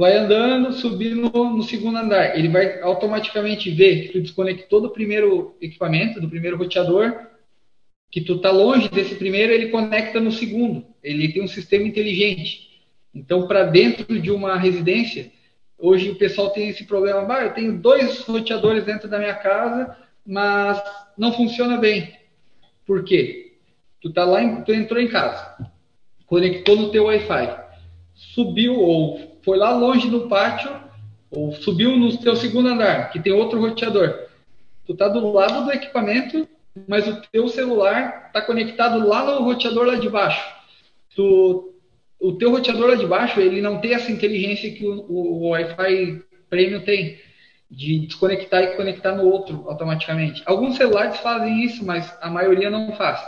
vai 0.00 0.16
andando, 0.16 0.72
subindo 0.72 1.30
no, 1.32 1.56
no, 1.56 1.62
segundo 1.62 1.96
andar. 1.98 2.36
Ele 2.36 2.48
vai 2.48 2.80
automaticamente 2.80 3.70
ver 3.70 4.02
que 4.02 4.12
tu 4.12 4.20
desconectou 4.20 4.80
do 4.80 4.90
primeiro 4.90 5.54
equipamento, 5.60 6.20
do 6.20 6.28
primeiro 6.28 6.56
roteador, 6.56 7.26
que 8.10 8.20
tu 8.20 8.38
tá 8.38 8.50
longe 8.50 8.88
desse 8.88 9.14
primeiro, 9.14 9.52
ele 9.52 9.70
conecta 9.70 10.18
no 10.18 10.32
segundo. 10.32 10.84
Ele 11.02 11.32
tem 11.32 11.42
um 11.42 11.48
sistema 11.48 11.86
inteligente. 11.86 12.82
Então, 13.14 13.46
para 13.46 13.64
dentro 13.64 14.20
de 14.20 14.30
uma 14.30 14.56
residência, 14.56 15.30
hoje 15.78 16.10
o 16.10 16.16
pessoal 16.16 16.50
tem 16.50 16.68
esse 16.68 16.84
problema. 16.84 17.26
Ah, 17.32 17.44
eu 17.44 17.54
tenho 17.54 17.78
dois 17.78 18.20
roteadores 18.20 18.84
dentro 18.84 19.08
da 19.08 19.18
minha 19.18 19.34
casa, 19.34 19.96
mas 20.26 20.82
não 21.16 21.32
funciona 21.32 21.76
bem. 21.76 22.12
Por 22.84 23.04
quê? 23.04 23.41
Tu 24.02 24.12
tá 24.12 24.24
lá, 24.24 24.62
tu 24.62 24.72
entrou 24.72 25.00
em 25.00 25.08
casa, 25.08 25.56
conectou 26.26 26.76
no 26.76 26.90
teu 26.90 27.04
Wi-Fi, 27.04 27.56
subiu 28.14 28.78
ou 28.78 29.38
foi 29.42 29.56
lá 29.56 29.74
longe 29.74 30.08
no 30.08 30.28
pátio, 30.28 30.70
ou 31.30 31.52
subiu 31.52 31.96
no 31.96 32.16
teu 32.18 32.36
segundo 32.36 32.68
andar, 32.68 33.10
que 33.10 33.20
tem 33.20 33.32
outro 33.32 33.60
roteador. 33.60 34.26
Tu 34.86 34.94
tá 34.94 35.08
do 35.08 35.32
lado 35.32 35.64
do 35.64 35.72
equipamento, 35.72 36.48
mas 36.88 37.06
o 37.06 37.20
teu 37.30 37.48
celular 37.48 38.30
tá 38.32 38.42
conectado 38.42 39.06
lá 39.06 39.24
no 39.24 39.44
roteador 39.44 39.86
lá 39.86 39.94
de 39.94 40.08
baixo. 40.08 40.44
Tu, 41.14 41.74
o 42.20 42.32
teu 42.32 42.50
roteador 42.50 42.90
lá 42.90 42.94
de 42.96 43.06
baixo, 43.06 43.40
ele 43.40 43.60
não 43.60 43.80
tem 43.80 43.94
essa 43.94 44.10
inteligência 44.10 44.72
que 44.72 44.84
o, 44.84 45.06
o, 45.08 45.44
o 45.44 45.48
Wi-Fi 45.50 46.22
Premium 46.50 46.80
tem, 46.80 47.18
de 47.70 48.00
desconectar 48.00 48.62
e 48.62 48.76
conectar 48.76 49.12
no 49.12 49.24
outro 49.24 49.64
automaticamente. 49.66 50.42
Alguns 50.44 50.76
celulares 50.76 51.16
fazem 51.20 51.64
isso, 51.64 51.84
mas 51.84 52.14
a 52.20 52.28
maioria 52.28 52.68
não 52.68 52.92
faz. 52.92 53.26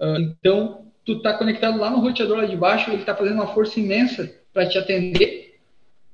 Uh, 0.00 0.18
então, 0.18 0.86
tu 1.04 1.20
tá 1.20 1.34
conectado 1.34 1.78
lá 1.78 1.90
no 1.90 2.00
roteador 2.00 2.38
lá 2.38 2.46
de 2.46 2.56
baixo, 2.56 2.90
ele 2.90 3.04
tá 3.04 3.14
fazendo 3.14 3.34
uma 3.34 3.54
força 3.54 3.78
imensa 3.78 4.32
para 4.52 4.68
te 4.68 4.78
atender 4.78 5.60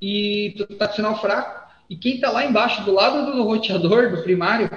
e 0.00 0.54
tu 0.56 0.66
tá 0.66 0.88
com 0.88 0.94
sinal 0.94 1.20
fraco. 1.20 1.60
E 1.88 1.96
quem 1.96 2.14
está 2.14 2.30
lá 2.30 2.44
embaixo, 2.44 2.84
do 2.84 2.92
lado 2.92 3.32
do 3.32 3.42
roteador, 3.42 4.10
do 4.10 4.22
primário, 4.22 4.70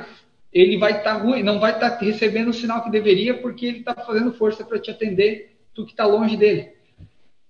ele 0.52 0.78
vai 0.78 0.98
estar 0.98 1.16
tá 1.16 1.24
ruim, 1.24 1.44
não 1.44 1.60
vai 1.60 1.74
estar 1.74 1.92
tá 1.92 2.06
recebendo 2.06 2.50
o 2.50 2.54
sinal 2.54 2.84
que 2.84 2.92
deveria 2.92 3.36
porque 3.36 3.66
ele 3.66 3.80
está 3.80 3.94
fazendo 3.94 4.34
força 4.34 4.64
para 4.64 4.80
te 4.80 4.92
atender, 4.92 5.56
tu 5.74 5.86
que 5.86 5.92
está 5.92 6.06
longe 6.06 6.38
dele. 6.38 6.74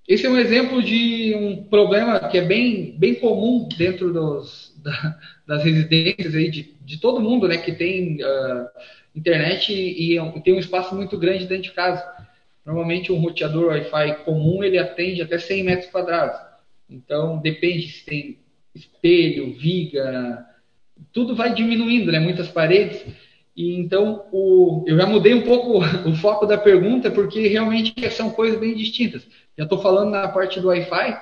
Esse 0.07 0.25
é 0.25 0.29
um 0.29 0.37
exemplo 0.37 0.83
de 0.83 1.33
um 1.35 1.63
problema 1.63 2.19
que 2.27 2.37
é 2.37 2.41
bem, 2.41 2.95
bem 2.97 3.15
comum 3.15 3.69
dentro 3.77 4.11
dos, 4.11 4.75
da, 4.83 5.17
das 5.47 5.63
residências 5.63 6.35
aí 6.35 6.51
de, 6.51 6.75
de 6.81 6.99
todo 6.99 7.21
mundo, 7.21 7.47
né, 7.47 7.57
que 7.57 7.71
tem 7.71 8.17
uh, 8.21 8.67
internet 9.15 9.73
e, 9.73 10.17
e 10.17 10.41
tem 10.41 10.53
um 10.53 10.59
espaço 10.59 10.95
muito 10.95 11.17
grande 11.17 11.45
dentro 11.45 11.63
de 11.63 11.71
casa 11.71 12.03
Normalmente 12.65 13.11
um 13.11 13.19
roteador 13.19 13.67
Wi-Fi 13.67 14.23
comum 14.23 14.63
ele 14.63 14.77
atende 14.77 15.21
até 15.21 15.37
100 15.37 15.63
metros 15.63 15.91
quadrados. 15.91 16.39
Então 16.89 17.37
depende 17.37 17.89
se 17.89 18.05
tem 18.05 18.39
espelho, 18.73 19.53
viga, 19.53 20.45
tudo 21.11 21.35
vai 21.35 21.53
diminuindo, 21.53 22.11
né? 22.11 22.19
Muitas 22.19 22.47
paredes. 22.47 23.05
E 23.55 23.75
então 23.75 24.25
o, 24.31 24.83
eu 24.87 24.97
já 24.97 25.05
mudei 25.05 25.33
um 25.33 25.41
pouco 25.41 25.79
o 26.07 26.15
foco 26.15 26.45
da 26.45 26.57
pergunta 26.57 27.11
porque 27.11 27.47
realmente 27.47 28.09
são 28.11 28.29
coisas 28.29 28.59
bem 28.59 28.75
distintas. 28.75 29.27
Já 29.57 29.65
estou 29.65 29.79
falando 29.79 30.11
na 30.11 30.27
parte 30.29 30.59
do 30.59 30.69
Wi-Fi, 30.69 31.19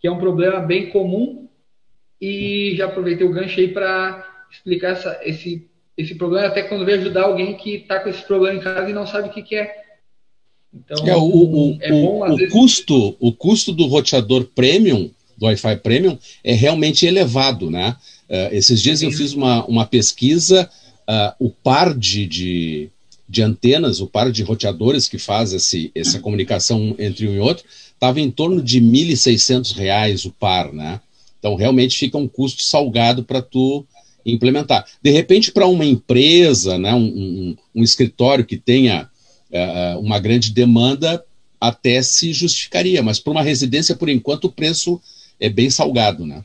que 0.00 0.08
é 0.08 0.10
um 0.10 0.18
problema 0.18 0.58
bem 0.58 0.90
comum, 0.90 1.48
e 2.20 2.74
já 2.76 2.86
aproveitei 2.86 3.26
o 3.26 3.32
gancho 3.32 3.60
aí 3.60 3.68
para 3.68 4.44
explicar 4.50 4.90
essa, 4.90 5.20
esse, 5.22 5.69
esse 6.00 6.14
problema, 6.14 6.46
até 6.46 6.62
quando 6.62 6.84
veio 6.84 7.00
ajudar 7.00 7.24
alguém 7.24 7.56
que 7.56 7.76
está 7.76 8.00
com 8.00 8.08
esse 8.08 8.22
problema 8.22 8.58
em 8.58 8.62
casa 8.62 8.88
e 8.88 8.92
não 8.92 9.06
sabe 9.06 9.28
o 9.28 9.32
que, 9.32 9.42
que 9.42 9.56
é. 9.56 9.84
Então, 10.72 11.06
é, 11.06 11.16
o, 11.16 11.24
o, 11.24 11.78
é 11.80 11.90
bom, 11.90 12.20
o, 12.20 12.32
o 12.32 12.36
vezes... 12.36 12.52
custo, 12.52 13.16
o 13.18 13.32
custo 13.32 13.72
do 13.72 13.86
roteador 13.86 14.44
premium, 14.54 15.10
do 15.36 15.46
Wi-Fi 15.46 15.76
premium, 15.76 16.16
é 16.44 16.54
realmente 16.54 17.06
elevado, 17.06 17.70
né? 17.70 17.96
Uh, 18.28 18.54
esses 18.54 18.80
dias 18.80 19.00
Sim. 19.00 19.06
eu 19.06 19.12
fiz 19.12 19.32
uma, 19.32 19.64
uma 19.66 19.84
pesquisa, 19.84 20.70
uh, 21.08 21.34
o 21.44 21.50
par 21.50 21.92
de, 21.92 22.26
de, 22.26 22.90
de, 23.28 23.42
antenas, 23.42 24.00
o 24.00 24.06
par 24.06 24.30
de 24.30 24.44
roteadores 24.44 25.08
que 25.08 25.18
faz 25.18 25.52
esse, 25.52 25.90
essa 25.94 26.20
comunicação 26.20 26.94
entre 26.98 27.26
um 27.26 27.34
e 27.34 27.40
outro, 27.40 27.64
estava 27.92 28.20
em 28.20 28.30
torno 28.30 28.62
de 28.62 28.78
R$ 28.78 28.86
1.600 28.86 30.26
o 30.26 30.30
par, 30.30 30.72
né? 30.72 31.00
Então 31.40 31.56
realmente 31.56 31.98
fica 31.98 32.16
um 32.16 32.28
custo 32.28 32.62
salgado 32.62 33.24
para 33.24 33.42
tu 33.42 33.84
implementar. 34.24 34.84
De 35.02 35.10
repente, 35.10 35.52
para 35.52 35.66
uma 35.66 35.84
empresa, 35.84 36.78
né, 36.78 36.94
um, 36.94 37.04
um, 37.04 37.56
um 37.76 37.82
escritório 37.82 38.44
que 38.44 38.56
tenha 38.56 39.08
uh, 39.50 39.98
uma 39.98 40.18
grande 40.18 40.52
demanda, 40.52 41.24
até 41.60 42.00
se 42.02 42.32
justificaria, 42.32 43.02
mas 43.02 43.20
para 43.20 43.32
uma 43.32 43.42
residência, 43.42 43.94
por 43.94 44.08
enquanto, 44.08 44.44
o 44.44 44.52
preço 44.52 45.00
é 45.38 45.48
bem 45.48 45.68
salgado, 45.68 46.26
né? 46.26 46.42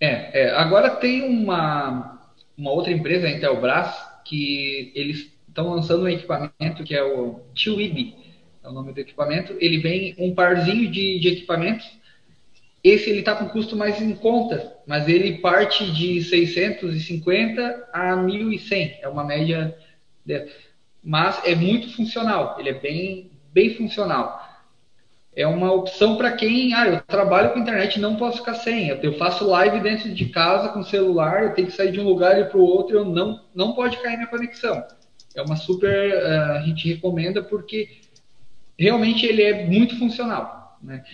É, 0.00 0.42
é, 0.42 0.50
agora 0.50 0.90
tem 0.90 1.22
uma, 1.22 2.18
uma 2.56 2.70
outra 2.70 2.92
empresa, 2.92 3.26
a 3.26 3.30
Intelbras, 3.30 3.94
que 4.24 4.92
eles 4.94 5.30
estão 5.48 5.70
lançando 5.70 6.04
um 6.04 6.08
equipamento 6.08 6.84
que 6.84 6.94
é 6.94 7.02
o 7.02 7.40
Twibi, 7.54 8.14
é 8.62 8.68
o 8.68 8.72
nome 8.72 8.92
do 8.92 9.00
equipamento. 9.00 9.54
Ele 9.60 9.78
vem 9.78 10.14
um 10.18 10.34
parzinho 10.34 10.90
de, 10.90 11.18
de 11.18 11.28
equipamentos. 11.28 11.86
Esse 12.82 13.10
ele 13.10 13.20
está 13.20 13.34
com 13.34 13.48
custo 13.48 13.76
mais 13.76 14.00
em 14.00 14.14
conta, 14.14 14.76
mas 14.86 15.06
ele 15.08 15.38
parte 15.38 15.92
de 15.92 16.22
650 16.22 17.88
a 17.92 18.16
1.100, 18.16 18.98
é 19.02 19.08
uma 19.08 19.24
média. 19.24 19.76
De... 20.24 20.48
Mas 21.02 21.40
é 21.44 21.54
muito 21.54 21.94
funcional, 21.94 22.56
ele 22.58 22.70
é 22.70 22.74
bem, 22.74 23.30
bem 23.52 23.74
funcional 23.74 24.50
é 25.34 25.46
uma 25.46 25.72
opção 25.72 26.16
para 26.16 26.32
quem, 26.32 26.74
ah, 26.74 26.86
eu 26.86 27.00
trabalho 27.02 27.52
com 27.52 27.60
internet 27.60 28.00
não 28.00 28.16
posso 28.16 28.38
ficar 28.38 28.54
sem. 28.54 28.88
Eu 28.88 29.16
faço 29.16 29.46
live 29.46 29.80
dentro 29.80 30.12
de 30.12 30.26
casa 30.26 30.68
com 30.70 30.82
celular, 30.82 31.44
eu 31.44 31.54
tenho 31.54 31.68
que 31.68 31.74
sair 31.74 31.92
de 31.92 32.00
um 32.00 32.04
lugar 32.04 32.38
e 32.38 32.44
para 32.44 32.58
o 32.58 32.64
outro, 32.64 32.98
eu 32.98 33.04
não, 33.04 33.44
não 33.54 33.72
pode 33.72 33.96
cair 33.98 34.16
minha 34.16 34.28
conexão. 34.28 34.84
É 35.34 35.42
uma 35.42 35.56
super, 35.56 36.12
uh, 36.12 36.52
a 36.58 36.62
gente 36.62 36.92
recomenda 36.92 37.42
porque 37.42 38.00
realmente 38.78 39.24
ele 39.24 39.42
é 39.42 39.64
muito 39.64 39.96
funcional. 39.98 40.78
Né? 40.82 41.04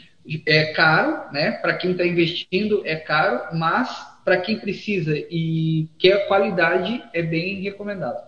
É 0.46 0.72
caro, 0.72 1.32
né? 1.32 1.52
Para 1.52 1.74
quem 1.74 1.92
está 1.92 2.06
investindo 2.06 2.82
é 2.84 2.96
caro, 2.96 3.56
mas 3.56 3.88
para 4.24 4.38
quem 4.38 4.58
precisa 4.58 5.16
e 5.30 5.86
quer 5.98 6.26
qualidade 6.26 7.02
é 7.14 7.22
bem 7.22 7.62
recomendado. 7.62 8.26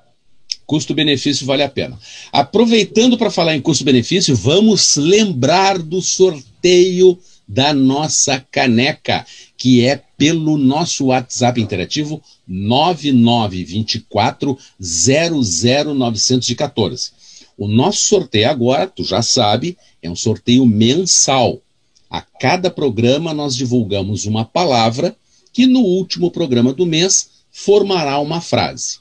Custo-benefício 0.64 1.46
vale 1.46 1.62
a 1.62 1.68
pena. 1.68 1.98
Aproveitando 2.30 3.16
para 3.16 3.30
falar 3.30 3.56
em 3.56 3.60
custo-benefício, 3.60 4.36
vamos 4.36 4.96
lembrar 4.96 5.78
do 5.78 6.02
sorteio 6.02 7.18
da 7.48 7.72
nossa 7.72 8.44
caneca, 8.50 9.24
que 9.56 9.84
é 9.84 10.02
pelo 10.18 10.58
nosso 10.58 11.06
WhatsApp 11.06 11.58
interativo 11.60 12.22
9924 12.46 14.56
00914. 14.78 17.12
O 17.56 17.66
nosso 17.66 18.02
sorteio 18.02 18.50
agora, 18.50 18.86
tu 18.86 19.02
já 19.02 19.22
sabe, 19.22 19.78
é 20.02 20.10
um 20.10 20.14
sorteio 20.14 20.66
mensal. 20.66 21.62
A 22.10 22.20
cada 22.20 22.70
programa 22.70 23.34
nós 23.34 23.54
divulgamos 23.54 24.24
uma 24.24 24.44
palavra 24.44 25.16
que 25.52 25.66
no 25.66 25.80
último 25.80 26.30
programa 26.30 26.72
do 26.72 26.86
mês 26.86 27.30
formará 27.50 28.18
uma 28.18 28.40
frase 28.40 28.98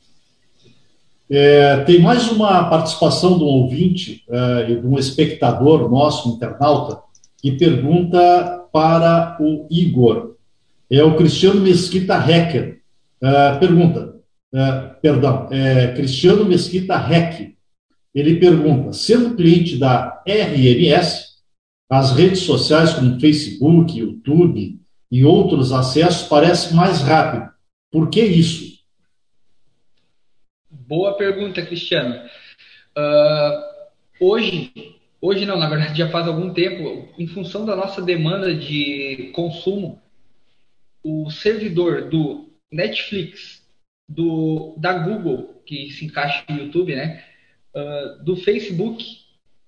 É, 1.30 1.78
tem 1.86 2.00
mais 2.00 2.30
uma 2.30 2.66
participação 2.70 3.38
um 3.38 3.48
ouvinte 3.48 4.24
é, 4.30 4.72
e 4.72 4.82
de 4.82 4.86
um 4.86 5.00
espectador 5.00 5.90
nosso, 5.90 6.30
um 6.30 6.36
internauta, 6.36 7.02
que 7.42 7.54
pergunta 7.54 8.68
para 8.72 9.38
o 9.40 9.66
Igor. 9.72 10.36
É 10.90 11.04
o 11.04 11.16
Cristiano 11.16 11.62
Mesquita 11.62 12.18
Hacker. 12.18 12.82
É, 13.22 13.56
pergunta, 13.56 14.16
é, 14.54 14.72
perdão, 15.02 15.48
é, 15.50 15.94
Cristiano 15.94 16.46
Mesquita 16.46 16.98
Hack. 16.98 17.56
Ele 18.14 18.36
pergunta: 18.36 18.92
sendo 18.94 19.36
cliente 19.36 19.78
da 19.78 20.22
RMS, 20.28 21.32
as 21.90 22.12
redes 22.12 22.42
sociais 22.42 22.94
como 22.94 23.20
Facebook, 23.20 23.98
YouTube 23.98 24.80
e 25.10 25.26
outros 25.26 25.72
acessos 25.72 26.28
parecem 26.28 26.76
mais 26.76 27.02
rápido. 27.02 27.50
Por 27.92 28.10
que 28.10 28.22
isso? 28.22 28.71
Boa 30.92 31.16
pergunta, 31.16 31.66
Cristiano. 31.66 32.22
Uh, 32.98 34.26
hoje, 34.26 34.74
hoje 35.22 35.46
não, 35.46 35.58
na 35.58 35.70
verdade 35.70 35.98
já 35.98 36.10
faz 36.10 36.28
algum 36.28 36.54
tempo, 36.54 37.08
em 37.18 37.26
função 37.28 37.66
da 37.66 37.78
nossa 37.78 38.02
demanda 38.02 38.54
de 38.54 39.32
consumo, 39.34 40.02
o 41.02 41.32
servidor 41.32 42.10
do 42.10 42.50
Netflix, 42.70 43.66
do 44.06 44.76
da 44.78 44.92
Google, 44.92 45.64
que 45.66 45.92
se 45.92 46.04
encaixa 46.04 46.44
no 46.50 46.58
YouTube, 46.58 46.94
né, 46.94 47.24
uh, 47.74 48.22
do 48.26 48.36
Facebook, 48.36 49.02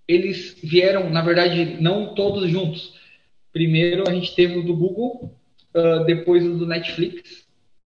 eles 0.06 0.60
vieram, 0.62 1.10
na 1.10 1.22
verdade, 1.22 1.78
não 1.80 2.14
todos 2.14 2.52
juntos. 2.52 3.00
Primeiro 3.54 4.10
a 4.10 4.14
gente 4.14 4.36
teve 4.36 4.58
o 4.58 4.64
do 4.64 4.76
Google, 4.76 5.40
uh, 5.74 6.04
depois 6.04 6.46
o 6.46 6.58
do 6.58 6.68
Netflix 6.68 7.48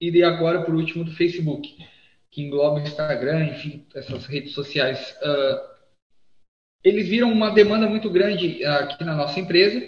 e 0.01 0.22
agora, 0.22 0.62
por 0.62 0.77
último, 0.77 1.03
do 1.03 1.11
Facebook 1.11 1.77
que 2.37 2.43
engloba 2.43 2.80
o 2.80 2.82
Instagram, 2.82 3.47
enfim, 3.47 3.87
essas 3.95 4.26
redes 4.26 4.53
sociais, 4.53 5.16
uh, 5.22 5.59
eles 6.84 7.09
viram 7.09 7.32
uma 7.32 7.49
demanda 7.49 7.89
muito 7.89 8.11
grande 8.11 8.62
aqui 8.62 9.03
na 9.05 9.14
nossa 9.14 9.41
empresa, 9.41 9.82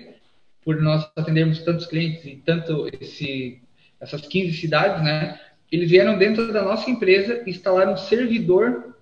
por 0.64 0.80
nós 0.80 1.07
atendermos 1.14 1.59
tantos 1.59 1.84
clientes 1.84 2.24
e 2.24 2.36
tanto 2.36 2.88
esse, 3.03 3.61
essas 4.01 4.22
15 4.22 4.57
cidades, 4.57 5.05
né? 5.05 5.38
Eles 5.70 5.90
vieram 5.90 6.16
dentro 6.16 6.51
da 6.51 6.62
nossa 6.62 6.90
empresa 6.90 7.42
e 7.44 7.51
instalaram 7.51 7.92
um 7.92 7.99
servidor 7.99 8.96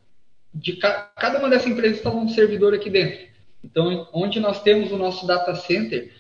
de 0.52 0.74
ca 0.78 1.12
cada 1.16 1.38
uma 1.38 1.48
dessas 1.48 1.68
empresas 1.68 1.98
instalou 1.98 2.22
um 2.22 2.28
servidor 2.28 2.74
aqui 2.74 2.90
dentro. 2.90 3.28
Então, 3.62 4.08
onde 4.12 4.40
nós 4.40 4.60
temos 4.60 4.90
o 4.90 4.98
nosso 4.98 5.24
data 5.24 5.54
center, 5.54 6.12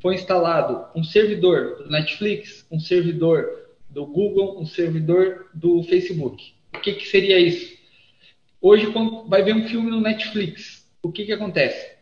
foi 0.00 0.16
instalado 0.16 0.84
um 0.96 1.04
servidor 1.04 1.84
do 1.84 1.90
Netflix, 1.90 2.66
um 2.68 2.80
servidor 2.80 3.46
do 3.88 4.04
Google, 4.04 4.60
um 4.60 4.66
servidor 4.66 5.48
do 5.54 5.80
Facebook. 5.84 6.55
O 6.76 6.80
que, 6.80 6.92
que 6.94 7.08
seria 7.08 7.38
isso? 7.38 7.76
Hoje, 8.60 8.92
quando 8.92 9.28
vai 9.28 9.42
ver 9.42 9.54
um 9.54 9.68
filme 9.68 9.90
no 9.90 10.00
Netflix, 10.00 10.88
o 11.02 11.10
que, 11.10 11.24
que 11.24 11.32
acontece? 11.32 11.96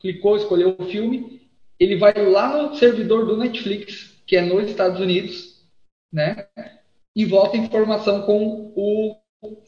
Clicou, 0.00 0.36
escolheu 0.36 0.76
o 0.78 0.84
filme, 0.86 1.48
ele 1.78 1.96
vai 1.96 2.12
lá 2.14 2.62
no 2.62 2.74
servidor 2.76 3.26
do 3.26 3.36
Netflix, 3.36 4.20
que 4.26 4.36
é 4.36 4.42
nos 4.42 4.68
Estados 4.68 5.00
Unidos, 5.00 5.62
né? 6.12 6.46
E 7.14 7.24
volta 7.24 7.56
a 7.56 7.60
informação 7.60 8.22
com 8.22 8.72
o 8.74 9.16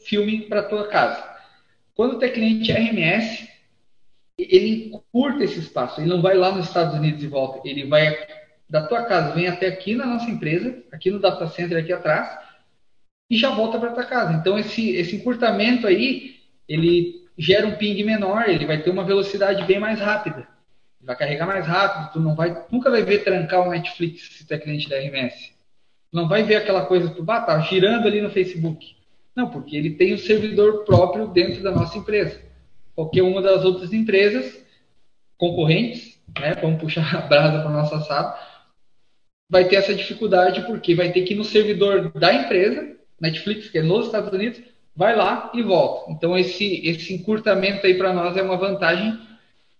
filme 0.05 0.41
para 0.43 0.63
tua 0.63 0.87
casa. 0.87 1.23
Quando 1.93 2.19
tem 2.19 2.31
cliente 2.31 2.71
RMS, 2.71 3.49
ele 4.37 4.91
curta 5.11 5.43
esse 5.43 5.59
espaço. 5.59 5.99
Ele 5.99 6.09
não 6.09 6.21
vai 6.21 6.35
lá 6.35 6.51
nos 6.51 6.67
Estados 6.67 6.95
Unidos 6.95 7.23
e 7.23 7.27
volta. 7.27 7.67
Ele 7.67 7.85
vai 7.85 8.15
da 8.69 8.85
tua 8.87 9.03
casa, 9.03 9.33
vem 9.33 9.47
até 9.47 9.67
aqui 9.67 9.95
na 9.95 10.05
nossa 10.05 10.29
empresa, 10.29 10.83
aqui 10.91 11.09
no 11.09 11.19
data 11.19 11.47
center 11.47 11.77
aqui 11.77 11.91
atrás, 11.91 12.29
e 13.29 13.37
já 13.37 13.51
volta 13.51 13.79
para 13.79 13.91
tua 13.91 14.05
casa. 14.05 14.33
Então 14.33 14.57
esse 14.57 14.89
esse 14.91 15.15
encurtamento 15.15 15.85
aí, 15.85 16.37
ele 16.67 17.19
gera 17.37 17.67
um 17.67 17.75
ping 17.75 18.03
menor, 18.03 18.49
ele 18.49 18.65
vai 18.65 18.81
ter 18.81 18.89
uma 18.89 19.03
velocidade 19.03 19.63
bem 19.63 19.79
mais 19.79 19.99
rápida. 19.99 20.47
vai 21.01 21.15
carregar 21.15 21.45
mais 21.45 21.65
rápido, 21.65 22.11
tu 22.13 22.19
não 22.19 22.35
vai, 22.35 22.65
nunca 22.69 22.89
vai 22.89 23.01
ver 23.03 23.23
trancar 23.23 23.65
o 23.65 23.71
Netflix 23.71 24.37
se 24.37 24.45
tu 24.45 24.53
é 24.53 24.57
cliente 24.57 24.89
da 24.89 24.97
RMS. 24.97 25.53
Não 26.11 26.27
vai 26.27 26.43
ver 26.43 26.55
aquela 26.55 26.85
coisa, 26.85 27.09
tu 27.09 27.23
ah, 27.29 27.41
tá 27.41 27.59
girando 27.61 28.07
ali 28.07 28.19
no 28.21 28.29
Facebook. 28.29 28.95
Não, 29.35 29.49
porque 29.49 29.77
ele 29.77 29.91
tem 29.91 30.11
o 30.11 30.15
um 30.15 30.17
servidor 30.17 30.83
próprio 30.83 31.27
dentro 31.27 31.63
da 31.63 31.71
nossa 31.71 31.97
empresa. 31.97 32.41
Qualquer 32.93 33.21
uma 33.21 33.41
das 33.41 33.63
outras 33.63 33.93
empresas 33.93 34.61
concorrentes, 35.37 36.19
né, 36.37 36.55
vamos 36.61 36.81
puxar 36.81 37.15
a 37.15 37.21
brasa 37.21 37.61
para 37.61 37.71
nossa 37.71 38.01
sala, 38.01 38.37
vai 39.49 39.65
ter 39.69 39.77
essa 39.77 39.95
dificuldade 39.95 40.61
porque 40.63 40.93
vai 40.93 41.11
ter 41.11 41.21
que 41.21 41.33
ir 41.33 41.37
no 41.37 41.45
servidor 41.45 42.11
da 42.11 42.33
empresa, 42.33 42.98
Netflix, 43.19 43.69
que 43.69 43.77
é 43.77 43.81
nos 43.81 44.07
Estados 44.07 44.31
Unidos, 44.31 44.61
vai 44.95 45.15
lá 45.15 45.51
e 45.53 45.61
volta. 45.61 46.11
Então 46.11 46.37
esse 46.37 46.81
esse 46.87 47.13
encurtamento 47.13 47.85
aí 47.85 47.93
para 47.93 48.13
nós 48.13 48.35
é 48.35 48.41
uma 48.41 48.57
vantagem 48.57 49.17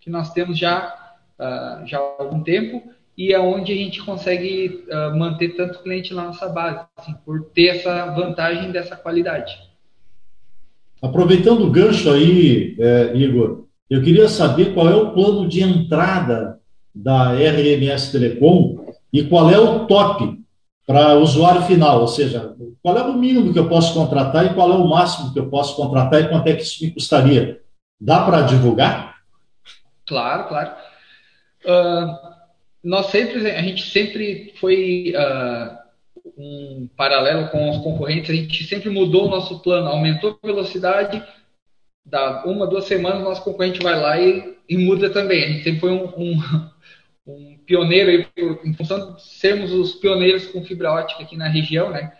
que 0.00 0.08
nós 0.08 0.32
temos 0.32 0.58
já 0.58 0.94
uh, 1.38 1.86
já 1.86 1.98
há 1.98 2.22
algum 2.22 2.42
tempo 2.42 2.82
e 3.16 3.32
é 3.32 3.38
onde 3.38 3.72
a 3.72 3.76
gente 3.76 4.02
consegue 4.02 4.84
uh, 4.88 5.18
manter 5.18 5.50
tanto 5.50 5.82
cliente 5.82 6.14
na 6.14 6.24
nossa 6.24 6.48
base, 6.48 6.86
assim, 6.96 7.14
por 7.24 7.44
ter 7.54 7.68
essa 7.68 8.06
vantagem 8.06 8.70
dessa 8.72 8.96
qualidade. 8.96 9.52
Aproveitando 11.02 11.64
o 11.64 11.70
gancho 11.70 12.10
aí, 12.10 12.76
é, 12.78 13.14
Igor, 13.14 13.64
eu 13.90 14.02
queria 14.02 14.28
saber 14.28 14.72
qual 14.72 14.88
é 14.88 14.94
o 14.94 15.12
plano 15.12 15.48
de 15.48 15.62
entrada 15.62 16.58
da 16.94 17.32
RMS 17.32 18.12
Telecom 18.12 18.86
e 19.12 19.24
qual 19.24 19.50
é 19.50 19.58
o 19.58 19.86
top 19.86 20.39
para 20.90 21.14
usuário 21.14 21.62
final, 21.62 22.00
ou 22.00 22.08
seja, 22.08 22.56
qual 22.82 22.98
é 22.98 23.02
o 23.02 23.16
mínimo 23.16 23.52
que 23.52 23.58
eu 23.60 23.68
posso 23.68 23.94
contratar 23.94 24.44
e 24.44 24.54
qual 24.54 24.72
é 24.72 24.74
o 24.74 24.88
máximo 24.88 25.32
que 25.32 25.38
eu 25.38 25.48
posso 25.48 25.76
contratar 25.76 26.20
e 26.20 26.28
quanto 26.28 26.48
é 26.48 26.56
que 26.56 26.62
isso 26.62 26.84
me 26.84 26.90
custaria? 26.90 27.60
Dá 28.00 28.24
para 28.24 28.42
divulgar? 28.42 29.20
Claro, 30.04 30.48
claro. 30.48 30.72
Uh, 31.64 32.30
nós 32.82 33.06
sempre, 33.06 33.48
a 33.52 33.62
gente 33.62 33.88
sempre 33.88 34.52
foi 34.58 35.14
uh, 35.14 35.78
um 36.36 36.88
paralelo 36.96 37.46
com 37.50 37.70
os 37.70 37.78
concorrentes, 37.78 38.30
a 38.30 38.34
gente 38.34 38.64
sempre 38.64 38.90
mudou 38.90 39.28
o 39.28 39.30
nosso 39.30 39.60
plano, 39.60 39.86
aumentou 39.86 40.40
a 40.42 40.46
velocidade, 40.46 41.22
da 42.04 42.44
uma, 42.44 42.66
duas 42.66 42.86
semanas, 42.86 43.22
nosso 43.22 43.44
concorrente 43.44 43.80
vai 43.80 43.94
lá 43.94 44.20
e, 44.20 44.56
e 44.68 44.76
muda 44.76 45.08
também. 45.08 45.44
A 45.44 45.48
gente 45.52 45.62
sempre 45.62 45.78
foi 45.78 45.92
um, 45.92 46.06
um, 46.16 46.69
um 47.36 47.58
pioneiro 47.66 48.10
aí, 48.10 48.26
em 48.64 48.74
função 48.74 49.14
de 49.14 49.22
sermos 49.22 49.72
os 49.72 49.94
pioneiros 49.94 50.46
com 50.46 50.64
fibra 50.64 50.92
ótica 50.92 51.22
aqui 51.22 51.36
na 51.36 51.48
região, 51.48 51.90
né? 51.90 52.12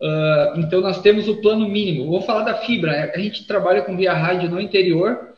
Uh, 0.00 0.60
então 0.60 0.80
nós 0.80 1.00
temos 1.00 1.26
o 1.28 1.40
plano 1.40 1.68
mínimo. 1.68 2.06
Vou 2.06 2.22
falar 2.22 2.44
da 2.44 2.58
fibra. 2.58 2.92
Né? 2.92 3.12
A 3.14 3.18
gente 3.18 3.46
trabalha 3.46 3.82
com 3.82 3.96
via 3.96 4.12
rádio 4.12 4.50
no 4.50 4.60
interior, 4.60 5.34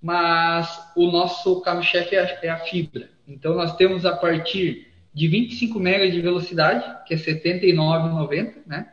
mas 0.00 0.80
o 0.96 1.10
nosso 1.10 1.60
carro-chefe 1.60 2.16
é, 2.16 2.38
é, 2.42 2.48
a 2.48 2.58
fibra. 2.58 3.10
Então 3.26 3.54
nós 3.54 3.76
temos 3.76 4.06
a 4.06 4.16
partir 4.16 4.88
de 5.12 5.28
25 5.28 5.78
MB 5.78 6.10
de 6.10 6.20
velocidade, 6.20 6.84
que 7.06 7.14
é 7.14 7.16
79,90, 7.16 8.54
né? 8.66 8.92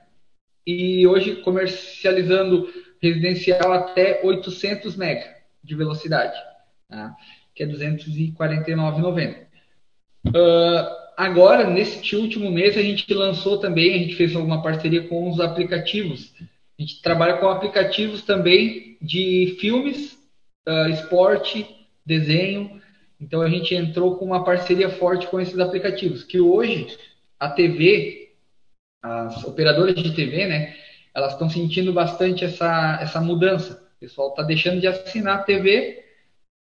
E 0.67 1.05
hoje 1.05 1.37
comercializando 1.37 2.67
residencial 3.01 3.71
até 3.71 4.21
800 4.23 4.95
MB 4.95 5.23
de 5.63 5.75
velocidade, 5.75 6.35
tá? 6.89 7.15
Que 7.55 7.63
é 7.63 7.67
249,90. 7.67 9.45
Uh, 10.27 10.31
agora, 11.15 11.69
neste 11.69 12.15
último 12.15 12.51
mês, 12.51 12.77
a 12.77 12.81
gente 12.81 13.11
lançou 13.13 13.57
também, 13.57 13.95
a 13.95 13.97
gente 13.99 14.15
fez 14.15 14.35
uma 14.35 14.61
parceria 14.61 15.07
com 15.07 15.29
os 15.29 15.39
aplicativos. 15.39 16.33
A 16.77 16.81
gente 16.81 17.01
trabalha 17.01 17.37
com 17.37 17.47
aplicativos 17.47 18.21
também 18.23 18.97
de 19.01 19.55
filmes, 19.59 20.19
uh, 20.67 20.89
esporte, 20.89 21.65
desenho. 22.05 22.81
Então 23.19 23.41
a 23.41 23.49
gente 23.49 23.73
entrou 23.73 24.17
com 24.17 24.25
uma 24.25 24.43
parceria 24.43 24.89
forte 24.89 25.27
com 25.27 25.39
esses 25.39 25.57
aplicativos, 25.57 26.23
que 26.23 26.39
hoje 26.39 26.97
a 27.39 27.49
TV, 27.49 28.33
as 29.01 29.43
operadoras 29.45 29.95
de 29.95 30.13
TV, 30.13 30.47
né, 30.47 30.75
elas 31.13 31.33
estão 31.33 31.49
sentindo 31.49 31.93
bastante 31.93 32.43
essa, 32.43 32.99
essa 33.01 33.21
mudança. 33.21 33.81
O 33.95 33.99
pessoal 33.99 34.29
está 34.29 34.43
deixando 34.43 34.81
de 34.81 34.87
assinar 34.87 35.39
a 35.39 35.43
TV 35.43 36.03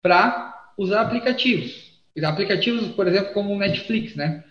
para 0.03 0.50
usar 0.81 1.03
aplicativos. 1.03 1.91
Aplicativos, 2.22 2.89
por 2.89 3.07
exemplo, 3.07 3.33
como 3.33 3.53
o 3.53 3.59
Netflix, 3.59 4.16
né? 4.16 4.43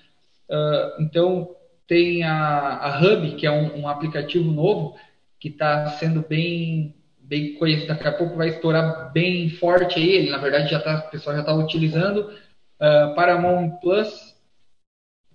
Uh, 0.49 1.01
então, 1.01 1.55
tem 1.87 2.23
a, 2.23 2.77
a 2.77 2.99
Hub, 2.99 3.35
que 3.35 3.45
é 3.45 3.51
um, 3.51 3.81
um 3.81 3.87
aplicativo 3.87 4.51
novo, 4.51 4.95
que 5.39 5.49
está 5.49 5.87
sendo 5.87 6.21
bem, 6.27 6.95
bem 7.19 7.55
conhecido. 7.55 7.87
Daqui 7.87 8.07
a 8.07 8.11
pouco 8.11 8.35
vai 8.35 8.49
estourar 8.49 9.11
bem 9.11 9.49
forte 9.49 9.99
aí. 9.99 10.09
Ele, 10.09 10.29
na 10.29 10.37
verdade, 10.37 10.69
já 10.69 10.79
tá, 10.79 11.05
o 11.07 11.11
pessoal 11.11 11.35
já 11.35 11.41
está 11.41 11.53
utilizando. 11.53 12.31
Uh, 12.79 13.15
Paramount 13.15 13.79
Plus, 13.81 14.35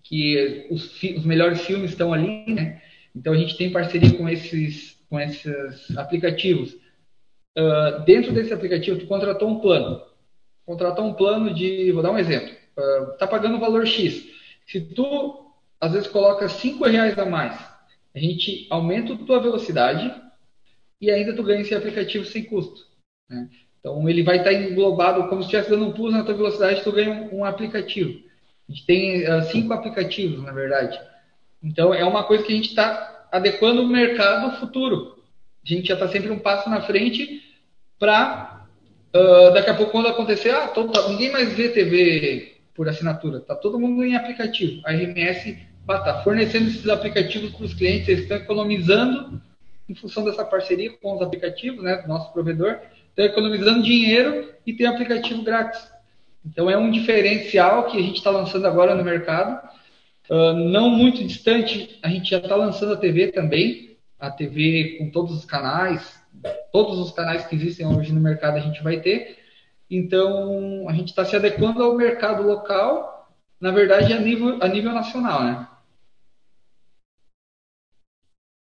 que 0.03 0.69
os, 0.71 1.03
os 1.03 1.25
melhores 1.25 1.61
filmes 1.63 1.91
estão 1.91 2.13
ali, 2.13 2.53
né? 2.53 2.81
Então 3.15 3.33
a 3.33 3.37
gente 3.37 3.57
tem 3.57 3.71
parceria 3.71 4.17
com 4.17 4.29
esses, 4.29 4.97
com 5.09 5.19
esses 5.21 5.97
aplicativos. 5.97 6.73
Uh, 7.57 8.05
dentro 8.05 8.33
desse 8.33 8.53
aplicativo, 8.53 8.99
tu 8.99 9.07
contratou 9.07 9.49
um 9.49 9.61
plano. 9.61 10.14
Contratou 10.67 11.05
um 11.05 11.15
plano 11.15 11.53
de, 11.53 11.93
vou 11.93 12.03
dar 12.03 12.11
um 12.11 12.19
exemplo. 12.19 12.55
Uh, 12.77 13.17
tá 13.19 13.27
pagando 13.27 13.57
o 13.57 13.61
valor 13.61 13.87
X. 13.87 14.25
Se 14.67 14.81
tu 14.81 15.53
às 15.81 15.93
vezes 15.93 16.09
coloca 16.09 16.49
cinco 16.49 16.85
reais 16.85 17.19
a 17.19 17.27
mais, 17.27 17.59
a 18.15 18.19
gente 18.19 18.67
aumenta 18.71 19.13
a 19.13 19.19
tua 19.19 19.41
velocidade 19.41 20.13
e 21.01 21.11
ainda 21.11 21.35
tu 21.35 21.43
ganha 21.43 21.61
esse 21.61 21.75
aplicativo 21.75 22.25
sem 22.25 22.45
custo. 22.45 22.87
Né? 23.29 23.49
Então 23.79 24.09
ele 24.09 24.23
vai 24.23 24.39
estar 24.39 24.53
englobado 24.53 25.29
como 25.29 25.43
se 25.43 25.47
estivesse 25.47 25.71
dando 25.71 25.87
um 25.87 25.93
plus 25.93 26.13
na 26.13 26.25
tua 26.25 26.35
velocidade, 26.35 26.83
tu 26.83 26.93
ganha 26.93 27.11
um, 27.11 27.41
um 27.41 27.45
aplicativo. 27.45 28.25
A 28.69 28.73
gente 28.73 28.87
tem 28.87 29.29
uh, 29.29 29.43
cinco 29.51 29.73
aplicativos, 29.73 30.43
na 30.43 30.53
verdade. 30.53 30.99
Então, 31.63 31.95
é 31.95 32.05
uma 32.05 32.25
coisa 32.25 32.45
que 32.45 32.53
a 32.53 32.57
gente 32.57 32.69
está 32.69 33.27
adequando 33.33 33.83
o 33.83 33.89
mercado 33.89 34.59
futuro. 34.59 35.19
A 35.65 35.69
gente 35.69 35.89
já 35.89 35.95
está 35.95 36.09
sempre 36.09 36.31
um 36.31 36.39
passo 36.39 36.69
na 36.69 36.83
frente 36.83 37.43
para, 37.99 38.54
uh, 39.15 39.55
daqui 39.55 39.71
a 39.71 39.75
pouco, 39.75 39.93
quando 39.93 40.09
acontecer, 40.09 40.51
ah, 40.51 40.69
todo, 40.69 41.09
ninguém 41.09 41.31
mais 41.31 41.53
vê 41.53 41.69
TV 41.69 42.55
por 42.75 42.89
assinatura, 42.89 43.39
está 43.39 43.55
todo 43.55 43.79
mundo 43.79 44.05
em 44.05 44.17
aplicativo. 44.17 44.83
A 44.85 44.93
RMS 44.93 45.57
está 45.89 46.23
fornecendo 46.23 46.69
esses 46.69 46.89
aplicativos 46.89 47.53
para 47.53 47.65
os 47.65 47.75
clientes, 47.75 48.09
eles 48.09 48.23
estão 48.23 48.37
economizando 48.37 49.41
em 49.89 49.95
função 49.95 50.25
dessa 50.25 50.45
parceria 50.45 50.91
com 50.91 51.15
os 51.15 51.23
aplicativos, 51.23 51.83
né, 51.83 51.97
do 51.97 52.09
nosso 52.09 52.33
provedor, 52.33 52.79
estão 53.11 53.25
economizando 53.25 53.83
dinheiro 53.83 54.51
e 54.67 54.73
tem 54.73 54.87
aplicativo 54.87 55.43
grátis. 55.43 55.87
Então 56.45 56.69
é 56.69 56.77
um 56.77 56.91
diferencial 56.91 57.87
que 57.87 57.99
a 57.99 58.03
gente 58.03 58.17
está 58.17 58.31
lançando 58.31 58.67
agora 58.67 58.95
no 58.95 59.05
mercado. 59.05 59.69
Uh, 60.29 60.53
não 60.55 60.89
muito 60.89 61.23
distante, 61.23 61.99
a 62.03 62.09
gente 62.09 62.31
já 62.31 62.39
está 62.39 62.57
lançando 62.57 62.95
a 62.95 62.97
TV 62.97 63.31
também, 63.31 63.97
a 64.19 64.31
TV 64.31 64.97
com 64.99 65.11
todos 65.11 65.37
os 65.37 65.45
canais, 65.45 66.19
todos 66.73 66.99
os 66.99 67.13
canais 67.13 67.47
que 67.47 67.55
existem 67.55 67.87
hoje 67.87 68.13
no 68.13 68.21
mercado 68.21 68.57
a 68.57 68.61
gente 68.61 68.83
vai 68.83 69.01
ter. 69.01 69.39
Então, 69.91 70.89
a 70.89 70.93
gente 70.93 71.09
está 71.09 71.25
se 71.25 71.37
adequando 71.37 71.83
ao 71.83 71.97
mercado 71.97 72.43
local, 72.43 73.31
na 73.61 73.71
verdade, 73.71 74.13
a 74.13 74.21
nível, 74.21 74.59
a 74.61 74.69
nível 74.69 74.93
nacional, 74.93 75.45
né? 75.45 75.69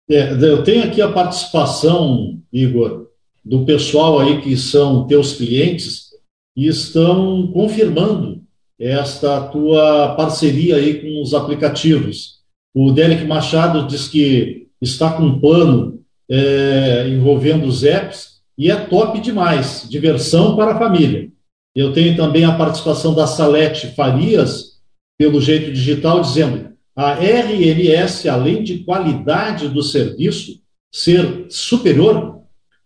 É, 0.10 0.34
eu 0.34 0.64
tenho 0.64 0.84
aqui 0.84 1.02
a 1.02 1.12
participação, 1.12 2.42
Igor, 2.52 3.08
do 3.44 3.66
pessoal 3.66 4.20
aí 4.20 4.42
que 4.42 4.56
são 4.56 5.08
teus 5.08 5.34
clientes 5.34 6.10
e 6.56 6.68
estão 6.68 7.52
confirmando 7.52 8.44
esta 8.80 9.48
tua 9.48 10.14
parceria 10.16 10.76
aí 10.76 11.02
com 11.02 11.22
os 11.22 11.34
aplicativos. 11.34 12.42
O 12.74 12.92
Derek 12.92 13.26
Machado 13.26 13.88
diz 13.88 14.08
que 14.08 14.68
está 14.82 15.14
com 15.14 15.24
um 15.24 15.40
plano 15.40 15.93
é, 16.30 17.08
envolvendo 17.10 17.66
os 17.66 17.84
apps 17.84 18.42
e 18.58 18.70
é 18.70 18.76
top 18.76 19.20
demais, 19.20 19.88
diversão 19.90 20.56
para 20.56 20.74
a 20.74 20.80
família. 20.80 21.30
Eu 21.76 21.92
tenho 21.92 22.16
também 22.16 22.46
a 22.46 22.56
participação 22.56 23.16
da 23.16 23.26
Salete 23.26 23.88
Farias, 23.96 24.74
pelo 25.18 25.42
jeito 25.42 25.72
digital, 25.72 26.22
dizendo 26.22 26.74
a 26.96 27.14
RMS, 27.14 28.30
além 28.30 28.64
de 28.64 28.80
qualidade 28.80 29.68
do 29.68 29.82
serviço 29.82 30.62
ser 30.92 31.48
superior, 31.50 32.42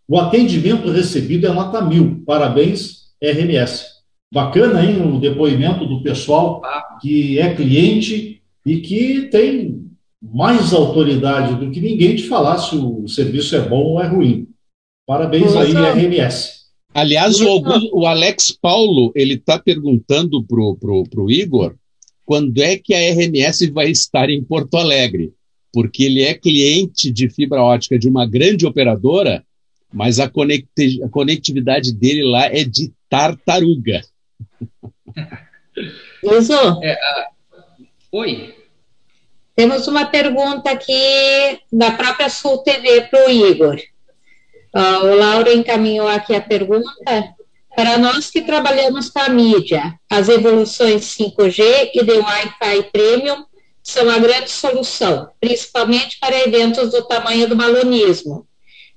o 0.07 0.17
atendimento 0.17 0.89
recebido 0.89 1.45
é 1.45 1.51
nota 1.51 1.81
mil. 1.81 2.23
Parabéns, 2.25 3.07
RMS. 3.21 3.85
Bacana, 4.33 4.83
hein, 4.83 5.01
o 5.01 5.19
depoimento 5.19 5.85
do 5.85 6.01
pessoal 6.01 6.61
que 7.01 7.38
é 7.38 7.53
cliente 7.53 8.41
e 8.65 8.77
que 8.77 9.23
tem 9.23 9.86
mais 10.22 10.74
autoridade 10.74 11.55
do 11.55 11.72
que 11.72 11.80
ninguém 11.80 12.15
de 12.15 12.28
falar 12.28 12.57
se 12.57 12.76
o 12.76 13.07
serviço 13.07 13.55
é 13.55 13.61
bom 13.61 13.84
ou 13.84 14.01
é 14.01 14.07
ruim. 14.07 14.47
Parabéns 15.05 15.55
aí, 15.55 15.74
RMS. 15.74 16.57
Aliás, 16.93 17.39
o, 17.39 17.47
Augusto, 17.47 17.89
o, 17.93 18.05
Alex 18.05 18.51
Paulo 18.59 19.11
ele 19.15 19.36
está 19.36 19.59
perguntando 19.59 20.43
pro, 20.43 20.76
pro, 20.76 21.03
pro 21.03 21.32
Igor 21.32 21.76
quando 22.26 22.61
é 22.61 22.78
que 22.78 22.93
a 22.93 22.97
RMS 22.97 23.70
vai 23.72 23.89
estar 23.89 24.30
em 24.30 24.43
Porto 24.43 24.76
Alegre, 24.76 25.32
porque 25.72 26.03
ele 26.03 26.24
é 26.24 26.34
cliente 26.34 27.09
de 27.09 27.30
fibra 27.30 27.61
ótica 27.61 27.97
de 27.97 28.09
uma 28.09 28.28
grande 28.28 28.65
operadora, 28.65 29.45
mas 29.93 30.20
a 30.20 30.30
conectividade 31.09 31.93
dele 31.93 32.24
lá 32.24 32.47
é 32.47 32.65
de 32.65 32.91
tartaruga. 33.09 34.01
Isso. 36.22 36.53
É, 36.84 36.93
a... 36.93 37.30
Oi. 38.11 38.56
Temos 39.57 39.87
uma 39.87 40.05
pergunta 40.05 40.69
aqui 40.69 41.59
da 41.73 41.89
própria 41.89 42.29
Sul 42.29 42.59
TV 42.59 43.07
para 43.09 43.25
o 43.25 43.31
Igor. 43.31 43.75
Uh, 44.71 45.05
o 45.07 45.15
Lauro 45.15 45.51
encaminhou 45.51 46.07
aqui 46.07 46.35
a 46.35 46.41
pergunta. 46.41 47.33
Para 47.75 47.97
nós 47.97 48.29
que 48.29 48.43
trabalhamos 48.43 49.09
com 49.09 49.17
a 49.17 49.29
mídia, 49.29 49.95
as 50.07 50.29
evoluções 50.29 51.05
5G 51.17 51.89
e 51.91 52.03
de 52.03 52.19
Wi-Fi 52.19 52.83
Premium 52.91 53.45
são 53.81 54.07
a 54.11 54.19
grande 54.19 54.51
solução, 54.51 55.31
principalmente 55.41 56.19
para 56.19 56.37
eventos 56.37 56.91
do 56.91 57.01
tamanho 57.07 57.49
do 57.49 57.55
balonismo. 57.55 58.47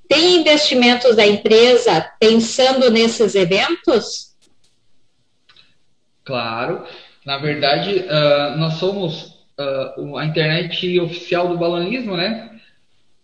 Tem 0.07 0.41
investimentos 0.41 1.17
da 1.17 1.27
empresa 1.27 2.07
pensando 2.21 2.91
nesses 2.91 3.35
eventos? 3.35 4.35
Claro. 6.23 6.85
Na 7.25 7.39
verdade, 7.39 8.01
uh, 8.01 8.59
nós 8.59 8.75
somos 8.75 9.30
uh, 9.97 10.17
a 10.17 10.25
internet 10.25 10.99
oficial 11.01 11.49
do 11.49 11.59
balonismo, 11.59 12.17
né? 12.17 12.61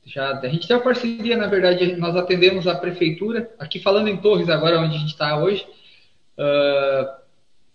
Já, 0.05 0.39
a 0.39 0.49
gente 0.49 0.69
tem 0.69 0.77
uma 0.77 0.83
parceria, 0.83 1.37
na 1.37 1.49
verdade, 1.49 1.97
nós 1.97 2.15
atendemos 2.15 2.67
a 2.69 2.77
prefeitura, 2.77 3.51
aqui 3.59 3.81
falando 3.81 4.09
em 4.09 4.17
Torres 4.17 4.49
agora, 4.49 4.79
onde 4.79 4.95
a 4.95 4.99
gente 4.99 5.11
está 5.11 5.37
hoje, 5.37 5.67
uh, 6.39 7.09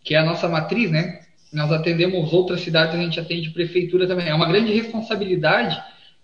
que 0.03 0.15
é 0.15 0.17
a 0.17 0.25
nossa 0.25 0.47
matriz, 0.47 0.89
né? 0.89 1.21
Nós 1.51 1.71
atendemos 1.71 2.31
outras 2.31 2.61
cidades, 2.61 2.95
a 2.95 3.01
gente 3.01 3.19
atende 3.19 3.49
prefeitura 3.49 4.07
também. 4.07 4.29
É 4.29 4.33
uma 4.33 4.47
grande 4.47 4.71
responsabilidade, 4.71 5.77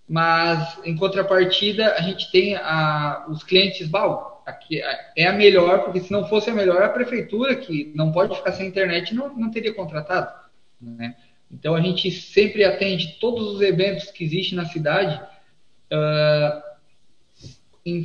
mas 0.08 0.80
em 0.86 0.96
contrapartida 0.96 1.94
a 1.96 2.02
gente 2.02 2.32
tem 2.32 2.56
a, 2.56 3.26
os 3.28 3.44
clientes 3.44 3.88
BAL. 3.88 4.42
Aqui 4.46 4.82
é 5.18 5.28
a 5.28 5.34
melhor, 5.34 5.84
porque 5.84 6.00
se 6.00 6.10
não 6.10 6.26
fosse 6.30 6.50
a 6.50 6.54
melhor, 6.54 6.82
a 6.82 6.88
prefeitura, 6.88 7.54
que 7.54 7.92
não 7.94 8.14
pode 8.14 8.34
ficar 8.38 8.54
sem 8.54 8.66
internet, 8.66 9.14
não, 9.14 9.36
não 9.36 9.52
teria 9.52 9.74
contratado. 9.74 10.32
Né? 10.82 11.14
Então 11.52 11.76
a 11.76 11.82
gente 11.82 12.12
sempre 12.12 12.64
atende 12.64 13.18
todos 13.20 13.48
os 13.48 13.62
eventos 13.62 14.12
que 14.12 14.24
existem 14.24 14.56
na 14.56 14.66
cidade 14.66 15.22
uh, 15.92 16.62
em, 17.86 18.04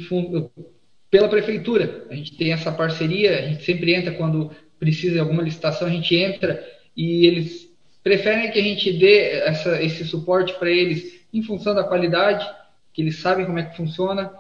pela 1.11 1.29
prefeitura. 1.29 2.07
A 2.09 2.15
gente 2.15 2.37
tem 2.37 2.53
essa 2.53 2.71
parceria, 2.71 3.39
a 3.39 3.43
gente 3.43 3.65
sempre 3.65 3.95
entra 3.95 4.15
quando 4.15 4.51
precisa 4.79 5.15
de 5.15 5.21
alguma 5.21 5.43
licitação, 5.43 5.89
a 5.89 5.91
gente 5.91 6.15
entra 6.15 6.65
e 6.97 7.27
eles 7.27 7.71
preferem 8.03 8.51
que 8.51 8.59
a 8.59 8.63
gente 8.63 8.93
dê 8.93 9.31
essa, 9.41 9.83
esse 9.83 10.05
suporte 10.05 10.53
para 10.55 10.71
eles 10.71 11.21
em 11.33 11.43
função 11.43 11.75
da 11.75 11.85
qualidade, 11.85 12.49
que 12.93 13.01
eles 13.01 13.19
sabem 13.19 13.47
como 13.47 13.59
é 13.59 13.63
que 13.63 13.77
funciona. 13.77 14.33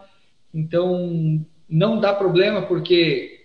Então, 0.52 1.44
não 1.68 1.98
dá 1.98 2.12
problema, 2.12 2.62
porque 2.62 3.41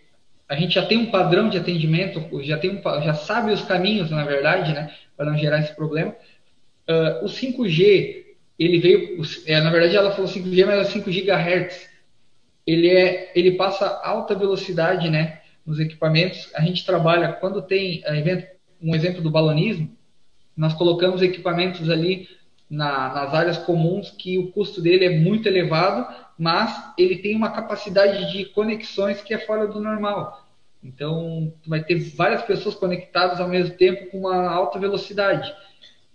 a 0.49 0.55
gente 0.55 0.75
já 0.75 0.85
tem 0.85 0.97
um 0.97 1.11
padrão 1.11 1.49
de 1.49 1.57
atendimento, 1.57 2.21
já, 2.43 2.57
tem 2.57 2.71
um, 2.71 2.81
já 2.81 3.13
sabe 3.13 3.51
os 3.51 3.61
caminhos, 3.63 4.09
na 4.09 4.23
verdade, 4.23 4.73
né, 4.73 4.93
para 5.15 5.29
não 5.29 5.37
gerar 5.37 5.59
esse 5.59 5.75
problema. 5.75 6.15
Uh, 6.89 7.25
o 7.25 7.27
5G, 7.27 8.25
ele 8.57 8.79
veio, 8.79 9.21
é, 9.45 9.59
na 9.59 9.69
verdade 9.69 9.95
ela 9.95 10.11
falou 10.11 10.29
5G, 10.29 10.65
mas 10.65 10.87
é 10.87 10.91
5 10.91 11.11
GHz. 11.11 11.89
Ele, 12.65 12.89
é, 12.89 13.31
ele 13.35 13.51
passa 13.51 13.99
alta 14.03 14.35
velocidade 14.35 15.09
né, 15.09 15.41
nos 15.65 15.79
equipamentos. 15.79 16.49
A 16.55 16.61
gente 16.61 16.85
trabalha, 16.85 17.33
quando 17.33 17.61
tem 17.61 18.01
evento, 18.05 18.47
um 18.81 18.95
exemplo 18.95 19.21
do 19.21 19.31
balonismo, 19.31 19.95
nós 20.55 20.73
colocamos 20.73 21.21
equipamentos 21.21 21.89
ali 21.89 22.27
na, 22.69 23.13
nas 23.13 23.33
áreas 23.33 23.57
comuns 23.57 24.11
que 24.11 24.37
o 24.37 24.51
custo 24.51 24.81
dele 24.81 25.05
é 25.05 25.19
muito 25.19 25.47
elevado, 25.47 26.07
mas 26.37 26.93
ele 26.97 27.17
tem 27.17 27.35
uma 27.35 27.51
capacidade 27.51 28.31
de 28.31 28.45
conexões 28.45 29.21
que 29.21 29.33
é 29.33 29.39
fora 29.39 29.67
do 29.67 29.79
normal. 29.79 30.45
Então, 30.83 31.51
vai 31.65 31.83
ter 31.83 31.95
várias 32.15 32.43
pessoas 32.43 32.75
conectadas 32.75 33.39
ao 33.39 33.47
mesmo 33.47 33.75
tempo 33.75 34.11
com 34.11 34.19
uma 34.19 34.47
alta 34.47 34.79
velocidade. 34.79 35.51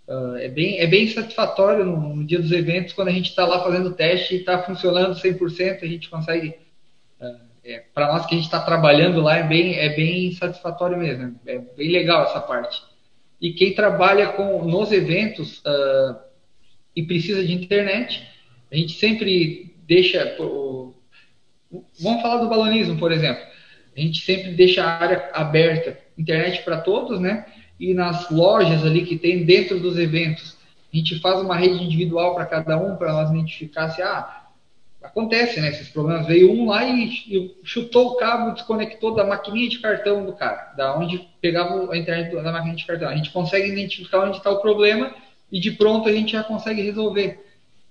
Uh, 0.07 0.35
é, 0.37 0.47
bem, 0.47 0.79
é 0.79 0.87
bem 0.87 1.07
satisfatório 1.07 1.85
no, 1.85 2.15
no 2.15 2.25
dia 2.25 2.39
dos 2.39 2.51
eventos, 2.51 2.93
quando 2.93 3.09
a 3.09 3.11
gente 3.11 3.29
está 3.29 3.45
lá 3.45 3.63
fazendo 3.63 3.93
teste 3.93 4.35
e 4.35 4.39
está 4.39 4.61
funcionando 4.63 5.15
100%, 5.15 5.83
a 5.83 5.87
gente 5.87 6.09
consegue. 6.09 6.55
Uh, 7.19 7.39
é, 7.63 7.83
Para 7.93 8.11
nós 8.11 8.25
que 8.25 8.33
a 8.33 8.37
gente 8.37 8.45
está 8.45 8.59
trabalhando 8.61 9.21
lá, 9.21 9.37
é 9.37 9.43
bem, 9.43 9.75
é 9.75 9.89
bem 9.95 10.31
satisfatório 10.33 10.97
mesmo. 10.97 11.39
É 11.45 11.57
bem 11.59 11.91
legal 11.91 12.23
essa 12.23 12.39
parte. 12.39 12.81
E 13.39 13.53
quem 13.53 13.73
trabalha 13.73 14.29
com 14.29 14.65
nos 14.65 14.91
eventos 14.91 15.59
uh, 15.59 16.17
e 16.95 17.03
precisa 17.03 17.43
de 17.43 17.53
internet, 17.53 18.27
a 18.71 18.75
gente 18.75 18.93
sempre 18.93 19.72
deixa. 19.87 20.35
Vamos 21.99 22.21
falar 22.21 22.37
do 22.37 22.49
balonismo, 22.49 22.97
por 22.97 23.11
exemplo. 23.11 23.43
A 23.95 23.99
gente 23.99 24.21
sempre 24.21 24.51
deixa 24.51 24.83
a 24.83 24.89
área 24.89 25.29
aberta, 25.33 25.97
internet 26.17 26.63
para 26.63 26.81
todos, 26.81 27.19
né? 27.19 27.45
E 27.79 27.93
nas 27.93 28.29
lojas 28.29 28.83
ali 28.85 29.05
que 29.05 29.17
tem 29.17 29.45
dentro 29.45 29.79
dos 29.79 29.97
eventos, 29.97 30.57
a 30.91 30.97
gente 30.97 31.19
faz 31.19 31.41
uma 31.41 31.55
rede 31.55 31.83
individual 31.83 32.35
para 32.35 32.45
cada 32.45 32.77
um, 32.77 32.95
para 32.95 33.13
nós 33.13 33.29
identificar 33.29 33.89
se, 33.89 34.01
ah, 34.01 34.43
acontece, 35.01 35.59
né? 35.59 35.69
Esses 35.69 35.89
problemas. 35.89 36.25
Veio 36.25 36.51
um 36.51 36.67
lá 36.67 36.85
e 36.85 37.51
chutou 37.63 38.11
o 38.11 38.15
cabo, 38.15 38.53
desconectou 38.53 39.13
da 39.13 39.25
maquininha 39.25 39.69
de 39.69 39.79
cartão 39.79 40.25
do 40.25 40.33
cara, 40.33 40.73
da 40.77 40.97
onde 40.97 41.27
pegava 41.41 41.91
a 41.91 41.97
internet 41.97 42.33
da 42.33 42.51
maquininha 42.51 42.77
de 42.77 42.85
cartão. 42.85 43.09
A 43.09 43.15
gente 43.15 43.31
consegue 43.31 43.69
identificar 43.69 44.23
onde 44.23 44.37
está 44.37 44.49
o 44.49 44.61
problema 44.61 45.13
e 45.51 45.59
de 45.59 45.71
pronto 45.71 46.07
a 46.07 46.11
gente 46.11 46.31
já 46.31 46.43
consegue 46.43 46.81
resolver. 46.81 47.42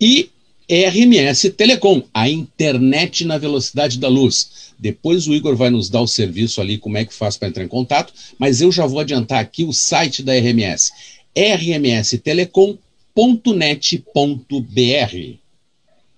E 0.00 0.30
RMS 0.68 1.50
Telecom, 1.50 2.02
a 2.12 2.28
internet 2.28 3.24
na 3.26 3.38
velocidade 3.38 3.98
da 3.98 4.08
luz. 4.08 4.72
Depois 4.78 5.28
o 5.28 5.34
Igor 5.34 5.54
vai 5.54 5.70
nos 5.70 5.88
dar 5.90 6.00
o 6.00 6.08
serviço 6.08 6.60
ali, 6.60 6.78
como 6.78 6.96
é 6.96 7.04
que 7.04 7.12
faz 7.12 7.36
para 7.36 7.48
entrar 7.48 7.62
em 7.62 7.68
contato, 7.68 8.14
mas 8.38 8.62
eu 8.62 8.72
já 8.72 8.86
vou 8.86 9.00
adiantar 9.00 9.40
aqui 9.40 9.64
o 9.64 9.72
site 9.72 10.22
da 10.22 10.32
RMS, 10.32 10.90
rmstelecom.net.br. 11.36 12.83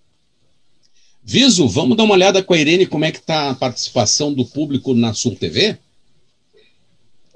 Viso, 1.23 1.69
vamos 1.69 1.97
dar 1.97 2.03
uma 2.03 2.15
olhada 2.15 2.43
com 2.43 2.53
a 2.55 2.59
Irene 2.59 2.87
como 2.87 3.05
é 3.05 3.13
que 3.13 3.19
está 3.19 3.51
a 3.51 3.55
participação 3.55 4.33
do 4.33 4.45
público 4.45 4.93
na 4.95 5.15
Sul 5.15 5.37
TV? 5.37 5.79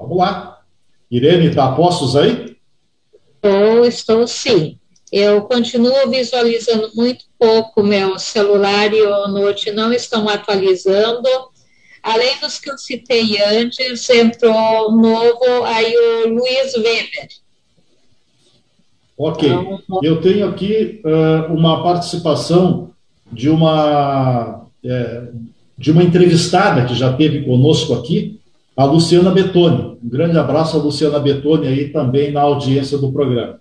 Vamos 0.02 0.18
lá. 0.18 0.62
Irene, 1.10 1.48
está 1.48 1.66
a 1.66 1.72
postos 1.72 2.16
aí? 2.16 2.56
Eu 3.42 3.84
estou 3.84 4.26
sim. 4.26 4.78
Eu 5.10 5.42
continuo 5.42 6.08
visualizando 6.08 6.90
muito 6.94 7.26
pouco, 7.38 7.82
meu 7.82 8.18
celular 8.18 8.92
e 8.92 9.02
o 9.02 9.28
Note 9.28 9.70
não 9.70 9.92
estão 9.92 10.28
atualizando. 10.28 11.28
Além 12.02 12.38
dos 12.40 12.58
que 12.58 12.70
eu 12.70 12.78
citei 12.78 13.40
antes, 13.42 14.08
entrou 14.08 14.90
novo 14.90 15.64
aí 15.64 15.94
o 15.96 16.28
Luiz 16.28 16.74
Weber. 16.74 17.28
Ok. 19.16 19.50
Eu 20.02 20.20
tenho 20.20 20.48
aqui 20.48 21.00
uh, 21.04 21.52
uma 21.52 21.82
participação 21.82 22.90
de 23.30 23.48
uma, 23.48 24.66
é, 24.84 25.28
de 25.78 25.90
uma 25.90 26.02
entrevistada 26.02 26.84
que 26.84 26.94
já 26.94 27.12
teve 27.12 27.44
conosco 27.44 27.94
aqui, 27.94 28.40
a 28.76 28.84
Luciana 28.84 29.30
Betoni. 29.30 29.98
Um 30.02 30.08
grande 30.08 30.38
abraço 30.38 30.76
a 30.76 30.82
Luciana 30.82 31.18
Betoni 31.18 31.66
aí 31.66 31.88
também 31.90 32.30
na 32.32 32.42
audiência 32.42 32.98
do 32.98 33.10
programa. 33.12 33.60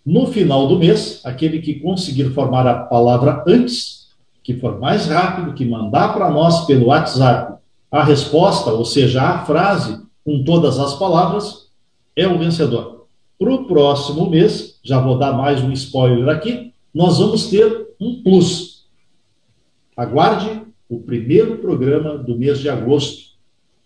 No 0.05 0.27
final 0.27 0.69
do 0.69 0.79
mês, 0.79 1.23
aquele 1.25 1.61
que 1.61 1.81
conseguir 1.81 2.29
formar 2.35 2.67
a 2.67 2.75
palavra 2.75 3.43
antes, 3.49 4.11
que 4.43 4.53
for 4.53 4.79
mais 4.79 5.07
rápido, 5.07 5.55
que 5.55 5.65
mandar 5.65 6.13
para 6.13 6.31
nós 6.31 6.67
pelo 6.67 6.89
WhatsApp 6.89 7.59
a 7.91 8.05
resposta, 8.05 8.71
ou 8.71 8.85
seja, 8.85 9.23
a 9.23 9.47
frase 9.47 9.99
com 10.23 10.45
todas 10.45 10.79
as 10.79 10.93
palavras, 10.99 11.71
é 12.15 12.29
o 12.29 12.39
vencedor. 12.39 13.07
Para 13.39 13.55
o 13.55 13.65
próximo 13.65 14.29
mês, 14.29 14.79
já 14.85 15.01
vou 15.01 15.19
dar 15.19 15.33
mais 15.33 15.63
um 15.63 15.73
spoiler 15.73 16.29
aqui, 16.29 16.75
nós 16.93 17.19
vamos 17.19 17.47
ter 17.47 17.95
um 17.99 18.23
plus. 18.23 18.85
Aguarde 19.97 20.65
o 20.87 20.99
primeiro 21.01 21.57
programa 21.57 22.19
do 22.19 22.37
mês 22.37 22.59
de 22.59 22.69
agosto. 22.69 23.30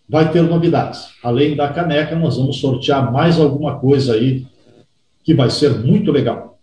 Vai 0.07 0.31
ter 0.31 0.43
novidades. 0.43 1.07
Além 1.23 1.55
da 1.55 1.67
caneca, 1.69 2.15
nós 2.15 2.37
vamos 2.37 2.59
sortear 2.59 3.11
mais 3.11 3.39
alguma 3.39 3.79
coisa 3.79 4.13
aí 4.13 4.45
que 5.23 5.33
vai 5.33 5.49
ser 5.49 5.79
muito 5.79 6.11
legal. 6.11 6.59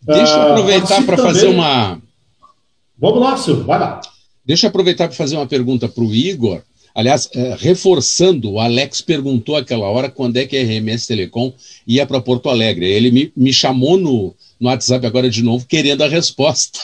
Deixa 0.00 0.32
eu 0.32 0.40
ah, 0.40 0.50
aproveitar 0.52 1.04
para 1.04 1.16
fazer 1.16 1.48
uma. 1.48 2.00
Vamos 2.98 3.20
lá, 3.20 3.36
Silvio, 3.36 3.64
vai 3.64 3.78
lá. 3.78 4.00
Deixa 4.44 4.66
eu 4.66 4.68
aproveitar 4.68 5.08
para 5.08 5.16
fazer 5.16 5.36
uma 5.36 5.46
pergunta 5.46 5.88
para 5.88 6.04
o 6.04 6.14
Igor. 6.14 6.62
Aliás, 6.94 7.28
é, 7.34 7.56
reforçando, 7.58 8.52
o 8.52 8.60
Alex 8.60 9.00
perguntou 9.00 9.56
aquela 9.56 9.88
hora 9.88 10.10
quando 10.10 10.36
é 10.38 10.46
que 10.46 10.56
a 10.56 10.62
RMS 10.62 11.06
Telecom 11.06 11.52
ia 11.86 12.06
para 12.06 12.20
Porto 12.20 12.48
Alegre. 12.48 12.90
Ele 12.90 13.10
me, 13.10 13.32
me 13.36 13.52
chamou 13.52 13.96
no, 13.96 14.34
no 14.58 14.68
WhatsApp 14.68 15.06
agora 15.06 15.30
de 15.30 15.42
novo, 15.42 15.66
querendo 15.66 16.02
a 16.02 16.08
resposta. 16.08 16.80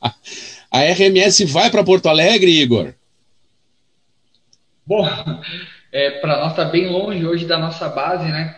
a 0.70 0.80
RMS 0.80 1.44
vai 1.46 1.70
para 1.70 1.84
Porto 1.84 2.08
Alegre, 2.08 2.50
Igor? 2.50 2.94
Bom, 4.86 5.04
é, 5.90 6.20
para 6.20 6.38
nós 6.38 6.52
está 6.52 6.64
bem 6.64 6.88
longe 6.88 7.26
hoje 7.26 7.44
da 7.44 7.58
nossa 7.58 7.88
base, 7.88 8.30
né? 8.30 8.56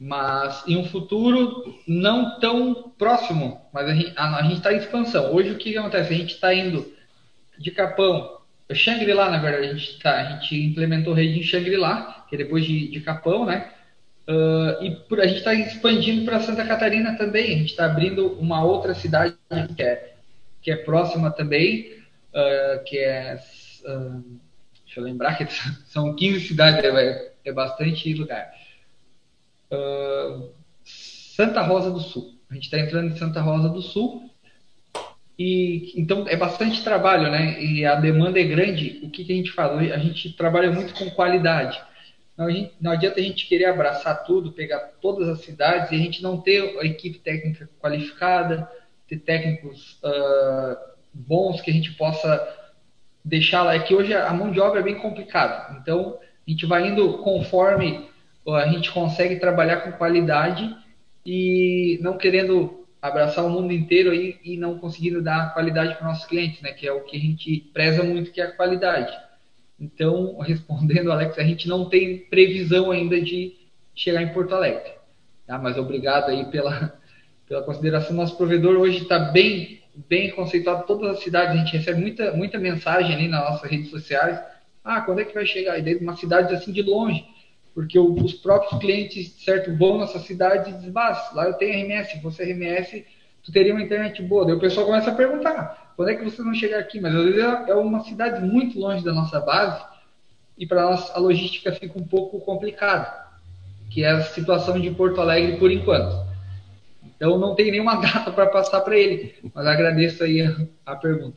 Mas 0.00 0.64
em 0.66 0.78
um 0.78 0.86
futuro 0.86 1.78
não 1.86 2.40
tão 2.40 2.94
próximo, 2.96 3.60
mas 3.70 3.86
a 3.86 3.94
gente 4.42 4.54
está 4.54 4.72
em 4.72 4.78
expansão. 4.78 5.34
Hoje 5.34 5.50
o 5.50 5.58
que 5.58 5.76
acontece? 5.76 6.14
A 6.14 6.16
gente 6.16 6.32
está 6.34 6.54
indo 6.54 6.90
de 7.58 7.70
Capão, 7.70 8.38
Shangri-La, 8.72 9.30
na 9.30 9.38
verdade, 9.38 9.66
a 9.66 9.74
gente, 9.74 9.98
tá, 9.98 10.18
a 10.18 10.24
gente 10.30 10.64
implementou 10.64 11.12
rede 11.12 11.38
em 11.38 11.42
Shangri-La, 11.42 12.24
que 12.26 12.36
é 12.36 12.38
depois 12.38 12.64
de, 12.64 12.88
de 12.88 13.00
Capão, 13.02 13.44
né? 13.44 13.70
Uh, 14.26 14.82
e 14.82 14.96
por, 15.06 15.20
a 15.20 15.26
gente 15.26 15.38
está 15.38 15.52
expandindo 15.52 16.24
para 16.24 16.40
Santa 16.40 16.64
Catarina 16.64 17.18
também. 17.18 17.54
A 17.54 17.58
gente 17.58 17.70
está 17.70 17.84
abrindo 17.84 18.28
uma 18.40 18.64
outra 18.64 18.94
cidade 18.94 19.36
que 19.76 19.82
é, 19.82 20.14
que 20.62 20.70
é 20.70 20.76
próxima 20.76 21.30
também, 21.30 21.98
uh, 22.32 22.82
que 22.84 22.96
é. 22.96 23.38
Uh, 23.84 24.42
deixa 24.94 25.00
eu 25.00 25.04
lembrar 25.04 25.36
que 25.36 25.46
são 25.86 26.14
15 26.14 26.40
cidades, 26.40 26.84
é, 26.84 27.32
é 27.44 27.52
bastante 27.52 28.14
lugar. 28.14 28.52
Santa 30.84 31.62
Rosa 31.62 31.90
do 31.90 32.00
Sul. 32.00 32.38
A 32.48 32.54
gente 32.54 32.64
está 32.64 32.78
entrando 32.78 33.12
em 33.12 33.16
Santa 33.16 33.40
Rosa 33.40 33.68
do 33.68 33.82
Sul 33.82 34.30
e 35.36 35.92
então 36.00 36.28
é 36.28 36.36
bastante 36.36 36.84
trabalho, 36.84 37.28
né? 37.28 37.60
E 37.60 37.84
a 37.84 37.96
demanda 37.96 38.38
é 38.38 38.44
grande. 38.44 39.00
O 39.02 39.10
que, 39.10 39.24
que 39.24 39.32
a 39.32 39.36
gente 39.36 39.50
faz? 39.50 39.90
A 39.90 39.98
gente 39.98 40.32
trabalha 40.34 40.70
muito 40.70 40.94
com 40.94 41.10
qualidade. 41.10 41.82
Não, 42.36 42.48
gente, 42.50 42.72
não, 42.80 42.92
adianta 42.92 43.18
a 43.18 43.22
gente 43.22 43.46
querer 43.46 43.66
abraçar 43.66 44.24
tudo, 44.24 44.52
pegar 44.52 44.78
todas 45.00 45.28
as 45.28 45.40
cidades 45.40 45.90
e 45.90 45.94
a 45.94 45.98
gente 45.98 46.22
não 46.22 46.40
ter 46.40 46.78
a 46.78 46.84
equipe 46.84 47.18
técnica 47.18 47.68
qualificada, 47.80 48.68
ter 49.08 49.18
técnicos 49.18 50.00
uh, 50.02 50.76
bons 51.12 51.60
que 51.60 51.70
a 51.70 51.74
gente 51.74 51.92
possa 51.92 52.63
deixar 53.24 53.62
lá. 53.62 53.74
É 53.74 53.78
que 53.78 53.94
hoje 53.94 54.12
a 54.12 54.32
mão 54.32 54.50
de 54.50 54.60
obra 54.60 54.80
é 54.80 54.82
bem 54.82 54.96
complicada. 54.96 55.76
Então 55.80 56.18
a 56.46 56.50
gente 56.50 56.66
vai 56.66 56.86
indo 56.88 57.18
conforme 57.18 58.08
a 58.46 58.68
gente 58.68 58.92
consegue 58.92 59.36
trabalhar 59.36 59.78
com 59.78 59.92
qualidade 59.92 60.76
e 61.24 61.98
não 62.02 62.18
querendo 62.18 62.84
abraçar 63.00 63.44
o 63.44 63.50
mundo 63.50 63.72
inteiro 63.72 64.10
aí 64.10 64.38
e 64.44 64.56
não 64.56 64.78
conseguindo 64.78 65.22
dar 65.22 65.52
qualidade 65.54 65.94
para 65.94 66.08
nossos 66.08 66.26
clientes, 66.26 66.60
né? 66.60 66.72
Que 66.72 66.86
é 66.86 66.92
o 66.92 67.02
que 67.02 67.16
a 67.16 67.20
gente 67.20 67.70
preza 67.72 68.02
muito, 68.02 68.30
que 68.30 68.40
é 68.40 68.44
a 68.44 68.52
qualidade. 68.52 69.14
Então, 69.78 70.38
respondendo, 70.44 71.12
Alex, 71.12 71.38
a 71.38 71.42
gente 71.42 71.68
não 71.68 71.88
tem 71.88 72.18
previsão 72.18 72.90
ainda 72.90 73.20
de 73.20 73.54
chegar 73.94 74.22
em 74.22 74.32
Porto 74.32 74.54
Alegre. 74.54 74.92
Tá? 75.46 75.58
Mas 75.58 75.76
obrigado 75.76 76.30
aí 76.30 76.46
pela, 76.46 76.98
pela 77.46 77.62
consideração. 77.62 78.16
Nosso 78.16 78.36
provedor 78.36 78.76
hoje 78.76 79.02
está 79.02 79.18
bem, 79.18 79.80
bem 80.08 80.30
conceituado. 80.30 80.86
Todas 80.86 81.16
as 81.16 81.22
cidades, 81.22 81.54
a 81.54 81.56
gente 81.58 81.76
recebe 81.76 82.00
muita, 82.00 82.32
muita 82.32 82.58
mensagem 82.58 83.14
ali 83.14 83.28
nas 83.28 83.50
nossas 83.50 83.70
redes 83.70 83.90
sociais. 83.90 84.40
Ah, 84.84 85.00
quando 85.00 85.20
é 85.20 85.24
que 85.24 85.34
vai 85.34 85.46
chegar? 85.46 85.78
E 85.78 85.82
dentro 85.82 86.00
de 86.00 86.06
uma 86.06 86.16
cidade 86.16 86.54
assim 86.54 86.72
de 86.72 86.82
longe 86.82 87.24
porque 87.74 87.98
o, 87.98 88.14
os 88.14 88.32
próprios 88.32 88.80
clientes, 88.80 89.34
certo, 89.44 89.76
vão 89.76 89.98
nessa 89.98 90.20
cidade 90.20 90.70
e 90.70 90.72
dizem, 90.74 90.92
mas 90.92 91.34
lá 91.34 91.46
eu 91.46 91.54
tenho 91.54 91.72
RMS, 91.72 92.12
se 92.12 92.22
fosse 92.22 92.42
RMS, 92.42 93.04
tu 93.42 93.50
teria 93.50 93.74
uma 93.74 93.82
internet 93.82 94.22
boa. 94.22 94.46
Daí 94.46 94.54
o 94.54 94.60
pessoal 94.60 94.86
começa 94.86 95.10
a 95.10 95.14
perguntar, 95.14 95.92
quando 95.96 96.10
é 96.10 96.14
que 96.14 96.24
você 96.24 96.40
não 96.40 96.54
chegar 96.54 96.78
aqui? 96.78 97.00
Mas 97.00 97.14
às 97.14 97.24
vezes 97.24 97.40
é, 97.40 97.70
é 97.70 97.74
uma 97.74 98.00
cidade 98.04 98.40
muito 98.46 98.78
longe 98.78 99.04
da 99.04 99.12
nossa 99.12 99.40
base 99.40 99.84
e 100.56 100.66
para 100.66 100.82
nós 100.82 101.10
a 101.10 101.18
logística 101.18 101.72
fica 101.72 101.98
um 101.98 102.06
pouco 102.06 102.40
complicada, 102.40 103.12
que 103.90 104.04
é 104.04 104.10
a 104.10 104.22
situação 104.22 104.80
de 104.80 104.90
Porto 104.92 105.20
Alegre 105.20 105.56
por 105.56 105.70
enquanto. 105.70 106.24
Então 107.16 107.38
não 107.38 107.54
tem 107.54 107.70
nenhuma 107.70 107.96
data 108.00 108.30
para 108.30 108.46
passar 108.46 108.80
para 108.80 108.98
ele, 108.98 109.34
mas 109.54 109.66
agradeço 109.66 110.24
aí 110.24 110.42
a, 110.42 110.56
a 110.86 110.96
pergunta. 110.96 111.36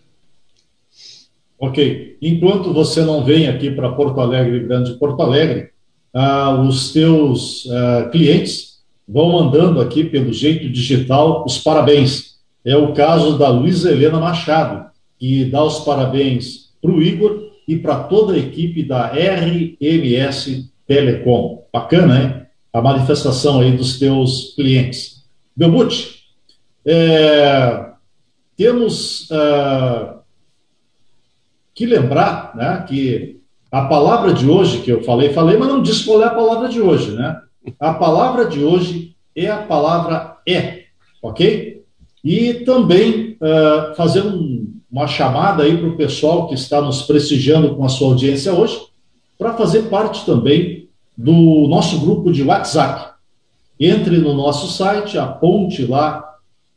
Ok. 1.59 2.17
Enquanto 2.21 2.71
você 2.71 3.01
não 3.01 3.23
vem 3.23 3.47
aqui 3.47 3.71
para 3.71 3.91
Porto 3.91 4.19
Alegre, 4.21 4.59
Grande 4.59 4.93
Porto 4.93 5.21
Alegre, 5.21 5.69
ah, 6.13 6.61
os 6.61 6.93
teus 6.93 7.67
ah, 7.71 8.09
clientes 8.11 8.77
vão 9.07 9.31
mandando 9.31 9.81
aqui 9.81 10.03
pelo 10.03 10.31
jeito 10.33 10.69
digital 10.69 11.43
os 11.45 11.57
parabéns. 11.57 12.37
É 12.63 12.75
o 12.75 12.93
caso 12.93 13.37
da 13.37 13.47
Luísa 13.49 13.91
Helena 13.91 14.19
Machado, 14.19 14.89
que 15.17 15.45
dá 15.45 15.63
os 15.63 15.79
parabéns 15.79 16.73
para 16.81 16.91
o 16.91 17.01
Igor 17.01 17.47
e 17.67 17.77
para 17.77 18.03
toda 18.03 18.33
a 18.33 18.37
equipe 18.37 18.83
da 18.83 19.07
RMS 19.07 20.69
Telecom. 20.85 21.63
Bacana, 21.71 22.21
hein? 22.21 22.41
A 22.71 22.81
manifestação 22.81 23.61
aí 23.61 23.71
dos 23.71 23.97
teus 23.97 24.53
clientes. 24.55 25.16
Belbuti, 25.57 26.19
é, 26.85 27.87
temos 28.55 29.27
ah, 29.31 30.19
que 31.73 31.83
lembrar 31.83 32.55
né, 32.55 32.85
que 32.87 33.41
a 33.71 33.85
palavra 33.85 34.33
de 34.33 34.47
hoje 34.47 34.81
que 34.81 34.91
eu 34.91 35.03
falei, 35.03 35.33
falei, 35.33 35.57
mas 35.57 35.67
não 35.67 35.81
disse 35.81 36.05
qual 36.05 36.21
é 36.21 36.25
a 36.25 36.35
palavra 36.35 36.69
de 36.69 36.79
hoje, 36.79 37.11
né? 37.11 37.41
A 37.79 37.93
palavra 37.93 38.45
de 38.45 38.63
hoje 38.63 39.15
é 39.35 39.49
a 39.49 39.63
palavra 39.63 40.37
é, 40.47 40.83
ok? 41.21 41.83
E 42.23 42.53
também 42.53 43.35
uh, 43.41 43.95
fazer 43.95 44.21
um, 44.21 44.73
uma 44.91 45.07
chamada 45.07 45.63
aí 45.63 45.75
para 45.75 45.89
o 45.89 45.97
pessoal 45.97 46.47
que 46.47 46.53
está 46.53 46.81
nos 46.81 47.01
prestigiando 47.01 47.75
com 47.75 47.83
a 47.83 47.89
sua 47.89 48.09
audiência 48.09 48.53
hoje, 48.53 48.79
para 49.37 49.53
fazer 49.55 49.89
parte 49.89 50.23
também 50.23 50.87
do 51.17 51.67
nosso 51.67 51.99
grupo 51.99 52.31
de 52.31 52.43
WhatsApp. 52.43 53.16
Entre 53.79 54.17
no 54.17 54.33
nosso 54.33 54.67
site, 54.75 55.17
aponte 55.17 55.85
lá 55.85 56.23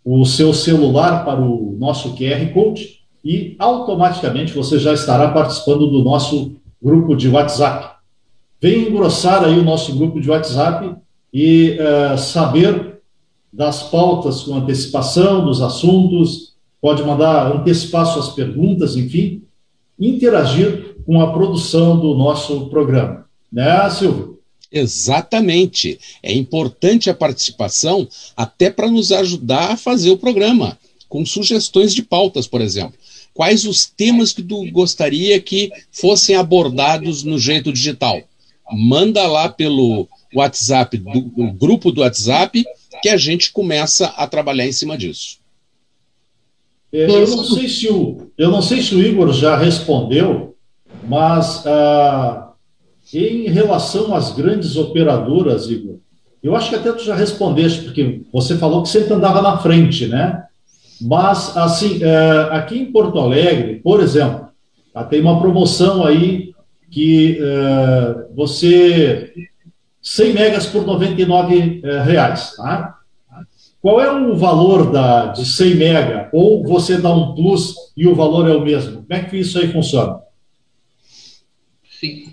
o 0.05 0.25
seu 0.25 0.53
celular 0.53 1.25
para 1.25 1.41
o 1.41 1.77
nosso 1.79 2.15
QR 2.15 2.53
Code 2.53 3.01
e 3.25 3.55
automaticamente 3.59 4.53
você 4.53 4.79
já 4.79 4.93
estará 4.93 5.31
participando 5.31 5.87
do 5.87 6.03
nosso 6.03 6.57
grupo 6.83 7.15
de 7.15 7.29
WhatsApp. 7.29 7.97
Vem 8.61 8.89
engrossar 8.89 9.45
aí 9.45 9.59
o 9.59 9.65
nosso 9.65 9.97
grupo 9.97 10.21
de 10.21 10.31
WhatsApp 10.31 10.95
e 11.33 11.79
uh, 11.79 12.19
saber 12.19 13.01
das 13.53 13.83
pautas 13.85 14.43
com 14.43 14.55
antecipação, 14.55 15.45
dos 15.45 15.61
assuntos, 15.61 16.55
pode 16.81 17.03
mandar 17.03 17.55
antecipar 17.55 18.07
suas 18.07 18.31
perguntas, 18.31 18.97
enfim, 18.97 19.43
interagir 19.99 20.97
com 21.05 21.21
a 21.21 21.33
produção 21.33 21.99
do 21.99 22.15
nosso 22.15 22.69
programa. 22.69 23.27
Né, 23.53 23.89
Silvio? 23.91 24.30
Exatamente. 24.73 25.99
É 26.23 26.33
importante 26.33 27.11
a 27.11 27.15
participação 27.15 28.09
até 28.37 28.71
para 28.71 28.91
nos 28.91 29.11
ajudar 29.11 29.73
a 29.73 29.77
fazer 29.77 30.11
o 30.11 30.19
programa, 30.19 30.79
com 31.09 31.27
sugestões 31.27 31.93
de 31.93 32.03
pautas, 32.03 32.47
por 32.47 32.61
exemplo. 32.61 32.99
Quais 33.35 33.65
os 33.65 33.87
temas 33.87 34.33
que 34.33 34.43
tu 34.43 34.71
gostaria 34.71 35.41
que 35.41 35.71
fossem 35.91 36.37
abordados 36.37 37.23
no 37.23 37.39
jeito 37.39 37.73
digital? 37.73 38.21
Manda 38.73 39.27
lá 39.27 39.49
pelo 39.49 40.09
WhatsApp, 40.35 40.97
do, 40.97 41.21
do 41.21 41.53
grupo 41.53 41.91
do 41.91 42.03
WhatsApp, 42.03 42.65
que 43.03 43.09
a 43.09 43.17
gente 43.17 43.51
começa 43.51 44.07
a 44.07 44.27
trabalhar 44.27 44.67
em 44.67 44.73
cima 44.73 44.97
disso. 44.97 45.39
É, 46.93 47.05
eu, 47.05 47.27
não 47.29 47.45
sei 47.45 47.69
se 47.69 47.89
o, 47.89 48.31
eu 48.37 48.51
não 48.51 48.63
sei 48.63 48.83
se 48.83 48.95
o 48.95 49.01
Igor 49.01 49.33
já 49.33 49.57
respondeu, 49.57 50.57
mas 51.05 51.65
ah, 51.67 52.50
em 53.12 53.49
relação 53.49 54.15
às 54.15 54.32
grandes 54.32 54.77
operadoras, 54.77 55.69
Igor, 55.69 55.97
eu 56.43 56.57
acho 56.57 56.70
que 56.70 56.77
até 56.77 56.93
tu 56.93 57.05
já 57.05 57.15
respondeste, 57.15 57.82
porque 57.82 58.23
você 58.32 58.57
falou 58.57 58.82
que 58.82 58.89
sempre 58.89 59.12
andava 59.12 59.43
na 59.43 59.59
frente, 59.59 60.07
né? 60.07 60.45
Mas, 61.01 61.57
assim, 61.57 62.03
é, 62.03 62.49
aqui 62.51 62.78
em 62.78 62.93
Porto 62.93 63.19
Alegre, 63.19 63.77
por 63.77 64.01
exemplo, 64.01 64.49
tá, 64.93 65.05
tem 65.05 65.20
uma 65.20 65.41
promoção 65.41 66.05
aí 66.05 66.51
que 66.91 67.39
é, 67.41 68.27
você 68.35 69.32
100 70.03 70.32
megas 70.32 70.66
por 70.66 70.87
99 70.87 71.81
é, 71.85 72.03
reais, 72.03 72.55
tá? 72.57 72.97
Qual 73.82 73.99
é 73.99 74.11
o 74.11 74.37
valor 74.37 74.91
da, 74.91 75.28
de 75.28 75.45
100 75.47 75.74
mega? 75.74 76.28
Ou 76.32 76.62
você 76.62 76.99
dá 76.99 77.11
um 77.15 77.35
plus 77.35 77.74
e 77.97 78.07
o 78.07 78.15
valor 78.15 78.49
é 78.49 78.53
o 78.53 78.61
mesmo? 78.61 79.03
Como 79.03 79.07
é 79.09 79.23
que 79.23 79.39
isso 79.39 79.59
aí 79.59 79.73
funciona? 79.73 80.19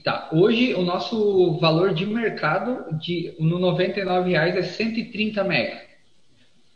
Tá. 0.08 0.30
Hoje 0.32 0.74
o 0.74 0.84
nosso 0.84 1.60
valor 1.60 1.94
de 1.94 2.06
mercado 2.06 2.98
de, 2.98 3.36
no 3.38 3.60
99 3.60 4.30
reais 4.30 4.56
é 4.56 4.64
130 4.64 5.44
mega. 5.44 5.82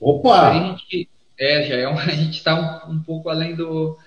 Opa! 0.02 0.50
A 0.50 0.54
gente, 0.54 1.08
é, 1.40 1.64
já 1.64 1.76
é 1.78 1.88
um, 1.88 1.96
a 1.98 2.10
gente 2.10 2.34
está 2.36 2.86
um, 2.86 2.96
um, 2.96 3.00
pouco 3.02 3.30
além 3.30 3.56
do 3.56 3.98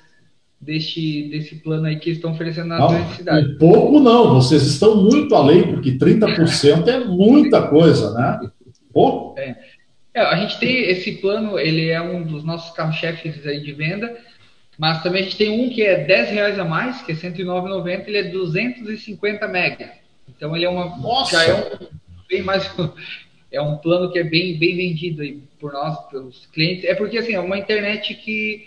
deste, 0.61 1.31
desse 1.31 1.55
plano 1.55 1.87
aí 1.87 1.97
que 1.97 2.11
estão 2.11 2.33
oferecendo 2.33 2.69
na 2.69 2.87
universidade. 2.87 3.55
Um 3.55 3.57
pouco 3.57 3.99
não, 3.99 4.35
vocês 4.35 4.63
estão 4.67 5.03
muito 5.03 5.35
além, 5.35 5.73
porque 5.73 5.93
30% 5.93 6.87
é 6.87 6.99
muita 6.99 7.67
coisa, 7.69 8.13
né? 8.13 8.51
Oh. 8.93 9.33
É. 9.39 9.57
é. 10.13 10.21
a 10.21 10.37
gente 10.37 10.59
tem 10.59 10.91
esse 10.91 11.13
plano, 11.13 11.59
ele 11.59 11.89
é 11.89 12.03
um 12.03 12.25
dos 12.25 12.45
nossos 12.45 12.77
carro-chefes 12.77 13.47
aí 13.47 13.63
de 13.63 13.73
venda, 13.73 14.15
mas 14.79 15.03
também 15.03 15.23
a 15.23 15.25
gente 15.25 15.37
tem 15.37 15.51
um 15.51 15.71
que 15.71 15.83
é 15.83 16.05
10 16.05 16.31
reais 16.31 16.59
a 16.59 16.65
mais, 16.65 17.03
que 17.03 17.13
é 17.13 17.15
109,90, 17.15 18.09
ele 18.09 18.19
é 18.19 18.23
250 18.25 19.49
mega. 19.49 19.93
Então 20.29 20.55
ele 20.57 20.65
é 20.65 20.69
uma. 20.69 20.97
Nossa. 20.97 21.37
Já 21.37 21.45
é 21.45 21.55
um 21.55 21.89
bem 22.29 22.43
mais. 22.43 22.71
É 23.53 23.61
um 23.63 23.77
plano 23.77 24.11
que 24.11 24.19
é 24.19 24.25
bem, 24.25 24.59
bem 24.59 24.77
vendido 24.77 25.23
aí 25.23 25.41
por 25.61 25.73
nós, 25.73 25.97
pelos 26.11 26.47
clientes. 26.47 26.85
É 26.85 26.95
porque 26.95 27.19
assim, 27.19 27.35
é 27.35 27.41
uma 27.41 27.57
internet 27.57 28.13
que 28.15 28.67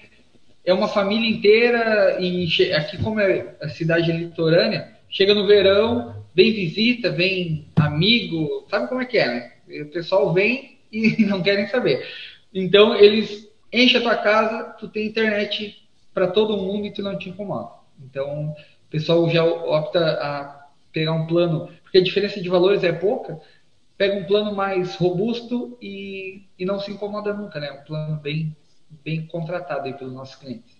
é 0.66 0.74
uma 0.74 0.88
família 0.88 1.30
inteira 1.30 2.18
e 2.20 2.48
aqui 2.74 2.98
como 3.04 3.20
é 3.20 3.56
a 3.62 3.70
cidade 3.70 4.12
litorânea, 4.12 4.94
chega 5.10 5.34
no 5.34 5.48
verão, 5.48 6.24
vem 6.34 6.54
visita, 6.54 7.10
vem 7.10 7.66
amigo, 7.76 8.66
sabe 8.70 8.88
como 8.88 9.02
é 9.02 9.06
que 9.06 9.18
é, 9.18 9.28
né? 9.28 9.52
O 9.82 9.86
pessoal 9.86 10.34
vem 10.34 10.78
e 10.92 11.24
não 11.28 11.42
querem 11.42 11.68
saber. 11.68 12.06
Então 12.54 12.96
eles 12.96 13.50
enchem 13.74 14.00
a 14.00 14.04
tua 14.04 14.16
casa, 14.16 14.64
tu 14.80 14.88
tem 14.88 15.08
internet 15.08 15.87
para 16.18 16.26
todo 16.26 16.58
mundo 16.58 16.88
e 16.88 16.92
tu 16.92 17.04
não 17.04 17.16
te 17.16 17.30
incomoda. 17.30 17.70
Então, 18.04 18.46
o 18.50 18.90
pessoal 18.90 19.30
já 19.30 19.46
opta 19.46 20.00
a 20.00 20.66
pegar 20.92 21.14
um 21.14 21.28
plano, 21.28 21.70
porque 21.84 22.00
a 22.00 22.04
diferença 22.04 22.42
de 22.42 22.50
valores 22.50 22.84
é 22.84 22.92
pouca, 22.92 23.40
pega 23.96 24.18
um 24.18 24.24
plano 24.24 24.56
mais 24.56 24.96
robusto 24.96 25.78
e, 25.80 26.42
e 26.58 26.66
não 26.66 26.80
se 26.80 26.90
incomoda 26.90 27.36
nunca, 27.36 27.60
né? 27.60 27.72
Um 27.72 27.86
plano 27.86 28.20
bem, 28.20 28.56
bem 29.06 29.28
contratado 29.28 29.86
aí 29.86 29.94
pelos 29.94 30.12
nossos 30.12 30.34
clientes. 30.38 30.76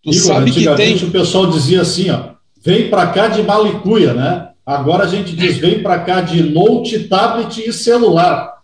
Tu 0.00 0.10
Igor, 0.10 0.22
sabe 0.22 0.52
que 0.52 0.76
tem... 0.76 0.94
o 0.94 1.10
pessoal 1.10 1.50
dizia 1.50 1.80
assim, 1.80 2.10
ó, 2.10 2.34
vem 2.62 2.88
para 2.88 3.08
cá 3.08 3.26
de 3.26 3.42
malicuia, 3.42 4.14
né? 4.14 4.52
Agora 4.64 5.06
a 5.06 5.08
gente 5.08 5.34
diz, 5.34 5.58
vem 5.58 5.82
para 5.82 5.98
cá 6.04 6.20
de 6.20 6.40
note, 6.40 7.08
tablet 7.08 7.66
e 7.66 7.72
celular. 7.72 8.62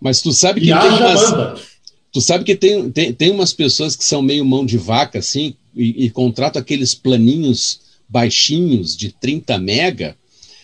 Mas 0.00 0.22
tu 0.22 0.32
sabe 0.32 0.62
que 0.62 0.72
e 0.72 0.78
tem 0.78 0.88
umas... 0.88 1.75
Tu 2.16 2.22
sabe 2.22 2.44
que 2.44 2.56
tem, 2.56 2.90
tem, 2.90 3.12
tem 3.12 3.30
umas 3.30 3.52
pessoas 3.52 3.94
que 3.94 4.02
são 4.02 4.22
meio 4.22 4.42
mão 4.42 4.64
de 4.64 4.78
vaca, 4.78 5.18
assim, 5.18 5.54
e, 5.76 6.06
e 6.06 6.08
contratam 6.08 6.62
aqueles 6.62 6.94
planinhos 6.94 7.78
baixinhos 8.08 8.96
de 8.96 9.12
30 9.12 9.58
mega, 9.58 10.16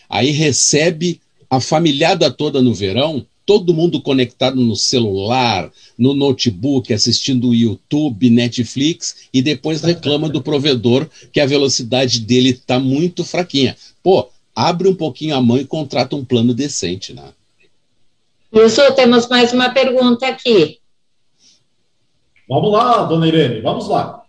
aí 0.09 0.31
recebe 0.31 1.21
a 1.47 1.59
familhada 1.59 2.31
toda 2.31 2.59
no 2.59 2.73
verão, 2.73 3.23
todo 3.45 3.71
mundo 3.71 4.01
conectado 4.01 4.59
no 4.59 4.75
celular, 4.75 5.71
no 5.95 6.15
notebook, 6.15 6.91
assistindo 6.91 7.53
YouTube, 7.53 8.31
Netflix, 8.31 9.17
e 9.31 9.39
depois 9.39 9.83
reclama 9.83 10.27
do 10.27 10.41
provedor 10.41 11.07
que 11.31 11.39
a 11.39 11.45
velocidade 11.45 12.21
dele 12.21 12.49
está 12.49 12.79
muito 12.79 13.23
fraquinha. 13.23 13.77
Pô, 14.01 14.27
abre 14.55 14.87
um 14.87 14.95
pouquinho 14.95 15.35
a 15.35 15.41
mão 15.41 15.59
e 15.59 15.65
contrata 15.65 16.15
um 16.15 16.25
plano 16.25 16.51
decente, 16.51 17.13
né? 17.13 17.25
Isso, 18.51 18.81
temos 18.95 19.27
mais 19.27 19.53
uma 19.53 19.69
pergunta 19.69 20.25
aqui. 20.25 20.79
Vamos 22.47 22.71
lá, 22.71 23.03
dona 23.03 23.27
Irene, 23.27 23.61
vamos 23.61 23.87
lá. 23.87 24.23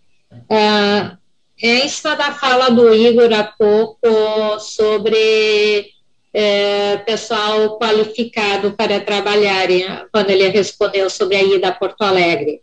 É, 0.51 1.17
em 1.61 1.89
cima 1.89 2.17
da 2.17 2.33
fala 2.33 2.71
do 2.71 2.95
Igor 2.95 3.33
há 3.33 3.45
pouco 3.45 4.59
sobre 4.61 5.87
é, 6.33 6.97
pessoal 6.99 7.79
qualificado 7.79 8.73
para 8.73 9.01
trabalhar, 9.01 9.69
quando 10.13 10.31
ele 10.31 10.49
respondeu 10.49 11.09
sobre 11.09 11.37
a 11.37 11.43
ida 11.43 11.69
a 11.69 11.73
Porto 11.73 12.03
Alegre. 12.03 12.61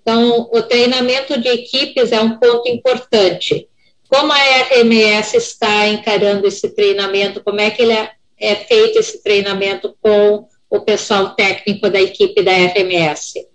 Então, 0.00 0.50
o 0.52 0.62
treinamento 0.62 1.40
de 1.40 1.48
equipes 1.48 2.10
é 2.10 2.20
um 2.20 2.36
ponto 2.38 2.68
importante. 2.68 3.68
Como 4.08 4.32
a 4.32 4.36
RMS 4.36 5.36
está 5.36 5.86
encarando 5.86 6.46
esse 6.46 6.74
treinamento? 6.74 7.42
Como 7.42 7.60
é 7.60 7.70
que 7.70 7.82
ele 7.82 7.92
é, 7.92 8.10
é 8.38 8.56
feito 8.56 8.98
esse 8.98 9.22
treinamento 9.22 9.96
com 10.02 10.46
o 10.68 10.80
pessoal 10.80 11.34
técnico 11.36 11.88
da 11.88 12.02
equipe 12.02 12.42
da 12.42 12.52
RMS? 12.52 13.51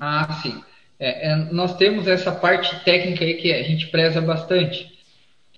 Ah, 0.00 0.40
sim. 0.42 0.62
É, 0.98 1.30
é, 1.30 1.36
nós 1.52 1.76
temos 1.76 2.06
essa 2.06 2.30
parte 2.30 2.84
técnica 2.84 3.24
aí 3.24 3.34
que 3.34 3.52
a 3.52 3.62
gente 3.62 3.88
preza 3.88 4.20
bastante. 4.20 4.92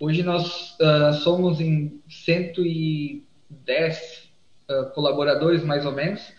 Hoje 0.01 0.23
nós 0.23 0.77
uh, 0.81 1.13
somos 1.23 1.61
em 1.61 2.01
110 2.09 3.21
uh, 3.99 4.73
ah, 4.73 4.85
colaboradores, 4.95 5.63
mais 5.63 5.87
ou 5.87 5.93
menos. 5.93 6.33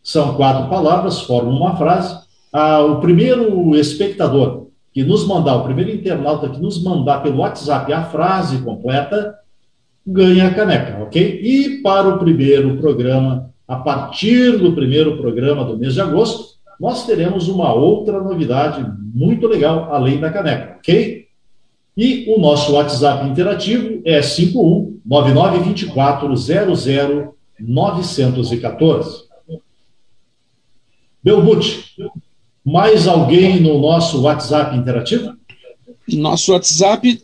são 0.03 0.35
quatro 0.35 0.71
palavras, 0.71 1.21
formam 1.21 1.55
uma 1.55 1.77
frase. 1.77 2.17
Ah, 2.51 2.81
o 2.81 3.01
primeiro 3.01 3.77
espectador 3.77 4.69
que 4.93 5.05
nos 5.05 5.27
mandar, 5.27 5.57
o 5.57 5.65
primeiro 5.65 5.91
internauta 5.91 6.49
que 6.49 6.59
nos 6.59 6.83
mandar 6.83 7.23
pelo 7.23 7.39
WhatsApp 7.41 7.93
a 7.93 8.05
frase 8.05 8.63
completa, 8.63 9.35
ganha 10.07 10.49
a 10.49 10.55
caneca, 10.55 11.03
ok? 11.03 11.41
E 11.43 11.83
para 11.83 12.09
o 12.09 12.19
primeiro 12.19 12.79
programa, 12.79 13.51
a 13.67 13.77
partir 13.77 14.57
do 14.57 14.73
primeiro 14.73 15.19
programa 15.19 15.63
do 15.65 15.77
mês 15.77 15.93
de 15.93 16.01
agosto, 16.01 16.57
nós 16.81 17.05
teremos 17.05 17.47
uma 17.47 17.75
outra 17.75 18.23
novidade 18.23 18.83
muito 19.15 19.47
legal, 19.47 19.93
além 19.93 20.19
da 20.19 20.31
caneca, 20.31 20.77
ok? 20.79 21.28
E 21.99 22.27
o 22.29 22.39
nosso 22.39 22.75
WhatsApp 22.75 23.29
interativo 23.29 24.01
é 24.05 24.23
51 24.23 25.01
9924 25.05 26.37
00 26.37 27.35
914. 27.59 29.25
Belbuti, 31.21 31.85
mais 32.65 33.09
alguém 33.09 33.61
no 33.61 33.81
nosso 33.81 34.23
WhatsApp 34.23 34.77
interativo? 34.77 35.37
Nosso 36.13 36.53
WhatsApp, 36.53 37.21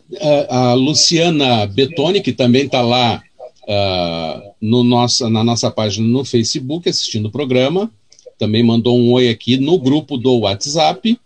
a 0.48 0.74
Luciana 0.74 1.66
Betoni, 1.68 2.20
que 2.20 2.32
também 2.32 2.64
está 2.64 2.82
lá 2.82 3.22
uh, 3.68 4.54
no 4.60 4.82
nosso, 4.82 5.30
na 5.30 5.44
nossa 5.44 5.70
página 5.70 6.06
no 6.06 6.24
Facebook, 6.24 6.88
assistindo 6.88 7.26
o 7.26 7.30
programa, 7.30 7.88
também 8.36 8.64
mandou 8.64 8.98
um 8.98 9.12
oi 9.12 9.28
aqui 9.28 9.56
no 9.56 9.78
grupo 9.78 10.16
do 10.16 10.40
WhatsApp. 10.40 11.16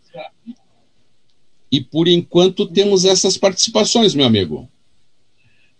E 1.70 1.80
por 1.80 2.08
enquanto 2.08 2.66
temos 2.66 3.04
essas 3.04 3.36
participações, 3.36 4.14
meu 4.14 4.26
amigo. 4.26 4.68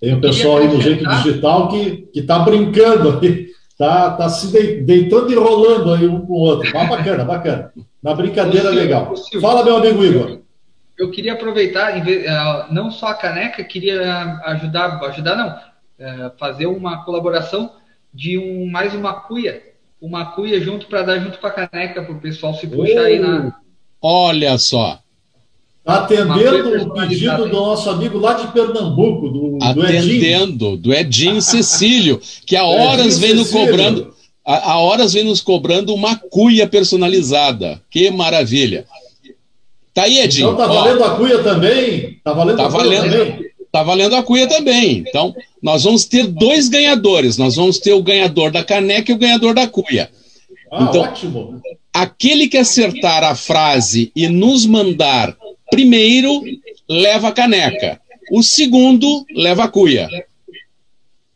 Tem 0.01 0.15
o 0.15 0.21
pessoal 0.21 0.59
aí 0.59 0.69
do 0.69 0.81
Jeito 0.81 1.09
Digital 1.09 1.69
que 1.69 2.09
está 2.15 2.39
brincando 2.41 3.19
aí, 3.21 3.49
está 3.71 4.13
tá 4.13 4.29
se 4.29 4.47
deitando 4.83 5.33
e 5.33 5.35
rolando 5.35 5.93
aí 5.93 6.07
um 6.07 6.21
com 6.21 6.35
o 6.35 6.41
outro. 6.41 6.71
Mas 6.73 6.89
bacana, 6.89 7.25
bacana. 7.25 7.73
Na 8.03 8.15
brincadeira 8.15 8.71
legal. 8.71 9.13
Fala, 9.41 9.65
meu 9.65 9.77
amigo 9.77 10.05
Igor. 10.05 10.39
Eu 10.97 11.11
queria 11.11 11.35
aproveitar, 11.35 11.97
eh, 11.97 12.67
não 12.71 12.91
só 12.91 13.09
a 13.09 13.15
caneca, 13.15 13.63
queria 13.63 14.41
ajudar, 14.47 15.01
ajudar 15.05 15.37
não, 15.37 15.59
eh, 15.99 16.33
fazer 16.37 16.67
uma 16.67 17.05
colaboração 17.05 17.73
de 18.13 18.37
um, 18.37 18.69
mais 18.69 18.95
uma 18.95 19.15
cuia, 19.15 19.63
uma 20.01 20.27
cuia 20.27 20.61
junto 20.61 20.87
para 20.87 21.03
dar 21.03 21.19
junto 21.21 21.39
com 21.39 21.47
a 21.47 21.51
caneca 21.53 22.03
para 22.03 22.13
o 22.13 22.21
pessoal 22.21 22.55
se 22.55 22.67
puxar 22.67 23.03
oh. 23.03 23.05
aí 23.05 23.19
na. 23.19 23.53
Olha 24.01 24.59
só. 24.59 25.01
Atendendo 25.89 26.83
o 26.83 26.93
pedido 26.93 27.47
do 27.47 27.49
nosso 27.49 27.89
amigo 27.89 28.19
lá 28.19 28.35
de 28.35 28.47
Pernambuco, 28.49 29.31
do, 29.31 29.59
Atendendo, 29.63 29.77
do 29.77 29.87
Edinho, 29.95 30.77
do 30.77 30.93
Edinho 30.93 31.41
Cecílio, 31.41 32.21
que 32.45 32.55
há 32.55 32.63
horas 32.69 33.19
vem 33.19 33.33
nos 33.33 33.51
cobrando, 33.51 34.13
há, 34.45 34.73
há 34.73 34.79
horas 34.79 35.15
vem 35.15 35.25
nos 35.25 35.41
cobrando 35.41 35.95
uma 35.95 36.15
cuia 36.15 36.67
personalizada. 36.67 37.81
Que 37.91 38.11
maravilha. 38.11 38.85
Tá 39.95 40.03
aí, 40.03 40.19
Edinho. 40.19 40.53
Então 40.53 40.59
tá 40.59 40.71
valendo 40.71 41.01
Ó, 41.01 41.05
a 41.07 41.17
cuia 41.17 41.43
também? 41.43 42.21
Tá 42.23 42.33
valendo 42.35 42.57
tá 42.59 42.67
a 42.67 42.71
cuia 42.71 42.85
valendo, 42.85 43.11
também? 43.11 43.51
Tá 43.73 43.83
valendo 43.83 44.17
a 44.17 44.23
cuia 44.23 44.47
também. 44.47 45.05
Então, 45.09 45.35
nós 45.63 45.85
vamos 45.85 46.05
ter 46.05 46.27
dois 46.27 46.69
ganhadores. 46.69 47.39
Nós 47.39 47.57
vamos 47.57 47.79
ter 47.79 47.95
o 47.95 48.03
ganhador 48.03 48.51
da 48.51 48.63
caneca 48.63 49.11
e 49.11 49.15
o 49.15 49.19
ganhador 49.19 49.55
da 49.55 49.67
cuia. 49.67 50.11
Ah, 50.71 50.87
então, 50.89 51.03
ótimo. 51.03 51.61
Aquele 51.93 52.49
que 52.49 52.57
acertar 52.57 53.25
a 53.25 53.35
frase 53.35 54.13
e 54.15 54.29
nos 54.29 54.67
mandar 54.67 55.37
primeiro 55.71 56.43
leva 56.89 57.29
a 57.29 57.33
caneca. 57.33 58.01
O 58.31 58.43
segundo 58.43 59.25
leva 59.35 59.65
a 59.65 59.69
cuia. 59.69 60.09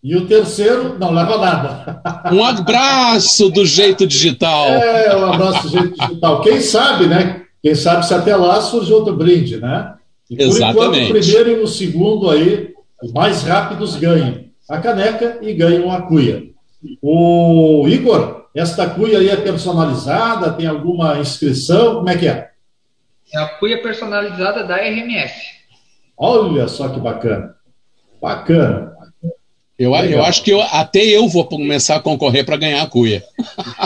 E 0.03 0.17
o 0.17 0.27
terceiro 0.27 0.99
não 0.99 1.13
leva 1.13 1.39
nada. 1.39 2.03
Um 2.33 2.43
abraço 2.43 3.49
do 3.51 3.65
jeito 3.65 4.07
digital. 4.07 4.67
É, 4.69 5.17
um 5.17 5.33
abraço 5.33 5.69
do 5.69 5.79
jeito 5.79 5.99
digital. 5.99 6.41
Quem 6.41 6.61
sabe, 6.61 7.07
né? 7.07 7.43
Quem 7.63 7.75
sabe 7.75 8.05
se 8.05 8.13
até 8.13 8.35
lá 8.35 8.61
surge 8.61 8.93
outro 8.93 9.17
brinde, 9.17 9.59
né? 9.59 9.95
E 10.29 10.43
Exatamente. 10.43 10.73
enquanto, 10.73 11.05
o 11.05 11.21
primeiro 11.21 11.51
e 11.51 11.63
o 11.63 11.69
segundo 11.69 12.31
aí, 12.31 12.71
os 13.03 13.13
mais 13.13 13.43
rápidos 13.43 13.95
ganham 13.97 14.45
a 14.69 14.79
caneca 14.79 15.39
e 15.41 15.53
ganham 15.53 15.91
a 15.91 16.03
cuia. 16.03 16.45
O 17.01 17.87
Igor, 17.87 18.42
esta 18.55 18.89
cuia 18.89 19.19
aí 19.19 19.29
é 19.29 19.37
personalizada? 19.37 20.53
Tem 20.53 20.67
alguma 20.67 21.19
inscrição? 21.19 21.97
Como 21.97 22.11
é 22.11 22.17
que 22.17 22.29
é? 22.29 22.51
É 23.33 23.39
a 23.39 23.49
cuia 23.49 23.83
personalizada 23.83 24.65
da 24.65 24.77
RMS. 24.77 25.33
Olha 26.17 26.69
só 26.69 26.89
que 26.89 27.01
bacana. 27.01 27.55
Bacana. 28.21 28.93
Eu, 29.79 29.95
eu 29.97 30.23
acho 30.23 30.45
que 30.45 30.51
eu, 30.51 30.61
até 30.61 31.01
eu 31.01 31.27
vou 31.29 31.45
começar 31.45 31.97
a 31.97 32.01
concorrer 32.01 32.45
para 32.45 32.57
ganhar 32.57 32.83
a 32.83 32.87
cuia. 32.87 33.25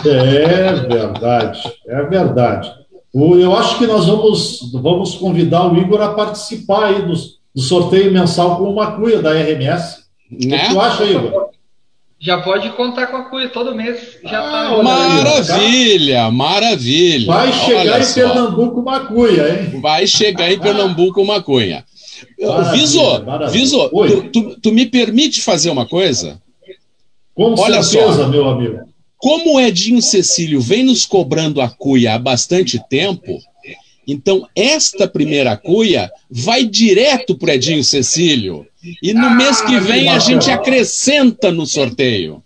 É 0.04 0.74
verdade, 0.74 1.72
é 1.86 2.02
verdade. 2.02 2.70
Eu 3.14 3.56
acho 3.56 3.78
que 3.78 3.86
nós 3.86 4.04
vamos, 4.06 4.70
vamos 4.74 5.14
convidar 5.14 5.72
o 5.72 5.78
Igor 5.78 6.02
a 6.02 6.12
participar 6.12 6.88
aí 6.88 7.02
do, 7.02 7.14
do 7.54 7.62
sorteio 7.62 8.12
mensal 8.12 8.58
com 8.58 8.64
uma 8.64 8.92
cuia 8.92 9.22
da 9.22 9.32
RMS. 9.32 10.04
Né? 10.30 10.56
O 10.56 10.60
que 10.60 10.68
tu 10.68 10.80
acha, 10.80 11.04
Igor? 11.04 11.50
Já 12.18 12.40
pode 12.40 12.70
contar 12.70 13.08
com 13.08 13.16
a 13.18 13.24
cuia 13.24 13.48
todo 13.48 13.74
mês. 13.74 14.18
Já 14.24 14.40
ah, 14.40 14.50
tá... 14.50 14.82
Maravilha, 14.82 16.26
aí, 16.26 16.32
maravilha. 16.32 17.26
Vai 17.26 17.52
chegar 17.52 17.80
Olha 17.80 17.98
em 17.98 18.02
só. 18.04 18.14
Pernambuco 18.14 18.80
uma 18.80 19.00
cuia, 19.00 19.48
hein? 19.48 19.80
Vai 19.80 20.06
chegar 20.06 20.50
em 20.50 20.58
Pernambuco 20.58 21.20
uma 21.20 21.42
cuia. 21.42 21.84
Viso, 22.72 23.00
Viso 23.50 23.88
tu, 23.90 24.22
tu, 24.30 24.60
tu, 24.60 24.72
me 24.72 24.86
permite 24.86 25.42
fazer 25.42 25.68
uma 25.68 25.86
coisa? 25.86 26.40
Com 27.34 27.54
Olha 27.58 27.82
certeza, 27.82 28.22
só. 28.22 28.28
meu 28.28 28.48
amigo. 28.48 28.80
Como 29.18 29.56
o 29.56 29.60
Edinho 29.60 30.00
Cecílio 30.00 30.60
vem 30.60 30.84
nos 30.84 31.04
cobrando 31.04 31.60
a 31.60 31.68
cuia 31.68 32.14
há 32.14 32.18
bastante 32.18 32.82
tempo, 32.88 33.38
então 34.06 34.48
esta 34.54 35.08
primeira 35.08 35.56
cuia 35.56 36.10
vai 36.30 36.64
direto 36.64 37.36
para 37.36 37.54
Edinho 37.54 37.82
Cecílio. 37.82 38.66
E 39.02 39.12
no 39.12 39.26
ah, 39.26 39.30
mês 39.30 39.60
que 39.60 39.80
vem 39.80 40.08
a 40.08 40.18
gente 40.18 40.50
acrescenta 40.50 41.50
no 41.50 41.66
sorteio. 41.66 42.42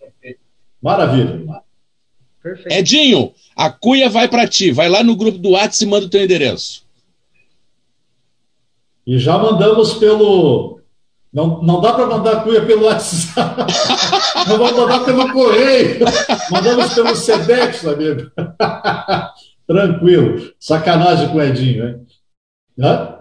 Maravilha. 0.82 1.60
Perfeito. 2.42 2.72
Edinho, 2.72 3.34
a 3.54 3.70
cuia 3.70 4.08
vai 4.08 4.26
para 4.26 4.48
ti. 4.48 4.72
Vai 4.72 4.88
lá 4.88 5.04
no 5.04 5.14
grupo 5.14 5.36
do 5.36 5.50
WhatsApp 5.50 5.84
e 5.84 5.86
manda 5.86 6.06
o 6.06 6.08
teu 6.08 6.22
endereço. 6.22 6.82
E 9.06 9.18
já 9.18 9.36
mandamos 9.36 9.94
pelo. 9.94 10.80
Não, 11.32 11.62
não 11.62 11.80
dá 11.80 11.92
para 11.92 12.06
mandar 12.06 12.42
cuia 12.42 12.64
pelo 12.64 12.86
WhatsApp. 12.86 13.70
não 14.48 14.58
vamos 14.58 14.80
mandar 14.80 15.04
pelo 15.04 15.32
correio. 15.32 16.00
Mandamos 16.50 16.94
pelo 16.94 17.14
Sedex, 17.14 17.86
amigo. 17.86 18.30
Tranquilo. 19.70 20.50
Sacanagem 20.58 21.28
com 21.28 21.36
o 21.36 21.42
Edinho, 21.42 21.88
hein? 21.88 22.06
Hã? 22.76 23.18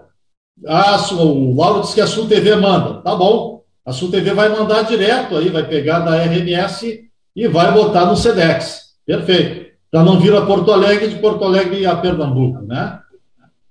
Ah, 0.66 1.00
o 1.12 1.54
Lauro 1.54 1.82
disse 1.82 1.94
que 1.94 2.00
a 2.00 2.08
Sul 2.08 2.26
TV 2.26 2.56
manda. 2.56 3.00
Tá 3.02 3.14
bom. 3.14 3.62
A 3.86 3.92
Sul 3.92 4.10
TV 4.10 4.34
vai 4.34 4.48
mandar 4.48 4.82
direto 4.82 5.36
aí, 5.36 5.48
vai 5.48 5.68
pegar 5.68 6.00
da 6.00 6.20
RMS 6.24 7.04
e 7.36 7.46
vai 7.46 7.72
botar 7.72 8.04
no 8.04 8.16
SEDEX. 8.16 8.96
Perfeito. 9.06 9.70
Para 9.92 10.02
não 10.02 10.18
vir 10.18 10.34
a 10.34 10.44
Porto 10.44 10.72
Alegre, 10.72 11.06
de 11.06 11.20
Porto 11.20 11.44
Alegre 11.44 11.86
a 11.86 11.94
Pernambuco, 11.94 12.62
né? 12.62 12.98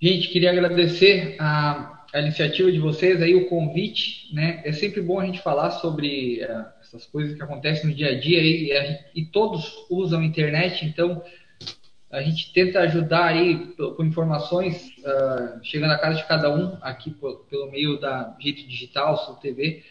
Gente, 0.00 0.28
queria 0.28 0.52
agradecer 0.52 1.34
a 1.40 1.95
a 2.16 2.20
iniciativa 2.22 2.72
de 2.72 2.78
vocês, 2.78 3.20
aí 3.20 3.34
o 3.34 3.46
convite, 3.46 4.34
né? 4.34 4.62
É 4.64 4.72
sempre 4.72 5.02
bom 5.02 5.20
a 5.20 5.26
gente 5.26 5.42
falar 5.42 5.70
sobre 5.72 6.42
uh, 6.42 6.64
essas 6.80 7.04
coisas 7.04 7.36
que 7.36 7.42
acontecem 7.42 7.90
no 7.90 7.94
dia 7.94 8.12
a 8.12 8.18
dia 8.18 8.42
e, 8.42 9.20
e 9.20 9.26
todos 9.26 9.70
usam 9.90 10.20
a 10.20 10.24
internet, 10.24 10.86
então 10.86 11.22
a 12.10 12.22
gente 12.22 12.54
tenta 12.54 12.80
ajudar 12.80 13.26
aí 13.26 13.74
com 13.76 14.02
informações 14.02 14.88
uh, 15.00 15.62
chegando 15.62 15.92
à 15.92 15.98
casa 15.98 16.16
de 16.16 16.26
cada 16.26 16.50
um 16.54 16.78
aqui 16.80 17.14
pelo 17.50 17.70
meio 17.70 18.00
da 18.00 18.34
Jeito 18.40 18.66
Digital, 18.66 19.18
Sul 19.18 19.34
TV, 19.34 19.84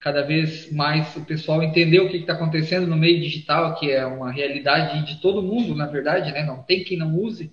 cada 0.00 0.22
vez 0.22 0.72
mais 0.72 1.14
o 1.16 1.24
pessoal 1.26 1.62
entender 1.62 2.00
o 2.00 2.08
que 2.08 2.16
está 2.16 2.32
acontecendo 2.32 2.86
no 2.86 2.96
meio 2.96 3.20
digital, 3.20 3.74
que 3.74 3.90
é 3.90 4.06
uma 4.06 4.32
realidade 4.32 5.04
de 5.04 5.20
todo 5.20 5.42
mundo, 5.42 5.74
na 5.74 5.86
verdade, 5.86 6.32
né? 6.32 6.44
Não 6.44 6.62
tem 6.62 6.82
quem 6.82 6.96
não 6.96 7.14
use. 7.14 7.52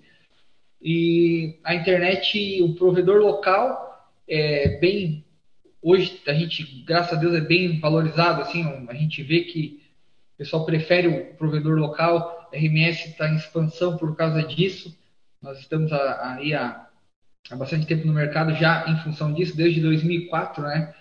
E 0.82 1.60
a 1.66 1.76
internet, 1.76 2.64
o 2.64 2.74
provedor 2.76 3.18
local 3.18 3.89
é 4.30 4.80
bem 4.80 5.26
hoje 5.82 6.22
a 6.28 6.34
gente, 6.34 6.64
graças 6.86 7.18
a 7.18 7.20
Deus, 7.20 7.34
é 7.34 7.42
bem 7.42 7.80
valorizado. 7.80 8.42
Assim, 8.42 8.64
a 8.88 8.94
gente 8.94 9.24
vê 9.24 9.42
que 9.42 9.82
o 10.36 10.38
pessoal 10.38 10.66
prefere 10.66 11.08
o 11.08 11.34
provedor 11.36 11.78
local. 11.78 12.50
A 12.54 12.56
RMS 12.56 13.10
está 13.10 13.30
em 13.30 13.36
expansão 13.36 13.98
por 13.98 14.16
causa 14.16 14.44
disso. 14.44 14.98
Nós 15.42 15.60
estamos 15.60 15.92
aí 15.94 16.54
há, 16.54 16.88
há 17.50 17.56
bastante 17.56 17.86
tempo 17.86 18.06
no 18.06 18.14
mercado 18.14 18.54
já 18.56 18.86
em 18.88 18.98
função 19.04 19.34
disso, 19.34 19.56
desde 19.56 19.82
2004, 19.82 20.64
né? 20.64 20.94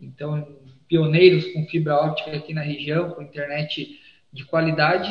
Então, 0.00 0.56
pioneiros 0.86 1.52
com 1.52 1.66
fibra 1.66 1.96
óptica 1.96 2.36
aqui 2.36 2.54
na 2.54 2.62
região, 2.62 3.10
com 3.10 3.22
internet 3.22 3.98
de 4.32 4.44
qualidade. 4.44 5.10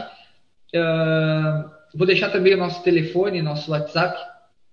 Uh, 0.74 1.70
vou 1.96 2.06
deixar 2.06 2.30
também 2.30 2.54
o 2.54 2.58
nosso 2.58 2.84
telefone, 2.84 3.42
nosso 3.42 3.72
WhatsApp, 3.72 4.18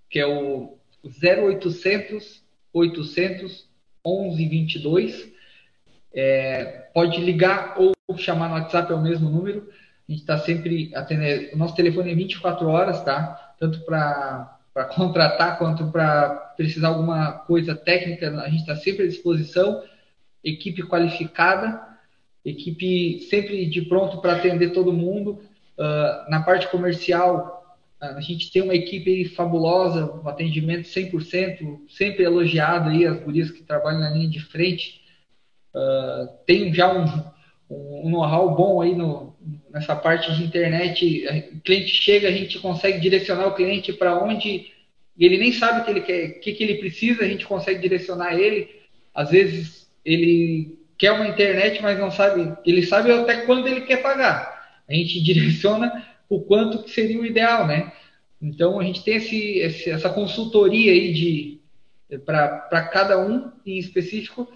que 0.09 0.19
é 0.19 0.27
o 0.27 0.79
0800 1.05 2.44
800 2.75 3.67
1122. 4.05 5.33
É, 6.15 6.89
pode 6.93 7.21
ligar 7.21 7.75
ou 7.79 7.95
chamar 8.19 8.49
no 8.49 8.55
WhatsApp, 8.55 8.93
é 8.93 8.95
o 8.95 9.01
mesmo 9.01 9.31
número. 9.31 9.69
A 10.07 10.13
gente 10.13 10.21
está 10.21 10.39
sempre 10.39 10.95
atendendo. 10.95 11.55
O 11.55 11.59
nosso 11.59 11.75
telefone 11.75 12.13
é 12.13 12.15
24 12.15 12.69
horas, 12.69 13.03
tá? 13.03 13.55
Tanto 13.59 13.81
para 13.81 14.61
contratar 14.95 15.59
quanto 15.59 15.91
para 15.91 16.31
precisar 16.57 16.89
alguma 16.89 17.33
coisa 17.33 17.75
técnica, 17.75 18.31
a 18.41 18.49
gente 18.49 18.61
está 18.61 18.77
sempre 18.77 19.05
à 19.05 19.09
disposição. 19.09 19.83
Equipe 20.43 20.83
qualificada, 20.83 21.81
equipe 22.45 23.21
sempre 23.31 23.65
de 23.65 23.83
pronto 23.83 24.21
para 24.21 24.37
atender 24.37 24.71
todo 24.71 24.93
mundo. 24.93 25.41
Uh, 25.77 26.31
na 26.31 26.43
parte 26.43 26.69
comercial, 26.69 27.54
a 28.17 28.21
gente 28.21 28.51
tem 28.51 28.63
uma 28.63 28.75
equipe 28.75 29.25
fabulosa, 29.27 30.21
um 30.23 30.29
atendimento 30.29 30.89
100%, 30.89 31.81
sempre 31.89 32.25
elogiado 32.25 32.91
aí, 32.91 33.07
as 33.07 33.19
gurias 33.21 33.51
que 33.51 33.63
trabalham 33.63 34.01
na 34.01 34.11
linha 34.11 34.29
de 34.29 34.41
frente. 34.41 35.03
Uh, 35.75 36.29
tem 36.47 36.73
já 36.73 36.93
um, 36.93 37.05
um 37.71 38.11
know-how 38.11 38.55
bom 38.55 38.81
aí 38.81 38.95
no, 38.95 39.35
nessa 39.71 39.97
parte 39.97 40.35
de 40.35 40.45
internet. 40.45 41.27
O 41.55 41.61
cliente 41.61 41.89
chega, 41.89 42.29
a 42.29 42.33
gente 42.33 42.59
consegue 42.59 43.01
direcionar 43.01 43.47
o 43.47 43.55
cliente 43.55 43.93
para 43.93 44.23
onde 44.23 44.73
ele 45.19 45.39
nem 45.39 45.53
sabe 45.53 45.81
o 45.81 45.85
que 45.85 45.91
ele 45.91 46.01
quer, 46.01 46.25
o 46.31 46.41
que, 46.41 46.53
que 46.53 46.65
ele 46.65 46.79
precisa, 46.79 47.25
a 47.25 47.29
gente 47.29 47.47
consegue 47.47 47.81
direcionar 47.81 48.35
ele. 48.35 48.69
Às 49.15 49.31
vezes 49.31 49.89
ele 50.05 50.79
quer 50.99 51.13
uma 51.13 51.29
internet, 51.29 51.81
mas 51.83 51.99
não 51.99 52.11
sabe, 52.11 52.53
ele 52.65 52.85
sabe 52.85 53.13
até 53.13 53.43
quando 53.43 53.67
ele 53.67 53.83
quer 53.83 54.03
pagar. 54.03 54.55
A 54.89 54.93
gente 54.93 55.23
direciona 55.23 56.05
o 56.35 56.43
quanto 56.43 56.83
que 56.83 56.91
seria 56.91 57.21
o 57.21 57.27
ideal, 57.27 57.67
né? 57.67 57.93
Então 58.41 58.81
a 58.81 58.85
gente 58.85 59.03
tem 59.05 59.17
esse, 59.17 59.59
esse 59.59 59.91
essa 59.91 60.11
consultoria 60.11 60.93
aí 60.93 61.13
de 61.13 61.61
para 62.25 62.89
cada 62.93 63.19
um 63.19 63.51
em 63.65 63.79
específico 63.79 64.47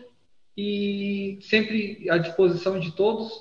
e 0.56 1.38
sempre 1.40 2.08
à 2.10 2.18
disposição 2.18 2.78
de 2.78 2.92
todos. 2.92 3.32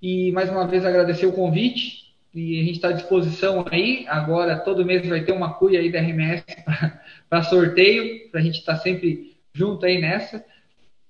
E 0.00 0.30
mais 0.32 0.50
uma 0.50 0.66
vez 0.66 0.84
agradecer 0.84 1.26
o 1.26 1.32
convite 1.32 2.14
e 2.34 2.60
a 2.60 2.64
gente 2.64 2.76
está 2.76 2.88
à 2.88 2.92
disposição 2.92 3.64
aí. 3.70 4.04
Agora 4.08 4.58
todo 4.58 4.84
mês 4.84 5.06
vai 5.08 5.24
ter 5.24 5.32
uma 5.32 5.54
cuia 5.54 5.80
aí 5.80 5.90
da 5.90 6.00
RMS 6.00 6.44
para 7.28 7.42
sorteio, 7.42 8.30
para 8.30 8.40
a 8.40 8.42
gente 8.42 8.58
estar 8.58 8.74
tá 8.74 8.80
sempre 8.80 9.36
junto 9.52 9.86
aí 9.86 10.00
nessa. 10.00 10.44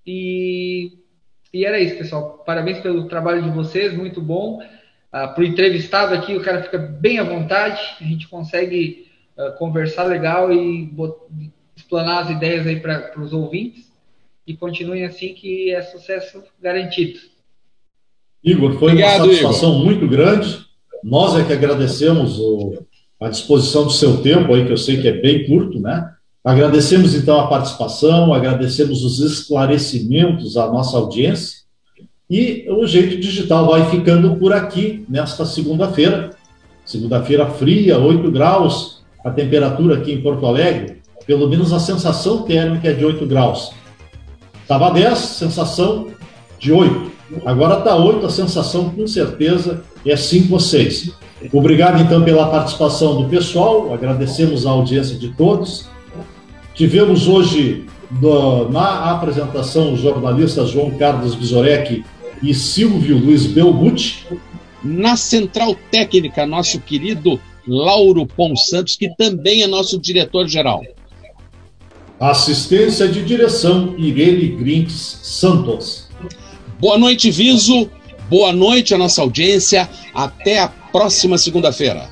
E, 0.07 0.99
e 1.53 1.65
era 1.65 1.81
isso, 1.81 1.97
pessoal. 1.97 2.43
Parabéns 2.47 2.79
pelo 2.79 3.09
trabalho 3.09 3.43
de 3.43 3.51
vocês, 3.51 3.93
muito 3.95 4.23
bom. 4.23 4.61
Ah, 5.15 5.29
para 5.29 5.45
o 5.45 5.47
entrevistado 5.47 6.13
aqui, 6.13 6.35
o 6.35 6.43
cara 6.43 6.65
fica 6.65 6.77
bem 6.77 7.21
à 7.21 7.23
vontade, 7.23 7.81
a 8.01 8.03
gente 8.03 8.27
consegue 8.27 9.07
uh, 9.39 9.57
conversar 9.57 10.03
legal 10.07 10.53
e 10.53 10.93
explanar 11.77 12.25
as 12.25 12.31
ideias 12.31 12.67
aí 12.67 12.81
para 12.81 13.13
os 13.21 13.33
ouvintes. 13.33 13.93
E 14.45 14.57
continuem 14.57 15.05
assim 15.05 15.33
que 15.33 15.71
é 15.71 15.81
sucesso 15.83 16.43
garantido. 16.61 17.21
Igor, 18.43 18.77
foi 18.77 18.91
Obrigado, 18.91 19.23
uma 19.23 19.27
satisfação 19.27 19.75
Igor. 19.75 19.85
muito 19.85 20.09
grande. 20.09 20.67
Nós 21.05 21.37
é 21.37 21.45
que 21.45 21.53
agradecemos 21.53 22.41
o, 22.41 22.85
a 23.23 23.29
disposição 23.29 23.85
do 23.85 23.93
seu 23.93 24.21
tempo 24.21 24.53
aí, 24.53 24.67
que 24.67 24.73
eu 24.73 24.77
sei 24.77 25.01
que 25.01 25.07
é 25.07 25.13
bem 25.13 25.47
curto, 25.47 25.79
né? 25.79 26.13
Agradecemos 26.43 27.15
então 27.15 27.39
a 27.39 27.47
participação, 27.47 28.35
agradecemos 28.35 29.05
os 29.05 29.21
esclarecimentos 29.21 30.57
à 30.57 30.67
nossa 30.67 30.97
audiência 30.97 31.64
e 32.29 32.67
o 32.69 32.87
Jeito 32.87 33.21
Digital 33.21 33.67
vai 33.67 33.91
ficando 33.91 34.37
por 34.37 34.53
aqui 34.53 35.05
nesta 35.09 35.45
segunda-feira. 35.45 36.31
Segunda-feira 36.85 37.47
fria, 37.47 37.99
8 37.99 38.31
graus, 38.31 39.03
a 39.25 39.31
temperatura 39.31 39.97
aqui 39.97 40.13
em 40.13 40.21
Porto 40.21 40.47
Alegre, 40.47 41.03
pelo 41.27 41.49
menos 41.49 41.73
a 41.73 41.79
sensação 41.79 42.43
térmica 42.43 42.89
é 42.89 42.93
de 42.93 43.05
8 43.05 43.27
graus. 43.27 43.73
Estava 44.63 44.91
10, 44.91 45.19
sensação 45.19 46.09
de 46.59 46.73
8. 46.73 47.13
Agora 47.45 47.79
está 47.79 47.97
8, 47.97 48.27
a 48.27 48.31
sensação 48.31 48.91
com 48.91 49.07
certeza 49.07 49.83
é 50.05 50.17
5 50.17 50.53
ou 50.53 50.61
6. 50.61 51.13
Obrigado 51.53 52.01
então 52.01 52.23
pela 52.23 52.49
participação 52.49 53.23
do 53.23 53.29
pessoal, 53.29 53.93
agradecemos 53.93 54.67
a 54.67 54.71
audiência 54.71 55.19
de 55.19 55.29
todos. 55.29 55.89
Tivemos 56.75 57.29
hoje 57.29 57.87
do, 58.21 58.69
na 58.71 59.11
apresentação 59.11 59.95
o 59.95 59.97
jornalista 59.97 60.67
João 60.67 60.91
Carlos 60.93 61.35
Visorek 61.35 62.05
e 62.43 62.55
Silvio 62.55 63.19
Luiz 63.19 63.47
Belbucci. 63.47 64.27
Na 64.83 65.17
central 65.17 65.75
técnica, 65.91 66.47
nosso 66.47 66.79
querido 66.81 67.41
Lauro 67.67 68.27
Pons 68.27 68.69
Santos, 68.69 68.97
que 68.97 69.09
também 69.17 69.63
é 69.63 69.67
nosso 69.67 69.99
diretor-geral. 69.99 70.83
Assistência 72.21 73.09
de 73.09 73.25
direção, 73.25 73.95
Irene 73.99 74.49
Grintes 74.49 75.19
Santos. 75.23 76.09
Boa 76.79 76.99
noite, 76.99 77.31
Viso. 77.31 77.91
Boa 78.29 78.53
noite 78.53 78.95
à 78.95 78.99
nossa 78.99 79.23
audiência. 79.23 79.89
Até 80.15 80.61
a 80.61 80.69
próxima 80.69 81.39
segunda-feira. 81.39 82.11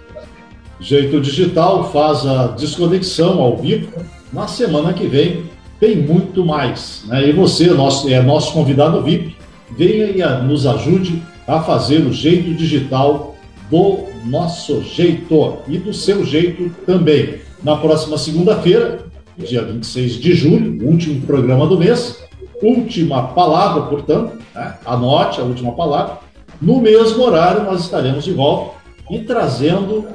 Jeito 0.81 1.21
Digital 1.21 1.93
faz 1.93 2.27
a 2.27 2.49
desconexão 2.49 3.41
ao 3.41 3.57
vivo. 3.57 3.93
Na 4.33 4.49
semana 4.49 4.93
que 4.93 5.07
vem 5.07 5.45
tem 5.83 5.97
muito 5.97 6.45
mais. 6.45 7.03
Né? 7.09 7.31
E 7.31 7.33
você 7.33 7.67
nosso, 7.67 8.09
é 8.09 8.23
nosso 8.23 8.53
convidado 8.53 9.03
VIP 9.03 9.35
venha 9.77 10.07
e 10.07 10.47
nos 10.47 10.65
ajude 10.65 11.21
a 11.45 11.61
fazer 11.61 12.07
o 12.07 12.13
jeito 12.13 12.55
digital 12.55 13.35
do 13.69 14.05
nosso 14.25 14.81
jeito 14.83 15.57
e 15.67 15.79
do 15.79 15.93
seu 15.93 16.25
jeito 16.25 16.71
também. 16.87 17.41
Na 17.65 17.77
próxima 17.77 18.17
segunda-feira, 18.17 19.07
dia 19.37 19.65
26 19.65 20.21
de 20.21 20.35
julho, 20.35 20.87
último 20.87 21.21
programa 21.23 21.67
do 21.67 21.77
mês. 21.77 22.23
Última 22.63 23.29
palavra, 23.29 23.83
portanto, 23.83 24.39
né? 24.55 24.77
anote 24.87 25.41
a 25.41 25.43
última 25.43 25.73
palavra. 25.73 26.19
No 26.61 26.81
mesmo 26.81 27.25
horário, 27.25 27.65
nós 27.65 27.81
estaremos 27.81 28.23
de 28.25 28.33
volta 28.33 28.77
e 29.11 29.19
trazendo 29.19 30.07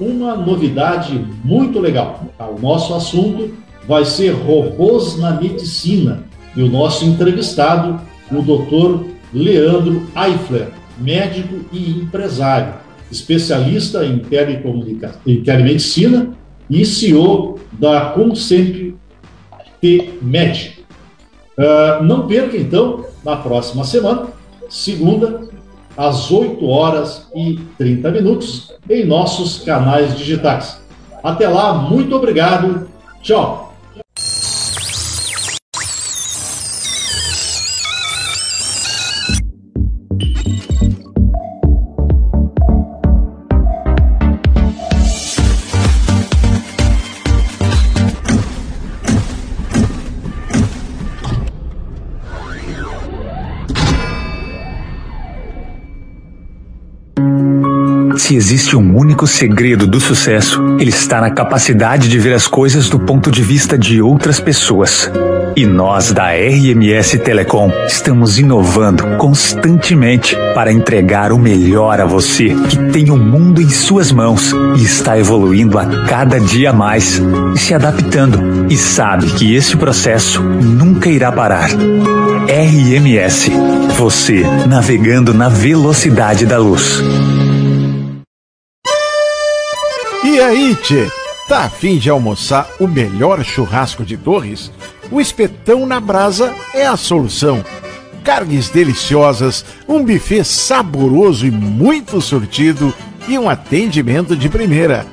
uma 0.00 0.34
novidade 0.34 1.24
muito 1.44 1.78
legal. 1.78 2.24
O 2.40 2.60
nosso 2.60 2.92
assunto 2.94 3.61
vai 3.86 4.04
ser 4.04 4.30
robôs 4.30 5.18
na 5.18 5.32
medicina 5.32 6.24
e 6.56 6.62
o 6.62 6.68
nosso 6.68 7.04
entrevistado, 7.04 8.00
o 8.30 8.42
doutor 8.42 9.06
Leandro 9.32 10.06
Eifler, 10.14 10.68
médico 10.98 11.64
e 11.72 11.90
empresário, 11.90 12.74
especialista 13.10 14.04
em, 14.04 14.22
em 15.26 15.42
telemedicina 15.42 16.34
e 16.68 16.84
CEO 16.84 17.58
da 17.72 18.12
Consent 18.14 18.94
Med. 20.22 20.84
Uh, 21.58 22.02
não 22.04 22.26
perca, 22.26 22.56
então, 22.56 23.04
na 23.24 23.36
próxima 23.36 23.84
semana, 23.84 24.28
segunda, 24.68 25.40
às 25.96 26.30
8 26.30 26.66
horas 26.66 27.28
e 27.34 27.58
30 27.76 28.10
minutos, 28.10 28.72
em 28.88 29.04
nossos 29.04 29.62
canais 29.62 30.16
digitais. 30.16 30.80
Até 31.22 31.48
lá, 31.48 31.74
muito 31.74 32.16
obrigado. 32.16 32.88
Tchau. 33.20 33.71
Se 58.22 58.36
existe 58.36 58.76
um 58.76 58.96
único 58.96 59.26
segredo 59.26 59.84
do 59.84 59.98
sucesso, 59.98 60.76
ele 60.78 60.90
está 60.90 61.20
na 61.20 61.28
capacidade 61.28 62.08
de 62.08 62.20
ver 62.20 62.32
as 62.34 62.46
coisas 62.46 62.88
do 62.88 63.00
ponto 63.00 63.32
de 63.32 63.42
vista 63.42 63.76
de 63.76 64.00
outras 64.00 64.38
pessoas. 64.38 65.10
E 65.56 65.66
nós 65.66 66.12
da 66.12 66.28
RMS 66.30 67.18
Telecom 67.18 67.72
estamos 67.84 68.38
inovando 68.38 69.04
constantemente 69.18 70.36
para 70.54 70.72
entregar 70.72 71.32
o 71.32 71.38
melhor 71.38 72.00
a 72.00 72.06
você, 72.06 72.54
que 72.70 72.76
tem 72.92 73.10
o 73.10 73.16
mundo 73.16 73.60
em 73.60 73.68
suas 73.68 74.12
mãos 74.12 74.54
e 74.76 74.84
está 74.84 75.18
evoluindo 75.18 75.76
a 75.76 76.06
cada 76.06 76.38
dia 76.38 76.72
mais, 76.72 77.20
se 77.56 77.74
adaptando 77.74 78.68
e 78.70 78.76
sabe 78.76 79.26
que 79.32 79.52
esse 79.52 79.76
processo 79.76 80.40
nunca 80.40 81.10
irá 81.10 81.32
parar. 81.32 81.70
RMS, 82.48 83.50
você 83.98 84.44
navegando 84.68 85.34
na 85.34 85.48
velocidade 85.48 86.46
da 86.46 86.58
luz. 86.58 87.02
E 90.32 90.40
aí, 90.40 90.74
tchê? 90.76 91.10
Tá 91.46 91.64
afim 91.64 91.98
de 91.98 92.08
almoçar 92.08 92.66
o 92.80 92.88
melhor 92.88 93.44
churrasco 93.44 94.02
de 94.02 94.16
Torres? 94.16 94.72
O 95.10 95.20
espetão 95.20 95.84
na 95.84 96.00
brasa 96.00 96.54
é 96.72 96.86
a 96.86 96.96
solução. 96.96 97.62
Carnes 98.24 98.70
deliciosas, 98.70 99.62
um 99.86 100.02
buffet 100.02 100.42
saboroso 100.42 101.46
e 101.46 101.50
muito 101.50 102.18
surtido 102.22 102.94
e 103.28 103.38
um 103.38 103.46
atendimento 103.46 104.34
de 104.34 104.48
primeira. 104.48 105.04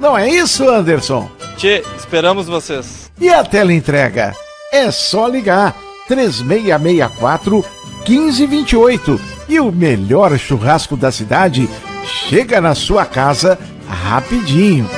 Não 0.00 0.18
é 0.18 0.28
isso, 0.28 0.68
Anderson? 0.68 1.30
Tchê, 1.56 1.84
esperamos 1.96 2.48
vocês. 2.48 3.12
E 3.20 3.28
a 3.28 3.44
tela 3.44 3.72
entrega? 3.72 4.34
É 4.72 4.90
só 4.90 5.28
ligar 5.28 5.76
3664 6.08 7.64
1528 8.08 9.20
e 9.48 9.60
o 9.60 9.70
melhor 9.70 10.36
churrasco 10.36 10.96
da 10.96 11.12
cidade 11.12 11.70
chega 12.04 12.60
na 12.60 12.74
sua 12.74 13.06
casa 13.06 13.56
rapidinho. 13.94 14.88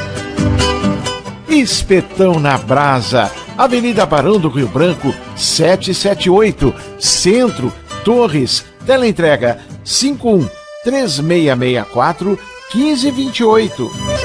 Espetão 1.48 2.40
na 2.40 2.58
Brasa, 2.58 3.30
Avenida 3.56 4.04
Barão 4.04 4.40
do 4.40 4.48
Rio 4.48 4.66
Branco, 4.66 5.14
778, 5.36 6.74
Centro, 6.98 7.72
Torres, 8.04 8.64
teleentrega 8.84 9.60
51 9.84 10.48
3664 10.82 12.38
1528. 12.74 14.15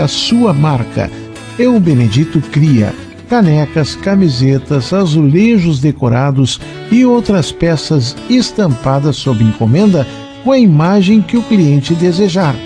A 0.00 0.08
sua 0.08 0.52
marca. 0.52 1.10
Eu 1.58 1.78
Benedito 1.78 2.40
Cria 2.40 2.92
canecas, 3.30 3.94
camisetas, 3.94 4.92
azulejos 4.92 5.78
decorados 5.78 6.60
e 6.90 7.04
outras 7.04 7.52
peças 7.52 8.16
estampadas 8.28 9.14
sob 9.14 9.44
encomenda 9.44 10.04
com 10.42 10.50
a 10.50 10.58
imagem 10.58 11.22
que 11.22 11.36
o 11.36 11.42
cliente 11.42 11.94
desejar. 11.94 12.56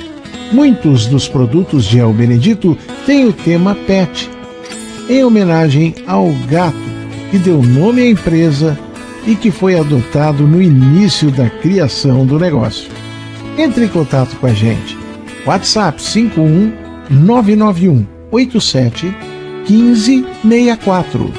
Muitos 0.51 1.05
dos 1.05 1.29
produtos 1.29 1.85
de 1.85 1.99
El 1.99 2.15
Benedito 2.15 2.79
têm 3.05 3.27
o 3.27 3.33
tema 3.33 3.75
PET, 3.75 4.31
em 5.11 5.23
homenagem 5.23 5.95
ao 6.07 6.33
gato 6.49 6.79
que 7.31 7.37
deu 7.37 7.63
nome 7.63 8.01
à 8.01 8.09
empresa 8.09 8.79
e 9.27 9.37
que 9.37 9.51
foi 9.51 9.79
adotado 9.79 10.47
no 10.47 10.63
início 10.63 11.31
da 11.31 11.51
criação 11.51 12.25
do 12.25 12.39
negócio. 12.39 12.91
Entre 13.59 13.85
em 13.85 13.89
contato 13.89 14.35
com 14.37 14.47
a 14.47 14.53
gente. 14.53 14.97
WhatsApp 15.47 16.01
51 16.01 16.84
991 17.11 18.07
87 18.31 19.15
1564 19.69 21.33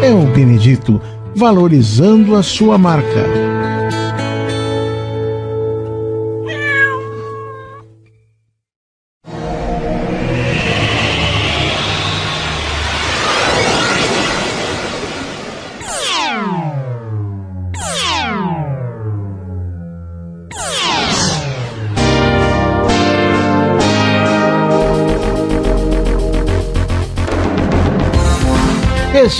É 0.02 0.12
o 0.12 0.26
Benedito 0.32 1.00
valorizando 1.34 2.36
a 2.36 2.42
sua 2.42 2.78
marca. 2.78 3.45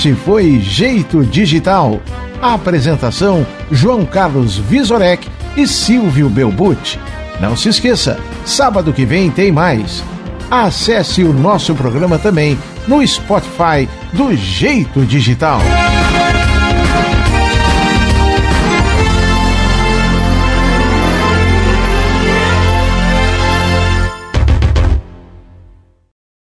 Este 0.07 0.15
foi 0.23 0.61
Jeito 0.61 1.25
Digital. 1.25 2.01
A 2.41 2.55
apresentação: 2.55 3.45
João 3.73 4.07
Carlos 4.07 4.57
Visorek 4.57 5.29
e 5.57 5.67
Silvio 5.67 6.31
Belbucci. 6.31 7.01
Não 7.41 7.57
se 7.57 7.71
esqueça, 7.71 8.17
sábado 8.45 8.93
que 8.93 9.05
vem 9.05 9.33
tem 9.33 9.51
mais. 9.51 10.05
Acesse 10.49 11.25
o 11.25 11.33
nosso 11.33 11.75
programa 11.75 12.21
também 12.21 12.57
no 12.87 13.05
Spotify 13.05 13.89
do 14.13 14.33
Jeito 14.37 15.05
Digital. 15.05 15.59